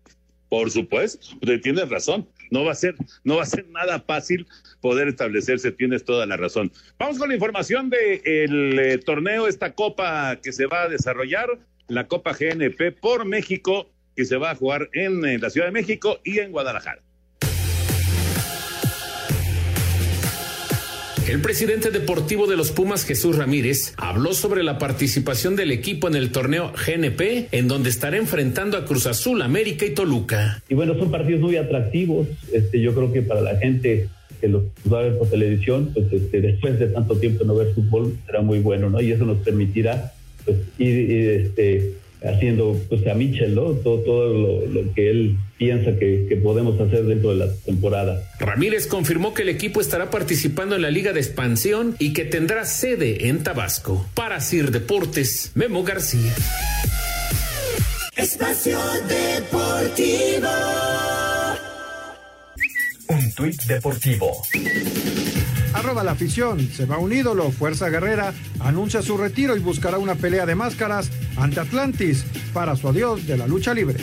por 0.49 0.71
supuesto, 0.71 1.27
te- 1.41 1.59
tienes 1.59 1.89
razón. 1.89 2.29
No 2.51 2.65
va 2.65 2.73
a 2.73 2.75
ser, 2.75 2.95
no 3.25 3.37
va 3.37 3.43
a 3.43 3.47
ser 3.47 3.67
nada 3.69 4.01
fácil 4.01 4.47
poder 4.81 5.09
establecerse. 5.09 5.73
Tienes 5.73 6.05
toda 6.05 6.27
la 6.27 6.37
razón. 6.37 6.73
Vamos 6.99 7.19
con 7.19 7.29
la 7.29 7.35
información 7.35 7.91
de 7.91 8.23
el 8.25 8.79
eh, 8.79 8.99
torneo, 8.99 9.49
esta 9.49 9.75
copa 9.75 10.37
que 10.43 10.53
se 10.53 10.67
va 10.67 10.83
a 10.83 10.89
desarrollar, 10.89 11.59
la 11.89 12.07
Copa 12.07 12.33
GNP 12.33 12.93
por 12.93 13.25
México, 13.25 13.91
que 14.15 14.25
se 14.25 14.37
va 14.37 14.51
a 14.51 14.55
jugar 14.55 14.91
en, 14.93 15.41
la 15.41 15.51
Ciudad 15.51 15.69
de 15.69 15.73
México 15.73 16.21
y 16.25 16.39
en 16.39 16.53
Guadalajara. 16.53 17.03
El 21.29 21.43
presidente 21.43 21.91
deportivo 21.91 22.47
de 22.47 22.57
los 22.57 22.71
Pumas, 22.71 23.05
Jesús 23.05 23.37
Ramírez, 23.37 23.93
habló 23.99 24.33
sobre 24.33 24.63
la 24.63 24.79
participación 24.79 25.57
del 25.57 25.73
equipo 25.73 26.09
en 26.09 26.15
el 26.15 26.33
torneo 26.33 26.73
GNP, 26.73 27.49
en 27.53 27.69
donde 27.69 27.91
estará 27.91 28.17
enfrentando 28.17 28.79
a 28.79 28.87
Cruz 28.87 29.07
Azul, 29.07 29.43
América 29.43 29.85
y 29.85 29.91
Toluca. 29.91 30.63
Y 30.71 30.75
bueno, 30.75 30.95
son 30.99 31.11
partidos 31.11 31.43
muy 31.43 31.57
atractivos. 31.57 32.29
Este, 32.51 32.81
yo 32.81 32.95
creo 32.95 33.13
que 33.13 33.21
para 33.21 33.43
la 33.43 33.59
gente 33.59 34.09
que 34.41 34.49
los 34.49 34.63
va 34.91 35.01
a 35.01 35.03
ver 35.03 35.19
por 35.19 35.29
televisión, 35.29 35.91
pues 35.93 36.11
este, 36.11 36.41
después 36.41 36.79
de 36.79 36.87
tanto 36.87 37.19
tiempo 37.19 37.45
no 37.45 37.57
ver 37.57 37.75
fútbol, 37.75 38.17
será 38.25 38.41
muy 38.41 38.61
bueno, 38.61 38.89
¿no? 38.89 38.99
Y 38.99 39.13
eso 39.13 39.27
nos 39.27 39.37
permitirá 39.39 40.15
pues, 40.47 40.57
ir, 40.79 41.11
ir, 41.11 41.29
este, 41.29 41.93
haciendo 42.23 42.77
pues, 42.89 43.07
a 43.07 43.15
Michel, 43.15 43.55
¿no? 43.55 43.73
Todo, 43.73 44.01
todo 44.01 44.33
lo, 44.33 44.67
lo 44.67 44.93
que 44.95 45.11
él 45.11 45.37
piensa 45.57 45.97
que, 45.99 46.27
que 46.29 46.37
podemos 46.37 46.81
hacer 46.81 47.05
dentro 47.05 47.31
de 47.31 47.47
la 47.47 47.55
temporada. 47.65 48.23
Ramírez 48.39 48.87
confirmó 48.87 49.35
que 49.35 49.43
el 49.43 49.49
equipo 49.49 49.81
estará 49.81 50.11
participando 50.11 50.77
en 50.77 50.83
la 50.83 50.91
Liga 50.91 51.13
de 51.13 51.21
Expansión 51.21 51.97
y 51.99 52.13
que 52.13 52.25
tendrá 52.25 52.65
sede 52.65 53.29
en 53.29 53.43
Tabasco. 53.43 54.07
Para 54.15 54.41
Sir 54.41 54.71
Deportes, 54.71 55.53
Memo 55.55 55.83
García. 55.85 56.33
Espacio 58.17 58.79
Deportivo. 59.09 60.49
Un 63.09 63.33
tuit 63.33 63.63
deportivo. 63.63 64.43
Arroba 65.73 66.05
la 66.05 66.13
afición, 66.13 66.69
se 66.69 66.85
va 66.85 66.99
un 66.99 67.13
ídolo, 67.13 67.51
Fuerza 67.51 67.89
Guerrera, 67.89 68.35
anuncia 68.61 69.01
su 69.01 69.17
retiro 69.17 69.57
y 69.57 69.61
buscará 69.61 69.99
una 69.99 70.15
pelea 70.15 70.45
de 70.45 70.55
máscaras 70.55 71.11
ante 71.39 71.61
Atlantis 71.61 72.25
para 72.53 72.77
su 72.77 72.89
adiós 72.89 73.27
de 73.27 73.37
la 73.37 73.47
lucha 73.47 73.75
libre. 73.75 73.99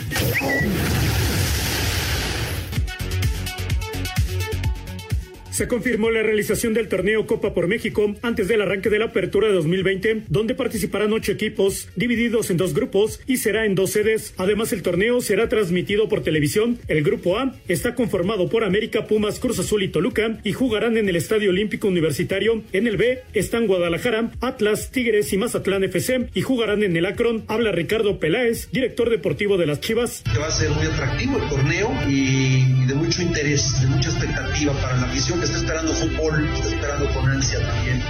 Se 5.56 5.68
confirmó 5.68 6.10
la 6.10 6.22
realización 6.22 6.74
del 6.74 6.86
torneo 6.86 7.26
Copa 7.26 7.54
por 7.54 7.66
México 7.66 8.14
antes 8.20 8.46
del 8.46 8.60
arranque 8.60 8.90
de 8.90 8.98
la 8.98 9.06
apertura 9.06 9.48
de 9.48 9.54
2020, 9.54 10.24
donde 10.28 10.54
participarán 10.54 11.14
ocho 11.14 11.32
equipos 11.32 11.88
divididos 11.96 12.50
en 12.50 12.58
dos 12.58 12.74
grupos 12.74 13.20
y 13.26 13.38
será 13.38 13.64
en 13.64 13.74
dos 13.74 13.92
sedes. 13.92 14.34
Además, 14.36 14.74
el 14.74 14.82
torneo 14.82 15.22
será 15.22 15.48
transmitido 15.48 16.10
por 16.10 16.22
televisión. 16.22 16.78
El 16.88 17.02
grupo 17.02 17.38
A 17.38 17.54
está 17.68 17.94
conformado 17.94 18.50
por 18.50 18.64
América, 18.64 19.06
Pumas, 19.06 19.40
Cruz 19.40 19.58
Azul 19.58 19.82
y 19.82 19.88
Toluca 19.88 20.40
y 20.44 20.52
jugarán 20.52 20.98
en 20.98 21.08
el 21.08 21.16
Estadio 21.16 21.48
Olímpico 21.48 21.88
Universitario. 21.88 22.62
En 22.74 22.86
el 22.86 22.98
B 22.98 23.22
están 23.32 23.66
Guadalajara, 23.66 24.32
Atlas, 24.42 24.90
Tigres 24.90 25.32
y 25.32 25.38
Mazatlán 25.38 25.84
FC 25.84 26.28
y 26.34 26.42
jugarán 26.42 26.82
en 26.82 26.94
el 26.98 27.06
Akron. 27.06 27.44
Habla 27.48 27.72
Ricardo 27.72 28.20
Peláez, 28.20 28.68
director 28.72 29.08
deportivo 29.08 29.56
de 29.56 29.64
las 29.64 29.80
Chivas. 29.80 30.22
que 30.30 30.38
va 30.38 30.48
a 30.48 30.50
ser 30.50 30.68
muy 30.68 30.84
atractivo 30.84 31.38
el 31.42 31.48
torneo 31.48 31.90
y, 32.10 32.86
de 32.86 32.94
mucho 32.94 33.22
interés, 33.22 33.80
de 33.80 33.86
mucha 33.86 34.10
expectativa 34.10 34.74
para 34.82 34.96
la 34.98 35.04
afición 35.04 35.45
está 35.46 35.58
esperando 35.58 35.94
fútbol, 35.94 36.48
está 36.54 36.68
esperando 36.68 37.06
también 37.08 38.02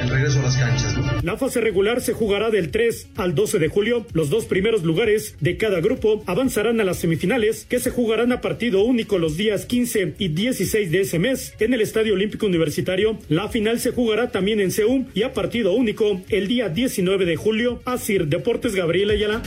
el 0.00 0.08
regreso 0.08 0.38
a 0.38 0.42
las 0.42 0.56
canchas. 0.56 0.94
La 1.22 1.36
fase 1.36 1.60
regular 1.60 2.00
se 2.00 2.12
jugará 2.12 2.50
del 2.50 2.70
3 2.70 3.08
al 3.16 3.34
12 3.34 3.58
de 3.58 3.68
julio. 3.68 4.06
Los 4.12 4.30
dos 4.30 4.44
primeros 4.44 4.84
lugares 4.84 5.34
de 5.40 5.56
cada 5.56 5.80
grupo 5.80 6.22
avanzarán 6.26 6.80
a 6.80 6.84
las 6.84 6.98
semifinales 6.98 7.66
que 7.68 7.80
se 7.80 7.90
jugarán 7.90 8.30
a 8.32 8.40
partido 8.40 8.84
único 8.84 9.18
los 9.18 9.36
días 9.36 9.66
15 9.66 10.14
y 10.18 10.28
16 10.28 10.90
de 10.90 11.00
ese 11.00 11.18
mes 11.18 11.54
en 11.58 11.74
el 11.74 11.80
Estadio 11.80 12.14
Olímpico 12.14 12.46
Universitario. 12.46 13.18
La 13.28 13.48
final 13.48 13.80
se 13.80 13.90
jugará 13.90 14.30
también 14.30 14.60
en 14.60 14.70
Seúl 14.70 15.06
y 15.14 15.22
a 15.22 15.32
partido 15.32 15.72
único 15.72 16.20
el 16.28 16.46
día 16.46 16.68
19 16.68 17.24
de 17.24 17.36
julio. 17.36 17.82
Asir 17.84 18.28
Deportes 18.28 18.74
Gabriela 18.74 19.14
Ayala. 19.14 19.42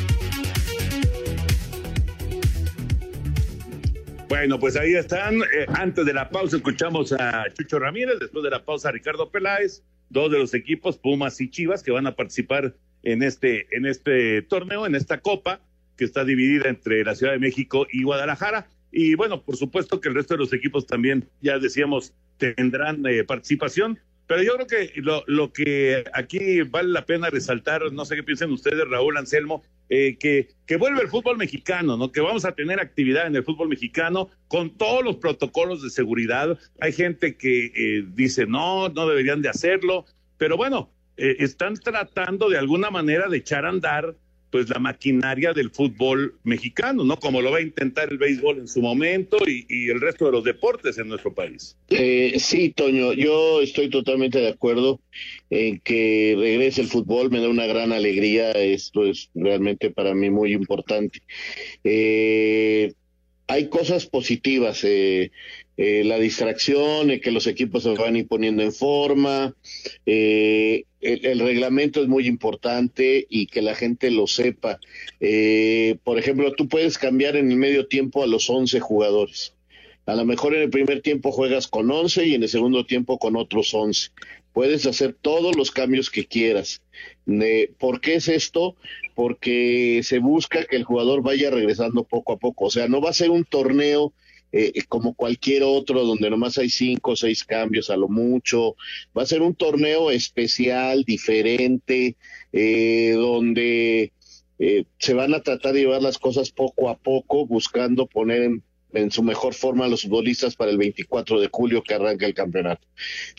Bueno, 4.29 4.59
pues 4.59 4.75
ahí 4.75 4.93
están. 4.93 5.41
Eh, 5.41 5.65
antes 5.75 6.05
de 6.05 6.13
la 6.13 6.29
pausa 6.29 6.57
escuchamos 6.57 7.13
a 7.13 7.45
Chucho 7.53 7.79
Ramírez, 7.79 8.19
después 8.19 8.43
de 8.43 8.49
la 8.49 8.65
pausa 8.65 8.89
a 8.89 8.91
Ricardo 8.91 9.31
Peláez, 9.31 9.83
dos 10.09 10.29
de 10.29 10.37
los 10.37 10.53
equipos, 10.53 10.97
Pumas 10.97 11.39
y 11.39 11.49
Chivas, 11.49 11.81
que 11.81 11.91
van 11.91 12.07
a 12.07 12.15
participar 12.15 12.75
en 13.03 13.23
este, 13.23 13.67
en 13.71 13.85
este 13.85 14.41
torneo, 14.41 14.85
en 14.85 14.95
esta 14.95 15.21
copa, 15.21 15.61
que 15.95 16.03
está 16.03 16.25
dividida 16.25 16.67
entre 16.67 17.05
la 17.05 17.15
Ciudad 17.15 17.31
de 17.31 17.39
México 17.39 17.87
y 17.89 18.03
Guadalajara. 18.03 18.67
Y 18.91 19.15
bueno, 19.15 19.43
por 19.43 19.55
supuesto 19.55 20.01
que 20.01 20.09
el 20.09 20.15
resto 20.15 20.33
de 20.33 20.39
los 20.39 20.51
equipos 20.51 20.85
también, 20.85 21.29
ya 21.41 21.57
decíamos, 21.57 22.13
tendrán 22.37 23.05
eh, 23.05 23.23
participación. 23.23 23.97
Pero 24.27 24.43
yo 24.43 24.55
creo 24.55 24.67
que 24.67 24.91
lo, 25.01 25.23
lo 25.27 25.53
que 25.53 26.03
aquí 26.13 26.63
vale 26.63 26.89
la 26.89 27.05
pena 27.05 27.29
resaltar, 27.29 27.93
no 27.93 28.03
sé 28.03 28.17
qué 28.17 28.23
piensan 28.23 28.51
ustedes, 28.51 28.85
Raúl 28.89 29.15
Anselmo, 29.15 29.63
eh, 29.89 30.17
que, 30.19 30.49
que 30.65 30.77
vuelve 30.77 31.01
el 31.01 31.07
fútbol 31.07 31.37
mexicano, 31.37 31.97
¿no? 31.97 32.11
Que 32.11 32.21
vamos 32.21 32.45
a 32.45 32.53
tener 32.53 32.79
actividad 32.79 33.27
en 33.27 33.35
el 33.35 33.43
fútbol 33.43 33.69
mexicano 33.69 34.29
con 34.47 34.77
todos 34.77 35.03
los 35.03 35.17
protocolos 35.17 35.81
de 35.81 35.89
seguridad. 35.89 36.57
Hay 36.81 36.91
gente 36.91 37.37
que 37.37 37.71
eh, 37.73 38.05
dice, 38.13 38.45
no, 38.45 38.89
no 38.89 39.07
deberían 39.07 39.41
de 39.41 39.49
hacerlo, 39.49 40.05
pero 40.37 40.57
bueno, 40.57 40.89
eh, 41.15 41.37
están 41.39 41.75
tratando 41.75 42.49
de 42.49 42.57
alguna 42.57 42.91
manera 42.91 43.27
de 43.29 43.37
echar 43.37 43.65
a 43.65 43.69
andar 43.69 44.15
pues 44.51 44.69
la 44.69 44.79
maquinaria 44.79 45.53
del 45.53 45.71
fútbol 45.71 46.35
mexicano, 46.43 47.03
¿no? 47.03 47.17
Como 47.17 47.41
lo 47.41 47.51
va 47.51 47.57
a 47.57 47.61
intentar 47.61 48.09
el 48.11 48.17
béisbol 48.17 48.59
en 48.59 48.67
su 48.67 48.81
momento 48.81 49.37
y, 49.45 49.89
el 49.89 50.01
resto 50.01 50.25
de 50.25 50.31
los 50.31 50.43
deportes 50.43 50.97
en 50.97 51.09
nuestro 51.09 51.33
país. 51.33 51.77
Eh, 51.89 52.35
sí, 52.39 52.69
Toño, 52.69 53.13
yo 53.13 53.61
estoy 53.61 53.89
totalmente 53.89 54.39
de 54.39 54.49
acuerdo 54.49 54.99
en 55.49 55.79
que 55.79 56.35
regrese 56.37 56.81
el 56.81 56.87
fútbol, 56.87 57.29
me 57.29 57.41
da 57.41 57.49
una 57.49 57.65
gran 57.65 57.91
alegría, 57.91 58.51
esto 58.51 59.05
es 59.05 59.29
realmente 59.33 59.89
para 59.89 60.13
mí 60.13 60.29
muy 60.29 60.53
importante. 60.53 61.21
Eh, 61.83 62.93
hay 63.47 63.69
cosas 63.69 64.05
positivas, 64.05 64.83
eh, 64.83 65.31
eh, 65.79 66.03
la 66.03 66.17
distracción, 66.17 67.11
eh, 67.11 67.21
que 67.21 67.29
los 67.29 67.45
equipos 67.45 67.83
se 67.83 67.89
van 67.89 68.15
a 68.15 68.17
ir 68.17 68.27
poniendo 68.27 68.63
en 68.63 68.73
forma. 68.73 69.55
Eh, 70.07 70.85
el, 71.01 71.39
reglamento 71.39 72.01
es 72.01 72.07
muy 72.07 72.25
importante 72.25 73.27
y 73.29 73.45
que 73.45 73.61
la 73.61 73.75
gente 73.75 74.09
lo 74.09 74.25
sepa. 74.25 74.79
por 76.03 76.17
ejemplo, 76.17 76.51
tú 76.53 76.67
puedes 76.67 76.97
cambiar 76.97 77.35
en 77.35 77.51
el 77.51 77.57
medio 77.57 77.87
tiempo 77.87 78.23
a 78.23 78.27
los 78.27 78.49
11 78.49 78.79
jugadores. 78.79 79.53
A 80.07 80.15
lo 80.15 80.25
mejor 80.25 80.55
en 80.55 80.63
el 80.63 80.69
primer 80.71 81.01
tiempo 81.01 81.31
juegas 81.31 81.67
con 81.67 81.91
11 81.91 82.25
y 82.25 82.33
en 82.33 82.41
el 82.41 82.49
segundo 82.49 82.85
tiempo 82.85 83.19
con 83.19 83.35
otros 83.35 83.71
11. 83.73 84.09
Puedes 84.53 84.87
hacer 84.87 85.13
todos 85.13 85.55
los 85.55 85.69
cambios 85.69 86.09
que 86.09 86.25
quieras. 86.25 86.81
¿Por 87.77 88.01
qué 88.01 88.15
es 88.15 88.27
esto? 88.27 88.75
Porque 89.13 90.01
se 90.03 90.17
busca 90.17 90.65
que 90.65 90.77
el 90.77 90.85
jugador 90.85 91.21
vaya 91.21 91.51
regresando 91.51 92.03
poco 92.03 92.33
a 92.33 92.37
poco. 92.37 92.65
O 92.65 92.71
sea, 92.71 92.87
no 92.87 93.01
va 93.01 93.11
a 93.11 93.13
ser 93.13 93.29
un 93.29 93.43
torneo 93.43 94.13
eh, 94.51 94.73
como 94.87 95.13
cualquier 95.13 95.63
otro 95.63 96.05
donde 96.05 96.29
nomás 96.29 96.57
hay 96.57 96.69
cinco 96.69 97.11
o 97.11 97.15
seis 97.15 97.43
cambios 97.43 97.89
a 97.89 97.97
lo 97.97 98.07
mucho. 98.07 98.75
Va 99.17 99.23
a 99.23 99.27
ser 99.27 99.41
un 99.41 99.55
torneo 99.55 100.11
especial, 100.11 101.03
diferente, 101.03 102.15
eh, 102.51 103.11
donde 103.15 104.11
eh, 104.59 104.85
se 104.97 105.13
van 105.13 105.33
a 105.33 105.43
tratar 105.43 105.73
de 105.73 105.81
llevar 105.81 106.01
las 106.01 106.17
cosas 106.17 106.51
poco 106.51 106.89
a 106.89 106.97
poco, 106.97 107.45
buscando 107.45 108.07
poner 108.07 108.43
en, 108.43 108.63
en 108.93 109.11
su 109.11 109.21
mejor 109.21 109.53
forma 109.53 109.85
a 109.85 109.89
los 109.89 110.03
futbolistas 110.03 110.55
para 110.55 110.71
el 110.71 110.77
24 110.77 111.39
de 111.39 111.49
julio 111.51 111.83
que 111.83 111.93
arranca 111.93 112.25
el 112.25 112.33
campeonato. 112.33 112.87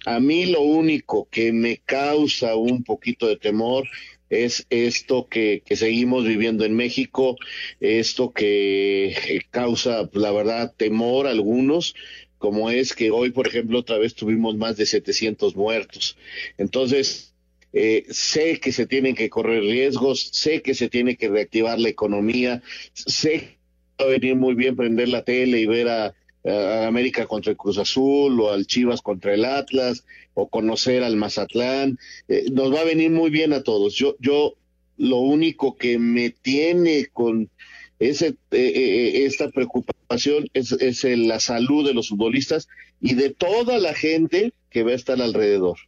A 0.04 0.20
mí 0.20 0.46
lo 0.46 0.60
único 0.60 1.28
que 1.30 1.52
me 1.52 1.78
causa 1.78 2.54
un 2.54 2.84
poquito 2.84 3.26
de 3.26 3.36
temor 3.36 3.88
es 4.30 4.66
esto 4.70 5.28
que, 5.28 5.62
que, 5.64 5.76
seguimos 5.76 6.24
viviendo 6.24 6.64
en 6.64 6.74
México, 6.76 7.36
esto 7.80 8.32
que 8.32 9.08
eh, 9.08 9.42
causa, 9.50 10.08
la 10.12 10.32
verdad, 10.32 10.74
temor 10.76 11.26
a 11.26 11.30
algunos, 11.30 11.94
como 12.38 12.70
es 12.70 12.94
que 12.94 13.10
hoy, 13.10 13.30
por 13.30 13.48
ejemplo, 13.48 13.78
otra 13.78 13.98
vez 13.98 14.14
tuvimos 14.14 14.56
más 14.56 14.76
de 14.76 14.86
700 14.86 15.56
muertos. 15.56 16.16
Entonces, 16.56 17.34
eh, 17.72 18.04
sé 18.10 18.60
que 18.60 18.72
se 18.72 18.86
tienen 18.86 19.14
que 19.14 19.30
correr 19.30 19.62
riesgos, 19.62 20.30
sé 20.32 20.62
que 20.62 20.74
se 20.74 20.88
tiene 20.88 21.16
que 21.16 21.28
reactivar 21.28 21.78
la 21.78 21.88
economía, 21.88 22.62
sé 22.92 23.40
que 23.40 23.58
va 24.04 24.08
a 24.08 24.12
venir 24.12 24.36
muy 24.36 24.54
bien 24.54 24.76
prender 24.76 25.08
la 25.08 25.24
tele 25.24 25.60
y 25.60 25.66
ver 25.66 25.88
a 25.88 26.14
a 26.44 26.86
América 26.86 27.26
contra 27.26 27.50
el 27.50 27.56
Cruz 27.56 27.78
Azul 27.78 28.40
o 28.40 28.50
al 28.50 28.66
Chivas 28.66 29.02
contra 29.02 29.34
el 29.34 29.44
Atlas 29.44 30.04
o 30.38 30.48
conocer 30.48 31.02
al 31.02 31.16
Mazatlán. 31.16 31.98
Eh, 32.28 32.46
nos 32.52 32.72
va 32.72 32.80
a 32.80 32.84
venir 32.84 33.10
muy 33.10 33.30
bien 33.30 33.52
a 33.52 33.62
todos. 33.64 33.94
Yo, 33.94 34.14
yo 34.20 34.54
lo 34.96 35.18
único 35.18 35.76
que 35.76 35.98
me 35.98 36.30
tiene 36.30 37.06
con 37.12 37.50
ese, 37.98 38.28
eh, 38.28 38.36
eh, 38.52 39.24
esta 39.24 39.50
preocupación 39.50 40.48
es, 40.54 40.70
es 40.72 41.02
la 41.04 41.40
salud 41.40 41.84
de 41.84 41.94
los 41.94 42.10
futbolistas 42.10 42.68
y 43.00 43.14
de 43.14 43.30
toda 43.30 43.78
la 43.78 43.94
gente 43.94 44.52
que 44.70 44.84
va 44.84 44.92
a 44.92 44.94
estar 44.94 45.20
alrededor. 45.20 45.78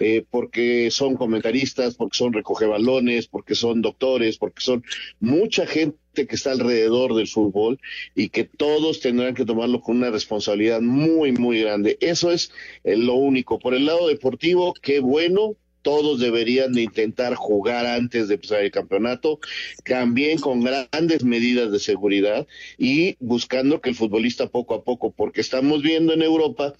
Eh, 0.00 0.24
porque 0.30 0.90
son 0.90 1.16
comentaristas, 1.16 1.96
porque 1.96 2.16
son 2.16 2.32
recogebalones, 2.32 3.26
porque 3.26 3.54
son 3.54 3.82
doctores, 3.82 4.38
porque 4.38 4.62
son 4.62 4.82
mucha 5.20 5.66
gente 5.66 5.98
que 6.14 6.34
está 6.34 6.52
alrededor 6.52 7.14
del 7.14 7.28
fútbol 7.28 7.78
y 8.14 8.30
que 8.30 8.44
todos 8.44 9.00
tendrán 9.00 9.34
que 9.34 9.44
tomarlo 9.44 9.80
con 9.80 9.98
una 9.98 10.10
responsabilidad 10.10 10.80
muy, 10.80 11.32
muy 11.32 11.60
grande. 11.60 11.98
Eso 12.00 12.30
es 12.30 12.52
eh, 12.84 12.96
lo 12.96 13.14
único. 13.14 13.58
Por 13.58 13.74
el 13.74 13.86
lado 13.86 14.08
deportivo, 14.08 14.74
qué 14.80 15.00
bueno, 15.00 15.56
todos 15.82 16.20
deberían 16.20 16.72
de 16.72 16.82
intentar 16.82 17.34
jugar 17.34 17.86
antes 17.86 18.28
de 18.28 18.34
empezar 18.34 18.62
el 18.62 18.70
campeonato, 18.70 19.40
también 19.84 20.38
con 20.38 20.62
grandes 20.62 21.24
medidas 21.24 21.70
de 21.70 21.80
seguridad 21.80 22.46
y 22.78 23.16
buscando 23.20 23.80
que 23.80 23.90
el 23.90 23.96
futbolista 23.96 24.48
poco 24.48 24.74
a 24.74 24.84
poco, 24.84 25.10
porque 25.10 25.40
estamos 25.40 25.82
viendo 25.82 26.14
en 26.14 26.22
Europa 26.22 26.74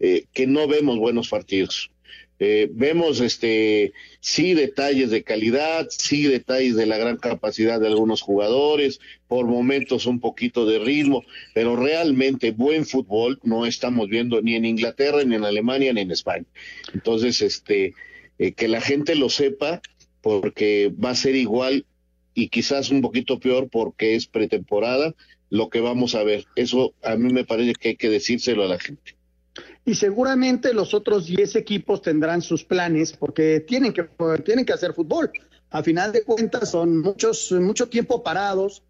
eh, 0.00 0.24
que 0.32 0.46
no 0.46 0.66
vemos 0.68 0.98
buenos 0.98 1.28
partidos. 1.28 1.90
Eh, 2.38 2.68
vemos 2.72 3.20
este 3.20 3.92
sí 4.20 4.54
detalles 4.54 5.10
de 5.10 5.22
calidad, 5.22 5.86
sí 5.90 6.24
detalles 6.24 6.74
de 6.74 6.86
la 6.86 6.98
gran 6.98 7.16
capacidad 7.16 7.80
de 7.80 7.86
algunos 7.86 8.20
jugadores, 8.20 9.00
por 9.28 9.46
momentos 9.46 10.06
un 10.06 10.18
poquito 10.18 10.66
de 10.66 10.78
ritmo, 10.78 11.24
pero 11.54 11.76
realmente 11.76 12.50
buen 12.50 12.84
fútbol 12.84 13.38
no 13.44 13.64
estamos 13.64 14.08
viendo 14.08 14.42
ni 14.42 14.56
en 14.56 14.64
Inglaterra, 14.64 15.22
ni 15.24 15.36
en 15.36 15.44
Alemania, 15.44 15.92
ni 15.92 16.00
en 16.00 16.10
España. 16.10 16.46
Entonces, 16.92 17.42
este, 17.42 17.94
eh, 18.38 18.52
que 18.52 18.66
la 18.66 18.80
gente 18.80 19.14
lo 19.14 19.28
sepa, 19.28 19.80
porque 20.20 20.92
va 20.92 21.10
a 21.10 21.14
ser 21.14 21.36
igual 21.36 21.86
y 22.34 22.48
quizás 22.48 22.90
un 22.90 23.02
poquito 23.02 23.38
peor 23.38 23.68
porque 23.70 24.14
es 24.14 24.26
pretemporada 24.26 25.14
lo 25.50 25.68
que 25.68 25.80
vamos 25.80 26.14
a 26.14 26.22
ver. 26.22 26.46
Eso 26.56 26.94
a 27.02 27.16
mí 27.16 27.32
me 27.32 27.44
parece 27.44 27.74
que 27.74 27.90
hay 27.90 27.96
que 27.96 28.08
decírselo 28.08 28.64
a 28.64 28.68
la 28.68 28.78
gente 28.78 29.16
y 29.84 29.94
seguramente 29.94 30.72
los 30.72 30.94
otros 30.94 31.26
10 31.26 31.56
equipos 31.56 32.02
tendrán 32.02 32.40
sus 32.42 32.64
planes 32.64 33.12
porque 33.12 33.60
tienen 33.60 33.92
que, 33.92 34.08
tienen 34.44 34.64
que 34.64 34.72
hacer 34.72 34.94
fútbol. 34.94 35.30
A 35.70 35.82
final 35.82 36.12
de 36.12 36.22
cuentas 36.22 36.70
son 36.70 36.98
muchos, 36.98 37.50
mucho 37.52 37.88
tiempo 37.88 38.22
parados, 38.22 38.82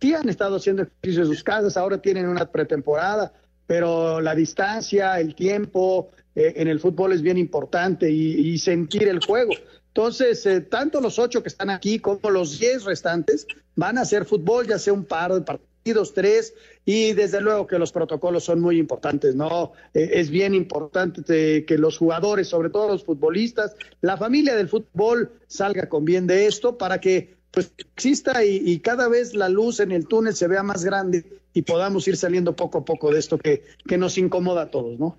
sí 0.00 0.14
han 0.14 0.28
estado 0.28 0.56
haciendo 0.56 0.82
ejercicio 0.82 1.22
en 1.22 1.28
sus 1.28 1.44
casas, 1.44 1.76
ahora 1.76 1.98
tienen 1.98 2.26
una 2.26 2.50
pretemporada, 2.50 3.32
pero 3.66 4.20
la 4.20 4.34
distancia, 4.34 5.20
el 5.20 5.34
tiempo 5.34 6.10
eh, 6.34 6.54
en 6.56 6.68
el 6.68 6.80
fútbol 6.80 7.12
es 7.12 7.22
bien 7.22 7.38
importante 7.38 8.10
y, 8.10 8.58
sentir 8.58 9.06
el 9.08 9.24
juego. 9.24 9.52
Entonces, 9.88 10.44
eh, 10.46 10.62
tanto 10.62 11.00
los 11.00 11.18
ocho 11.18 11.42
que 11.42 11.48
están 11.48 11.70
aquí 11.70 11.98
como 11.98 12.30
los 12.30 12.58
diez 12.58 12.84
restantes 12.84 13.46
van 13.76 13.98
a 13.98 14.02
hacer 14.02 14.24
fútbol, 14.24 14.66
ya 14.66 14.78
sea 14.78 14.92
un 14.92 15.04
par 15.04 15.32
de 15.32 15.42
partidos 15.42 15.69
dos, 15.69 15.69
tres, 16.14 16.54
y 16.84 17.12
desde 17.12 17.40
luego 17.40 17.66
que 17.66 17.78
los 17.78 17.92
protocolos 17.92 18.44
son 18.44 18.60
muy 18.60 18.78
importantes, 18.78 19.34
¿no? 19.34 19.72
Eh, 19.94 20.10
es 20.14 20.30
bien 20.30 20.54
importante 20.54 21.64
que 21.64 21.78
los 21.78 21.98
jugadores, 21.98 22.48
sobre 22.48 22.70
todo 22.70 22.88
los 22.88 23.04
futbolistas, 23.04 23.74
la 24.00 24.16
familia 24.16 24.54
del 24.54 24.68
fútbol 24.68 25.32
salga 25.46 25.88
con 25.88 26.04
bien 26.04 26.26
de 26.26 26.46
esto 26.46 26.78
para 26.78 27.00
que 27.00 27.38
pues 27.50 27.72
exista 27.78 28.44
y, 28.44 28.78
cada 28.78 29.08
vez 29.08 29.34
la 29.34 29.48
luz 29.48 29.80
en 29.80 29.90
el 29.90 30.06
túnel 30.06 30.36
se 30.36 30.46
vea 30.46 30.62
más 30.62 30.84
grande 30.84 31.24
y 31.52 31.62
podamos 31.62 32.06
ir 32.06 32.16
saliendo 32.16 32.54
poco 32.54 32.78
a 32.78 32.84
poco 32.84 33.12
de 33.12 33.18
esto 33.18 33.38
que, 33.38 33.64
que 33.88 33.98
nos 33.98 34.16
incomoda 34.18 34.62
a 34.62 34.70
todos, 34.70 35.00
¿no? 35.00 35.16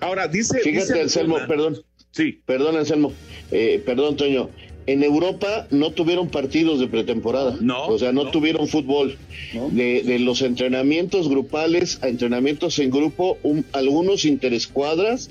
Ahora, 0.00 0.26
dice... 0.26 0.60
Fíjate, 0.60 1.02
Anselmo, 1.02 1.36
perdón. 1.46 1.84
Sí. 2.10 2.40
Perdón, 2.46 2.76
Anselmo. 2.76 3.12
Eh, 3.50 3.82
perdón, 3.84 4.16
Toño 4.16 4.48
en 4.86 5.02
Europa 5.02 5.66
no 5.70 5.90
tuvieron 5.92 6.28
partidos 6.28 6.80
de 6.80 6.88
pretemporada. 6.88 7.56
No. 7.60 7.86
O 7.86 7.98
sea, 7.98 8.12
no, 8.12 8.30
tuvieron 8.30 8.68
fútbol. 8.68 9.16
De, 9.70 10.18
los 10.18 10.42
entrenamientos 10.42 11.28
grupales 11.28 11.98
a 12.02 12.08
entrenamientos 12.08 12.78
en 12.78 12.90
grupo, 12.90 13.38
algunos 13.72 14.24
interescuadras 14.24 15.30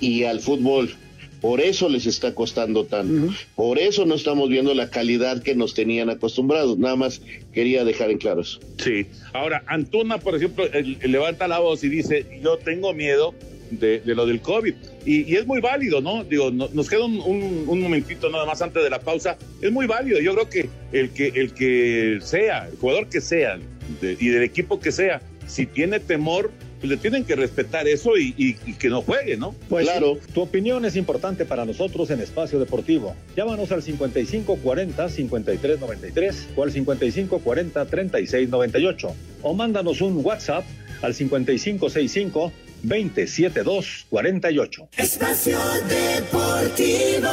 y 0.00 0.24
al 0.24 0.40
fútbol. 0.40 0.94
Por 1.40 1.60
eso 1.60 1.88
les 1.88 2.06
está 2.06 2.34
costando 2.34 2.84
tanto. 2.84 3.32
Por 3.54 3.78
eso 3.78 4.04
no 4.04 4.14
estamos 4.14 4.48
viendo 4.48 4.74
la 4.74 4.90
calidad 4.90 5.42
que 5.42 5.54
nos 5.54 5.74
tenían 5.74 6.10
acostumbrados. 6.10 6.78
Nada 6.78 6.96
más 6.96 7.20
quería 7.52 7.84
dejar 7.84 8.10
en 8.10 8.18
claro 8.18 8.40
eso. 8.40 8.58
Sí. 8.82 9.06
Ahora, 9.32 9.62
Antuna, 9.66 10.18
por 10.18 10.34
ejemplo, 10.34 10.64
levanta 11.02 11.46
la 11.46 11.60
voz 11.60 11.84
y 11.84 11.88
dice, 11.88 12.26
yo 12.42 12.56
tengo 12.58 12.92
miedo 12.94 13.34
de, 13.70 14.02
lo 14.04 14.26
del 14.26 14.40
COVID. 14.40 14.74
Y, 15.06 15.32
y, 15.32 15.36
es 15.36 15.46
muy 15.46 15.60
válido, 15.60 16.00
¿no? 16.00 16.24
Digo, 16.24 16.50
nos 16.50 16.88
queda 16.88 17.04
un, 17.04 17.20
un, 17.20 17.80
momentito 17.80 18.28
nada 18.28 18.44
más 18.44 18.60
antes 18.60 18.82
de 18.82 18.90
la 18.90 18.98
pausa. 18.98 19.38
Es 19.62 19.70
muy 19.70 19.86
válido. 19.86 20.18
Yo 20.18 20.34
creo 20.34 20.50
que 20.50 20.68
el 20.92 21.10
que, 21.10 21.28
el 21.28 21.54
que 21.54 22.18
sea, 22.20 22.66
el 22.66 22.76
jugador 22.76 23.08
que 23.08 23.20
sea 23.20 23.56
y 24.02 24.28
del 24.28 24.42
equipo 24.42 24.80
que 24.80 24.90
sea, 24.90 25.22
si 25.46 25.64
tiene 25.64 26.00
temor, 26.00 26.50
pues 26.80 26.90
le 26.90 26.96
tienen 26.96 27.24
que 27.24 27.36
respetar 27.36 27.86
eso 27.86 28.18
y, 28.18 28.34
y, 28.36 28.54
que 28.74 28.88
no 28.88 29.00
juegue, 29.00 29.36
¿no? 29.36 29.54
Pues 29.68 29.86
claro. 29.86 30.18
tu 30.34 30.42
opinión 30.42 30.84
es 30.84 30.96
importante 30.96 31.44
para 31.44 31.64
nosotros 31.64 32.10
en 32.10 32.20
Espacio 32.20 32.58
Deportivo. 32.58 33.14
Llámanos 33.36 33.70
al 33.72 33.82
5540-5393 33.82 36.34
o 36.56 36.64
al 36.64 36.72
5540-3698 36.72 39.12
o 39.42 39.54
mándanos 39.54 40.00
un 40.00 40.24
WhatsApp 40.24 40.64
al 41.02 41.14
5565 41.14 42.52
27248. 42.82 44.88
Espacio 44.96 45.58
Deportivo. 45.88 47.28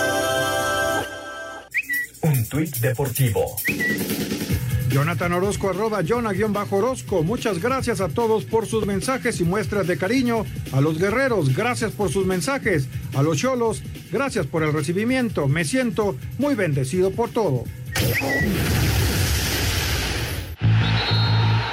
Un 2.21 2.45
tuit 2.45 2.77
deportivo. 2.77 3.55
Jonathan 4.89 5.33
Orozco, 5.33 5.69
arroba 5.69 6.03
Jonah-Orozco. 6.03 7.23
Muchas 7.23 7.59
gracias 7.59 7.99
a 7.99 8.09
todos 8.09 8.45
por 8.45 8.67
sus 8.67 8.85
mensajes 8.85 9.41
y 9.41 9.43
muestras 9.43 9.87
de 9.87 9.97
cariño. 9.97 10.45
A 10.71 10.79
los 10.79 10.99
guerreros, 10.99 11.55
gracias 11.55 11.91
por 11.91 12.11
sus 12.11 12.25
mensajes. 12.25 12.87
A 13.15 13.23
los 13.23 13.39
cholos, 13.39 13.81
gracias 14.11 14.45
por 14.45 14.63
el 14.63 14.71
recibimiento. 14.71 15.47
Me 15.47 15.65
siento 15.65 16.15
muy 16.37 16.55
bendecido 16.55 17.11
por 17.11 17.31
todo. 17.31 17.65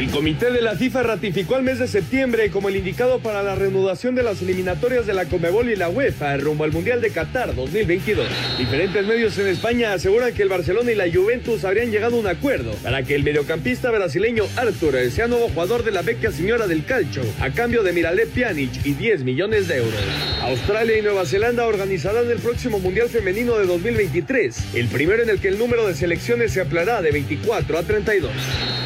El 0.00 0.08
comité 0.08 0.50
de 0.50 0.62
la 0.62 0.76
FIFA 0.76 1.02
ratificó 1.02 1.58
el 1.58 1.62
mes 1.62 1.78
de 1.78 1.86
septiembre 1.86 2.50
como 2.50 2.70
el 2.70 2.76
indicado 2.76 3.18
para 3.18 3.42
la 3.42 3.54
reanudación 3.54 4.14
de 4.14 4.22
las 4.22 4.40
eliminatorias 4.40 5.06
de 5.06 5.12
la 5.12 5.26
Comebol 5.26 5.68
y 5.68 5.76
la 5.76 5.90
UEFA 5.90 6.38
rumbo 6.38 6.64
al 6.64 6.72
Mundial 6.72 7.02
de 7.02 7.10
Qatar 7.10 7.54
2022. 7.54 8.26
Diferentes 8.56 9.06
medios 9.06 9.36
en 9.36 9.48
España 9.48 9.92
aseguran 9.92 10.32
que 10.32 10.42
el 10.42 10.48
Barcelona 10.48 10.90
y 10.90 10.94
la 10.94 11.12
Juventus 11.12 11.66
habrían 11.66 11.90
llegado 11.90 12.16
a 12.16 12.20
un 12.20 12.26
acuerdo 12.28 12.72
para 12.82 13.02
que 13.02 13.14
el 13.14 13.24
mediocampista 13.24 13.90
brasileño 13.90 14.44
Arthur 14.56 14.96
sea 15.10 15.26
nuevo 15.26 15.50
jugador 15.50 15.84
de 15.84 15.90
la 15.90 16.00
beca 16.00 16.32
señora 16.32 16.66
del 16.66 16.86
calcio 16.86 17.22
a 17.38 17.50
cambio 17.50 17.82
de 17.82 17.92
Miralé 17.92 18.24
Pjanic 18.24 18.86
y 18.86 18.94
10 18.94 19.24
millones 19.24 19.68
de 19.68 19.76
euros. 19.76 20.00
Australia 20.40 20.96
y 20.96 21.02
Nueva 21.02 21.26
Zelanda 21.26 21.66
organizarán 21.66 22.30
el 22.30 22.38
próximo 22.38 22.78
Mundial 22.78 23.10
Femenino 23.10 23.58
de 23.58 23.66
2023, 23.66 24.76
el 24.76 24.88
primero 24.88 25.22
en 25.22 25.28
el 25.28 25.40
que 25.40 25.48
el 25.48 25.58
número 25.58 25.86
de 25.86 25.94
selecciones 25.94 26.54
se 26.54 26.62
ampliará 26.62 27.02
de 27.02 27.10
24 27.10 27.76
a 27.76 27.82
32. 27.82 28.32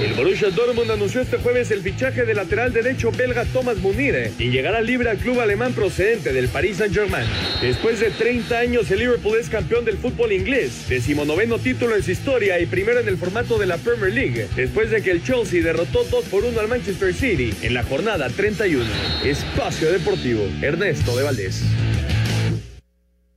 El 0.04 0.12
Borussia 0.12 0.50
Dortmund 0.50 0.90
anunció 0.90 1.22
este 1.22 1.38
jueves 1.38 1.70
el 1.70 1.80
fichaje 1.80 2.26
del 2.26 2.36
lateral 2.36 2.74
derecho 2.74 3.10
belga 3.10 3.46
Thomas 3.46 3.78
Munire 3.78 4.32
y 4.38 4.50
llegará 4.50 4.82
libre 4.82 5.08
al 5.08 5.16
club 5.16 5.40
alemán 5.40 5.72
procedente 5.72 6.30
del 6.30 6.48
Paris 6.48 6.76
Saint-Germain. 6.76 7.24
Después 7.62 8.00
de 8.00 8.10
30 8.10 8.58
años, 8.58 8.90
el 8.90 8.98
Liverpool 8.98 9.38
es 9.38 9.48
campeón 9.48 9.86
del 9.86 9.96
fútbol 9.96 10.32
inglés, 10.32 10.90
decimonoveno 10.90 11.58
título 11.58 11.96
en 11.96 12.02
su 12.02 12.10
historia 12.10 12.60
y 12.60 12.66
primero 12.66 13.00
en 13.00 13.08
el 13.08 13.16
formato 13.16 13.56
de 13.56 13.64
la 13.64 13.78
Premier 13.78 14.12
League, 14.12 14.46
después 14.54 14.90
de 14.90 15.00
que 15.00 15.10
el 15.10 15.24
Chelsea 15.24 15.62
derrotó 15.62 16.04
2 16.04 16.26
por 16.26 16.44
1 16.44 16.60
al 16.60 16.68
Manchester 16.68 17.14
City 17.14 17.54
en 17.62 17.72
la 17.72 17.82
jornada 17.82 18.28
31. 18.28 18.84
Espacio 19.24 19.90
Deportivo, 19.90 20.46
Ernesto 20.60 21.16
de 21.16 21.22
Valdés. 21.22 21.64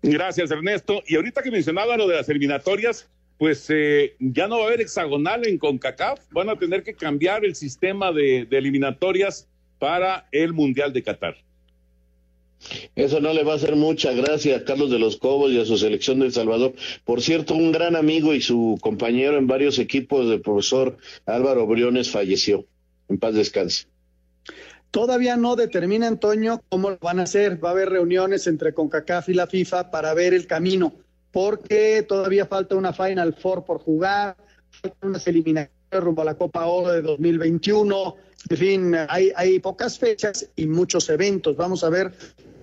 Gracias, 0.01 0.51
Ernesto. 0.51 1.01
Y 1.07 1.15
ahorita 1.15 1.41
que 1.41 1.49
mencionaba 1.51 1.95
lo 1.95 2.09
de 2.09 2.15
las 2.15 2.27
eliminatorias, 2.27 3.07
pues 3.37 3.67
eh, 3.69 4.15
ya 4.19 4.47
no 4.47 4.57
va 4.57 4.65
a 4.65 4.67
haber 4.67 4.81
hexagonal 4.81 5.47
en 5.47 5.57
CONCACAF, 5.57 6.19
van 6.31 6.49
a 6.49 6.57
tener 6.57 6.83
que 6.83 6.93
cambiar 6.93 7.45
el 7.45 7.55
sistema 7.55 8.11
de, 8.11 8.45
de 8.49 8.57
eliminatorias 8.57 9.47
para 9.79 10.27
el 10.31 10.53
Mundial 10.53 10.93
de 10.93 11.03
Qatar. 11.03 11.35
Eso 12.95 13.19
no 13.19 13.33
le 13.33 13.43
va 13.43 13.53
a 13.53 13.55
hacer 13.55 13.75
mucha 13.75 14.11
gracia 14.13 14.57
a 14.57 14.63
Carlos 14.63 14.89
de 14.89 14.99
los 14.99 15.17
Cobos 15.17 15.51
y 15.51 15.59
a 15.59 15.65
su 15.65 15.77
selección 15.77 16.19
de 16.19 16.25
El 16.25 16.33
Salvador. 16.33 16.73
Por 17.05 17.21
cierto, 17.21 17.53
un 17.53 17.71
gran 17.71 17.95
amigo 17.95 18.33
y 18.33 18.41
su 18.41 18.77
compañero 18.81 19.37
en 19.37 19.47
varios 19.47 19.77
equipos 19.79 20.27
del 20.27 20.41
profesor 20.41 20.97
Álvaro 21.25 21.67
Briones 21.67 22.09
falleció. 22.09 22.65
En 23.09 23.19
paz 23.19 23.35
descanse. 23.35 23.85
Todavía 24.91 25.37
no 25.37 25.55
determina, 25.55 26.07
Antonio, 26.07 26.63
cómo 26.69 26.91
lo 26.91 26.97
van 26.97 27.19
a 27.19 27.23
hacer. 27.23 27.63
Va 27.63 27.69
a 27.69 27.71
haber 27.73 27.89
reuniones 27.89 28.47
entre 28.47 28.73
CONCACAF 28.73 29.29
y 29.29 29.33
la 29.33 29.47
FIFA 29.47 29.91
para 29.91 30.13
ver 30.13 30.33
el 30.33 30.47
camino, 30.47 30.93
porque 31.31 32.05
todavía 32.07 32.45
falta 32.45 32.75
una 32.75 32.93
Final 32.93 33.33
Four 33.33 33.65
por 33.65 33.79
jugar, 33.79 34.35
faltan 34.69 35.09
unas 35.09 35.27
eliminatorias 35.27 35.77
rumbo 35.91 36.21
a 36.21 36.25
la 36.25 36.35
Copa 36.35 36.65
Oro 36.65 36.91
de 36.91 37.01
2021. 37.01 38.15
En 38.49 38.57
fin, 38.57 38.95
hay, 39.09 39.31
hay 39.35 39.59
pocas 39.59 39.97
fechas 39.97 40.49
y 40.55 40.67
muchos 40.67 41.09
eventos. 41.09 41.55
Vamos 41.55 41.83
a 41.83 41.89
ver 41.89 42.13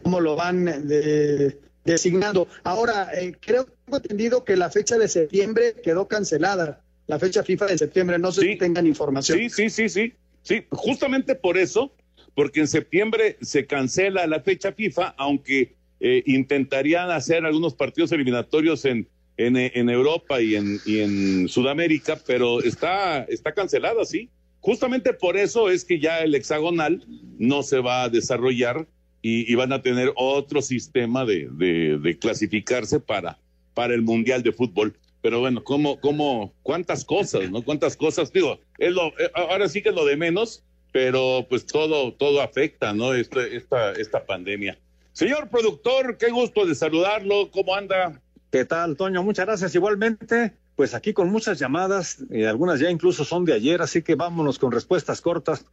cómo 0.02 0.20
lo 0.20 0.36
van 0.36 0.64
de, 0.64 1.58
designando. 1.84 2.48
Ahora, 2.62 3.10
eh, 3.14 3.34
creo 3.40 3.66
que 3.66 3.72
tengo 3.84 3.96
entendido 3.96 4.44
que 4.44 4.56
la 4.56 4.70
fecha 4.70 4.98
de 4.98 5.08
septiembre 5.08 5.74
quedó 5.82 6.08
cancelada. 6.08 6.82
La 7.06 7.18
fecha 7.18 7.42
FIFA 7.42 7.66
de 7.66 7.78
septiembre, 7.78 8.18
no 8.18 8.32
sé 8.32 8.42
si 8.42 8.56
tengan 8.56 8.86
información. 8.86 9.38
Sí, 9.38 9.50
sí, 9.50 9.70
sí, 9.70 9.88
sí. 9.88 10.14
Sí, 10.42 10.66
justamente 10.70 11.34
por 11.34 11.56
eso, 11.56 11.94
porque 12.34 12.60
en 12.60 12.68
septiembre 12.68 13.38
se 13.40 13.66
cancela 13.66 14.26
la 14.26 14.40
fecha 14.40 14.72
FIFA, 14.72 15.14
aunque 15.16 15.74
eh, 16.06 16.22
intentarían 16.26 17.10
hacer 17.10 17.46
algunos 17.46 17.72
partidos 17.72 18.12
eliminatorios 18.12 18.84
en, 18.84 19.08
en, 19.38 19.56
en 19.56 19.88
Europa 19.88 20.42
y 20.42 20.54
en, 20.54 20.78
y 20.84 20.98
en 20.98 21.48
Sudamérica, 21.48 22.20
pero 22.26 22.62
está, 22.62 23.22
está 23.22 23.52
cancelada, 23.52 24.04
sí. 24.04 24.28
Justamente 24.60 25.14
por 25.14 25.38
eso 25.38 25.70
es 25.70 25.82
que 25.82 25.98
ya 25.98 26.20
el 26.20 26.34
hexagonal 26.34 27.06
no 27.38 27.62
se 27.62 27.78
va 27.78 28.02
a 28.02 28.10
desarrollar 28.10 28.86
y, 29.22 29.50
y 29.50 29.54
van 29.54 29.72
a 29.72 29.80
tener 29.80 30.12
otro 30.16 30.60
sistema 30.60 31.24
de, 31.24 31.48
de, 31.52 31.98
de, 31.98 32.18
clasificarse 32.18 33.00
para, 33.00 33.38
para 33.72 33.94
el 33.94 34.02
Mundial 34.02 34.42
de 34.42 34.52
Fútbol. 34.52 34.94
Pero 35.22 35.40
bueno, 35.40 35.64
¿cómo, 35.64 35.98
cómo, 36.00 36.52
cuántas 36.62 37.06
cosas, 37.06 37.50
¿no? 37.50 37.62
Cuántas 37.62 37.96
cosas, 37.96 38.30
digo, 38.30 38.60
es 38.76 38.92
lo, 38.92 39.06
eh, 39.18 39.30
ahora 39.32 39.70
sí 39.70 39.80
que 39.80 39.88
es 39.88 39.94
lo 39.94 40.04
de 40.04 40.18
menos, 40.18 40.64
pero 40.92 41.46
pues 41.48 41.64
todo, 41.64 42.12
todo 42.12 42.42
afecta, 42.42 42.92
¿no? 42.92 43.14
Esta, 43.14 43.46
esta, 43.46 43.92
esta 43.92 44.26
pandemia. 44.26 44.78
Señor 45.14 45.48
productor, 45.48 46.18
qué 46.18 46.28
gusto 46.32 46.66
de 46.66 46.74
saludarlo, 46.74 47.48
¿cómo 47.52 47.76
anda? 47.76 48.20
¿Qué 48.50 48.64
tal, 48.64 48.96
Toño? 48.96 49.22
Muchas 49.22 49.46
gracias. 49.46 49.72
Igualmente, 49.76 50.56
pues 50.74 50.92
aquí 50.92 51.12
con 51.12 51.30
muchas 51.30 51.56
llamadas, 51.56 52.24
y 52.30 52.42
algunas 52.42 52.80
ya 52.80 52.90
incluso 52.90 53.24
son 53.24 53.44
de 53.44 53.52
ayer, 53.52 53.80
así 53.80 54.02
que 54.02 54.16
vámonos 54.16 54.58
con 54.58 54.72
respuestas 54.72 55.20
cortas. 55.20 55.66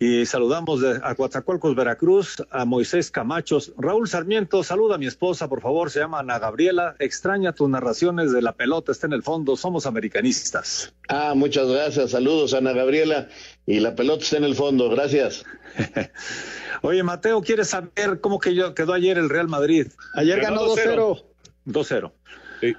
Y 0.00 0.26
saludamos 0.26 0.80
de, 0.80 1.00
a 1.02 1.14
Coatzacoalcos, 1.16 1.74
Veracruz, 1.74 2.44
a 2.50 2.64
Moisés 2.64 3.10
Camachos. 3.10 3.72
Raúl 3.76 4.08
Sarmiento, 4.08 4.62
saluda 4.62 4.94
a 4.94 4.98
mi 4.98 5.06
esposa, 5.06 5.48
por 5.48 5.60
favor, 5.60 5.90
se 5.90 5.98
llama 5.98 6.20
Ana 6.20 6.38
Gabriela. 6.38 6.94
Extraña 7.00 7.52
tus 7.52 7.68
narraciones 7.68 8.30
de 8.32 8.40
la 8.40 8.52
pelota, 8.52 8.92
está 8.92 9.08
en 9.08 9.12
el 9.12 9.24
fondo, 9.24 9.56
somos 9.56 9.86
americanistas. 9.86 10.94
Ah, 11.08 11.32
muchas 11.34 11.66
gracias, 11.66 12.12
saludos 12.12 12.54
Ana 12.54 12.72
Gabriela. 12.72 13.28
Y 13.66 13.80
la 13.80 13.96
pelota 13.96 14.22
está 14.22 14.36
en 14.36 14.44
el 14.44 14.54
fondo, 14.54 14.88
gracias. 14.88 15.44
Oye, 16.82 17.02
Mateo, 17.02 17.42
¿quieres 17.42 17.68
saber 17.68 18.20
cómo 18.20 18.38
que 18.38 18.54
yo, 18.54 18.74
quedó 18.74 18.92
ayer 18.92 19.18
el 19.18 19.28
Real 19.28 19.48
Madrid? 19.48 19.88
Ayer 20.14 20.40
ganó 20.40 20.64
2-0. 20.64 21.24
2-0. 21.66 22.12
Sí. 22.60 22.76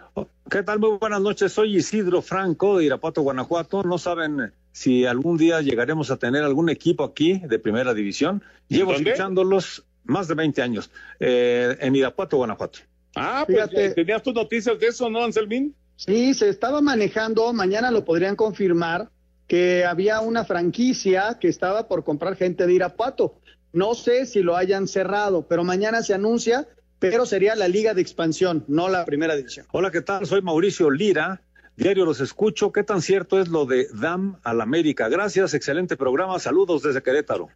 ¿Qué 0.49 0.63
tal? 0.63 0.79
Muy 0.79 0.97
buenas 0.97 1.21
noches. 1.21 1.51
Soy 1.51 1.75
Isidro 1.75 2.21
Franco 2.21 2.77
de 2.77 2.85
Irapuato, 2.85 3.21
Guanajuato. 3.21 3.83
No 3.83 3.97
saben 3.97 4.53
si 4.71 5.05
algún 5.05 5.37
día 5.37 5.61
llegaremos 5.61 6.11
a 6.11 6.17
tener 6.17 6.43
algún 6.43 6.69
equipo 6.69 7.03
aquí 7.03 7.41
de 7.45 7.59
primera 7.59 7.93
división. 7.93 8.43
Llevo 8.67 8.93
¿Dónde? 8.93 9.09
escuchándolos 9.09 9.85
más 10.03 10.27
de 10.27 10.35
20 10.35 10.61
años 10.61 10.91
eh, 11.19 11.77
en 11.79 11.95
Irapuato, 11.95 12.37
Guanajuato. 12.37 12.79
Ah, 13.15 13.43
pues 13.45 13.57
Fíjate. 13.57 13.91
tenías 13.91 14.23
tus 14.23 14.33
noticias 14.33 14.79
de 14.79 14.87
eso, 14.87 15.09
¿no, 15.09 15.23
Anselmín? 15.23 15.75
Sí, 15.95 16.33
se 16.33 16.49
estaba 16.49 16.81
manejando, 16.81 17.51
mañana 17.51 17.91
lo 17.91 18.05
podrían 18.05 18.35
confirmar, 18.35 19.09
que 19.47 19.83
había 19.83 20.21
una 20.21 20.45
franquicia 20.45 21.37
que 21.39 21.47
estaba 21.47 21.87
por 21.87 22.03
comprar 22.03 22.35
gente 22.35 22.65
de 22.65 22.73
Irapuato. 22.73 23.35
No 23.73 23.95
sé 23.95 24.25
si 24.25 24.41
lo 24.41 24.55
hayan 24.55 24.87
cerrado, 24.87 25.47
pero 25.47 25.63
mañana 25.63 26.01
se 26.01 26.13
anuncia, 26.13 26.67
pero 26.99 27.25
sería 27.25 27.55
la 27.55 27.67
Liga 27.67 27.93
de 27.93 28.01
Expansión, 28.01 28.63
no 28.67 28.89
la 28.89 29.05
Primera 29.05 29.35
División. 29.35 29.65
Hola, 29.71 29.91
¿qué 29.91 30.01
tal? 30.01 30.25
Soy 30.25 30.41
Mauricio 30.41 30.89
Lira. 30.89 31.41
Diario 31.79 32.03
los 32.03 32.19
escucho. 32.19 32.73
¿Qué 32.73 32.83
tan 32.83 33.01
cierto 33.01 33.39
es 33.39 33.47
lo 33.47 33.65
de 33.65 33.87
DAM 33.93 34.37
al 34.43 34.59
América? 34.59 35.07
Gracias, 35.07 35.53
excelente 35.53 35.95
programa. 35.95 36.37
Saludos 36.37 36.83
desde 36.83 37.01
Querétaro. 37.01 37.47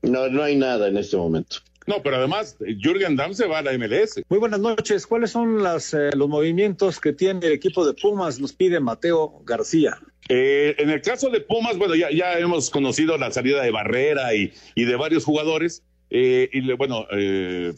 No, 0.00 0.26
no 0.28 0.42
hay 0.42 0.56
nada 0.56 0.88
en 0.88 0.96
este 0.96 1.18
momento. 1.18 1.58
No, 1.86 2.02
pero 2.02 2.16
además, 2.16 2.56
Jürgen 2.80 3.14
Damm 3.16 3.34
se 3.34 3.46
va 3.46 3.58
a 3.58 3.62
la 3.62 3.72
MLS. 3.76 4.22
Muy 4.30 4.38
buenas 4.38 4.58
noches. 4.60 5.06
¿Cuáles 5.06 5.32
son 5.32 5.62
las, 5.62 5.92
eh, 5.92 6.10
los 6.16 6.28
movimientos 6.30 6.98
que 6.98 7.12
tiene 7.12 7.46
el 7.46 7.52
equipo 7.52 7.84
de 7.86 7.92
Pumas? 7.92 8.40
Nos 8.40 8.54
pide 8.54 8.80
Mateo 8.80 9.42
García. 9.44 9.98
Eh, 10.30 10.74
en 10.78 10.88
el 10.88 11.02
caso 11.02 11.28
de 11.28 11.40
Pumas, 11.40 11.76
bueno, 11.76 11.94
ya, 11.94 12.10
ya 12.10 12.38
hemos 12.38 12.70
conocido 12.70 13.18
la 13.18 13.30
salida 13.32 13.62
de 13.62 13.70
Barrera 13.70 14.34
y, 14.34 14.52
y 14.74 14.84
de 14.86 14.96
varios 14.96 15.24
jugadores. 15.24 15.82
eh, 16.08 16.48
y 16.52 16.62
le- 16.62 16.74
bueno, 16.74 17.06
eh, 17.12 17.74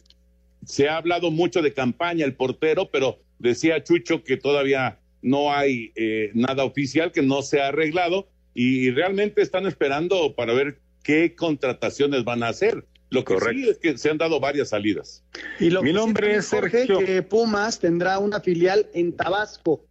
se 0.65 0.89
ha 0.89 0.99
hablado 0.99 1.31
mucho 1.33 1.63
de 1.63 1.73
campaña, 1.73 2.25
el 2.25 2.35
portero, 2.37 2.91
pero 2.93 3.19
decía 3.39 3.83
Chucho 3.83 4.23
que 4.23 4.37
todavía 4.37 4.99
no 5.25 5.53
hay 5.53 5.91
eh, 5.97 6.31
nada 6.35 6.65
oficial, 6.65 7.11
que 7.11 7.23
no 7.23 7.41
se 7.43 7.61
ha 7.61 7.69
arreglado 7.69 8.29
y, 8.53 8.91
realmente 8.91 9.43
están 9.43 9.67
esperando 9.67 10.37
para 10.37 10.53
ver 10.53 10.79
qué 11.03 11.35
contrataciones 11.35 12.25
van 12.25 12.43
a 12.43 12.49
hacer. 12.49 12.87
Lo 13.11 13.25
que 13.25 13.39
sí 13.41 13.69
es 13.69 13.79
que 13.79 13.97
se 13.97 14.11
han 14.11 14.19
dado 14.19 14.39
varias 14.39 14.69
salidas. 14.69 15.25
Y 15.59 15.71
lo 15.71 15.83
Mi 15.83 15.91
que 15.91 15.95
nombre 15.95 16.35
es 16.37 16.49
Jorge, 16.49 16.87
Sergio. 16.87 16.99
que 16.99 17.23
Pumas 17.23 17.81
tendrá 17.81 18.19
una 18.19 18.41
filial 18.41 18.87
en 18.93 19.17
Tabasco. 19.17 19.85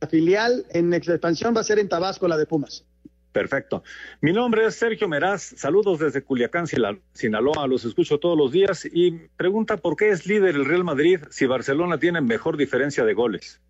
La 0.00 0.08
filial 0.08 0.64
en 0.70 0.92
expansión 0.92 1.56
va 1.56 1.60
a 1.60 1.64
ser 1.64 1.78
en 1.78 1.88
Tabasco, 1.88 2.28
la 2.28 2.36
de 2.36 2.46
Pumas. 2.46 2.84
Perfecto. 3.32 3.82
Mi 4.20 4.32
nombre 4.32 4.66
es 4.66 4.74
Sergio 4.74 5.08
Meraz. 5.08 5.54
Saludos 5.56 5.98
desde 5.98 6.22
Culiacán, 6.22 6.66
Sinaloa. 7.12 7.66
Los 7.66 7.84
escucho 7.84 8.18
todos 8.18 8.36
los 8.36 8.52
días 8.52 8.88
y 8.90 9.12
pregunta 9.36 9.76
por 9.76 9.96
qué 9.96 10.10
es 10.10 10.26
líder 10.26 10.56
el 10.56 10.64
Real 10.64 10.84
Madrid 10.84 11.20
si 11.30 11.46
Barcelona 11.46 11.98
tiene 11.98 12.20
mejor 12.20 12.56
diferencia 12.56 13.04
de 13.04 13.14
goles. 13.14 13.60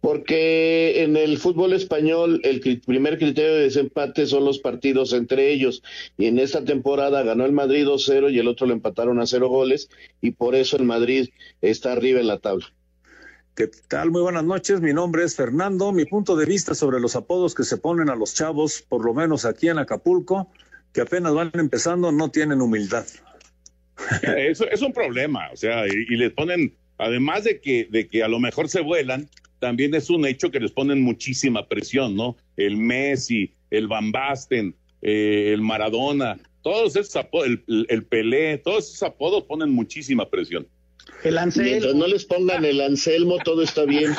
Porque 0.00 1.02
en 1.02 1.16
el 1.16 1.38
fútbol 1.38 1.72
español 1.72 2.40
el 2.44 2.60
primer 2.86 3.18
criterio 3.18 3.54
de 3.54 3.62
desempate 3.62 4.26
son 4.26 4.44
los 4.44 4.60
partidos 4.60 5.12
entre 5.12 5.52
ellos. 5.52 5.82
Y 6.16 6.26
en 6.26 6.38
esta 6.38 6.64
temporada 6.64 7.22
ganó 7.22 7.44
el 7.44 7.52
Madrid 7.52 7.86
2-0 7.86 8.32
y 8.32 8.38
el 8.38 8.48
otro 8.48 8.66
lo 8.66 8.74
empataron 8.74 9.20
a 9.20 9.26
cero 9.26 9.48
goles. 9.48 9.90
Y 10.20 10.32
por 10.32 10.54
eso 10.54 10.76
el 10.76 10.84
Madrid 10.84 11.30
está 11.62 11.92
arriba 11.92 12.20
en 12.20 12.28
la 12.28 12.38
tabla. 12.38 12.66
¿Qué 13.56 13.68
tal? 13.88 14.12
Muy 14.12 14.22
buenas 14.22 14.44
noches. 14.44 14.80
Mi 14.80 14.92
nombre 14.92 15.24
es 15.24 15.34
Fernando. 15.34 15.90
Mi 15.90 16.04
punto 16.04 16.36
de 16.36 16.46
vista 16.46 16.76
sobre 16.76 17.00
los 17.00 17.16
apodos 17.16 17.56
que 17.56 17.64
se 17.64 17.76
ponen 17.76 18.08
a 18.08 18.14
los 18.14 18.34
chavos, 18.34 18.84
por 18.88 19.04
lo 19.04 19.14
menos 19.14 19.44
aquí 19.44 19.68
en 19.68 19.78
Acapulco, 19.78 20.48
que 20.92 21.00
apenas 21.00 21.34
van 21.34 21.50
empezando, 21.54 22.12
no 22.12 22.30
tienen 22.30 22.60
humildad. 22.60 23.04
Eso 24.22 24.68
es 24.70 24.80
un 24.80 24.92
problema, 24.92 25.50
o 25.52 25.56
sea, 25.56 25.86
y, 25.88 25.90
y 26.08 26.16
les 26.16 26.32
ponen, 26.32 26.76
además 26.98 27.44
de 27.44 27.60
que, 27.60 27.88
de 27.90 28.08
que 28.08 28.22
a 28.22 28.28
lo 28.28 28.38
mejor 28.38 28.68
se 28.68 28.80
vuelan, 28.80 29.28
también 29.58 29.94
es 29.94 30.10
un 30.10 30.26
hecho 30.26 30.50
que 30.50 30.60
les 30.60 30.72
ponen 30.72 31.00
muchísima 31.02 31.66
presión, 31.66 32.16
¿no? 32.16 32.36
El 32.56 32.76
Messi, 32.76 33.52
el 33.70 33.88
Van 33.88 34.12
Basten, 34.12 34.74
eh, 35.02 35.52
el 35.52 35.62
Maradona, 35.62 36.38
todos 36.62 36.96
esos 36.96 37.16
apodos, 37.16 37.46
el, 37.46 37.86
el, 37.88 38.04
Pelé, 38.04 38.58
todos 38.58 38.88
esos 38.88 39.02
apodos 39.02 39.44
ponen 39.44 39.70
muchísima 39.70 40.28
presión. 40.28 40.66
El 41.24 41.38
Anselmo. 41.38 41.70
Mientras 41.70 41.94
no 41.94 42.06
les 42.06 42.24
pongan 42.24 42.64
el 42.64 42.80
Anselmo, 42.80 43.38
todo 43.44 43.62
está 43.62 43.84
bien. 43.84 44.12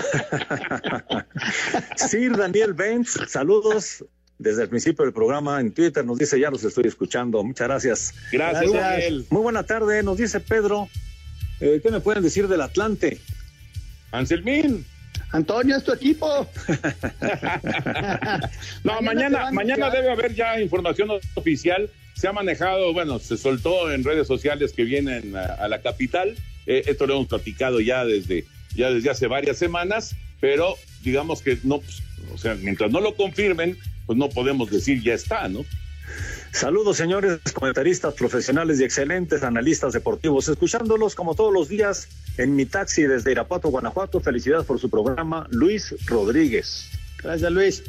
Sir 1.95 2.35
Daniel 2.35 2.73
Benz, 2.73 3.17
saludos 3.27 4.03
desde 4.37 4.63
el 4.63 4.69
principio 4.69 5.05
del 5.05 5.13
programa 5.13 5.61
en 5.61 5.71
Twitter. 5.71 6.03
Nos 6.03 6.17
dice, 6.17 6.39
ya 6.39 6.49
los 6.49 6.63
estoy 6.63 6.85
escuchando. 6.87 7.43
Muchas 7.43 7.67
gracias. 7.67 8.13
Gracias, 8.31 8.73
Daniel. 8.73 9.25
Muy 9.29 9.43
buena 9.43 9.63
tarde. 9.63 10.01
Nos 10.01 10.17
dice 10.17 10.39
Pedro, 10.39 10.89
eh, 11.59 11.79
¿qué 11.83 11.91
me 11.91 11.99
pueden 11.99 12.23
decir 12.23 12.47
del 12.47 12.61
Atlante? 12.61 13.19
Anselmín. 14.11 14.85
Antonio, 15.31 15.77
es 15.77 15.83
tu 15.83 15.93
equipo. 15.93 16.47
no, 18.83 19.01
mañana, 19.01 19.51
mañana 19.51 19.89
debe 19.89 20.11
haber 20.11 20.33
ya 20.33 20.59
información 20.59 21.09
oficial. 21.35 21.89
Se 22.15 22.27
ha 22.27 22.33
manejado, 22.33 22.93
bueno, 22.93 23.19
se 23.19 23.37
soltó 23.37 23.91
en 23.91 24.03
redes 24.03 24.27
sociales 24.27 24.73
que 24.73 24.83
vienen 24.83 25.35
a, 25.35 25.67
la 25.67 25.81
capital. 25.81 26.35
Eh, 26.65 26.83
esto 26.87 27.07
lo 27.07 27.15
hemos 27.15 27.27
platicado 27.27 27.79
ya 27.79 28.05
desde, 28.05 28.45
ya 28.75 28.91
desde 28.91 29.09
hace 29.09 29.27
varias 29.27 29.57
semanas, 29.57 30.15
pero 30.41 30.75
digamos 31.03 31.41
que 31.41 31.57
no, 31.63 31.79
pues, 31.79 32.01
o 32.33 32.37
sea, 32.37 32.55
mientras 32.55 32.91
no 32.91 32.99
lo 32.99 33.15
confirmen, 33.15 33.77
pues 34.05 34.17
no 34.17 34.29
podemos 34.29 34.69
decir 34.69 35.01
ya 35.03 35.13
está, 35.13 35.47
¿no? 35.47 35.65
Saludos, 36.51 36.97
señores 36.97 37.39
comentaristas 37.53 38.13
profesionales 38.15 38.79
y 38.79 38.83
excelentes 38.83 39.43
analistas 39.43 39.93
deportivos. 39.93 40.47
Escuchándolos 40.49 41.15
como 41.15 41.35
todos 41.35 41.53
los 41.53 41.69
días 41.69 42.07
en 42.37 42.55
mi 42.55 42.65
taxi 42.65 43.03
desde 43.03 43.31
Irapuato, 43.31 43.69
Guanajuato. 43.69 44.19
Felicidades 44.19 44.65
por 44.65 44.79
su 44.79 44.89
programa, 44.89 45.47
Luis 45.51 45.95
Rodríguez. 46.07 46.89
Gracias, 47.21 47.51
Luis. 47.51 47.83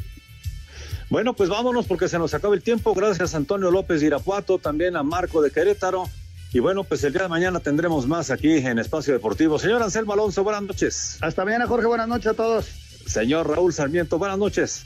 Bueno, 1.09 1.33
pues 1.33 1.49
vámonos 1.49 1.87
porque 1.87 2.07
se 2.07 2.17
nos 2.17 2.33
acaba 2.33 2.55
el 2.55 2.61
tiempo. 2.61 2.93
Gracias 2.93 3.33
a 3.33 3.37
Antonio 3.37 3.71
López 3.71 3.99
de 3.99 4.07
Irapuato, 4.07 4.59
también 4.59 4.95
a 4.95 5.03
Marco 5.03 5.41
de 5.41 5.51
Querétaro. 5.51 6.05
Y 6.53 6.59
bueno, 6.59 6.83
pues 6.83 7.03
el 7.03 7.13
día 7.13 7.23
de 7.23 7.27
mañana 7.29 7.59
tendremos 7.59 8.07
más 8.07 8.29
aquí 8.29 8.57
en 8.57 8.77
Espacio 8.79 9.13
Deportivo. 9.13 9.57
Señor 9.57 9.81
Anselmo 9.81 10.13
Alonso, 10.13 10.43
buenas 10.43 10.63
noches. 10.63 11.17
Hasta 11.21 11.43
mañana, 11.43 11.67
Jorge. 11.67 11.87
Buenas 11.87 12.07
noches 12.07 12.27
a 12.27 12.33
todos. 12.33 12.67
Señor 13.07 13.49
Raúl 13.49 13.73
Sarmiento, 13.73 14.17
buenas 14.17 14.37
noches. 14.37 14.83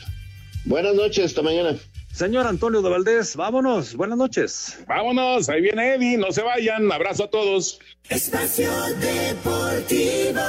Buenas 0.64 0.96
noches, 0.96 1.26
hasta 1.26 1.42
mañana. 1.42 1.78
Señor 2.16 2.48
Antonio 2.48 2.82
de 2.82 2.90
Valdés, 2.90 3.36
vámonos. 3.36 3.94
Buenas 3.94 4.18
noches. 4.18 4.80
Vámonos, 4.88 5.50
ahí 5.50 5.60
viene 5.60 5.96
Eddie, 5.96 6.18
no 6.18 6.32
se 6.32 6.44
vayan. 6.44 6.90
Abrazo 6.90 7.26
a 7.26 7.30
todos. 7.30 7.78
Espacio 8.10 8.72
Deportivo. 9.02 10.40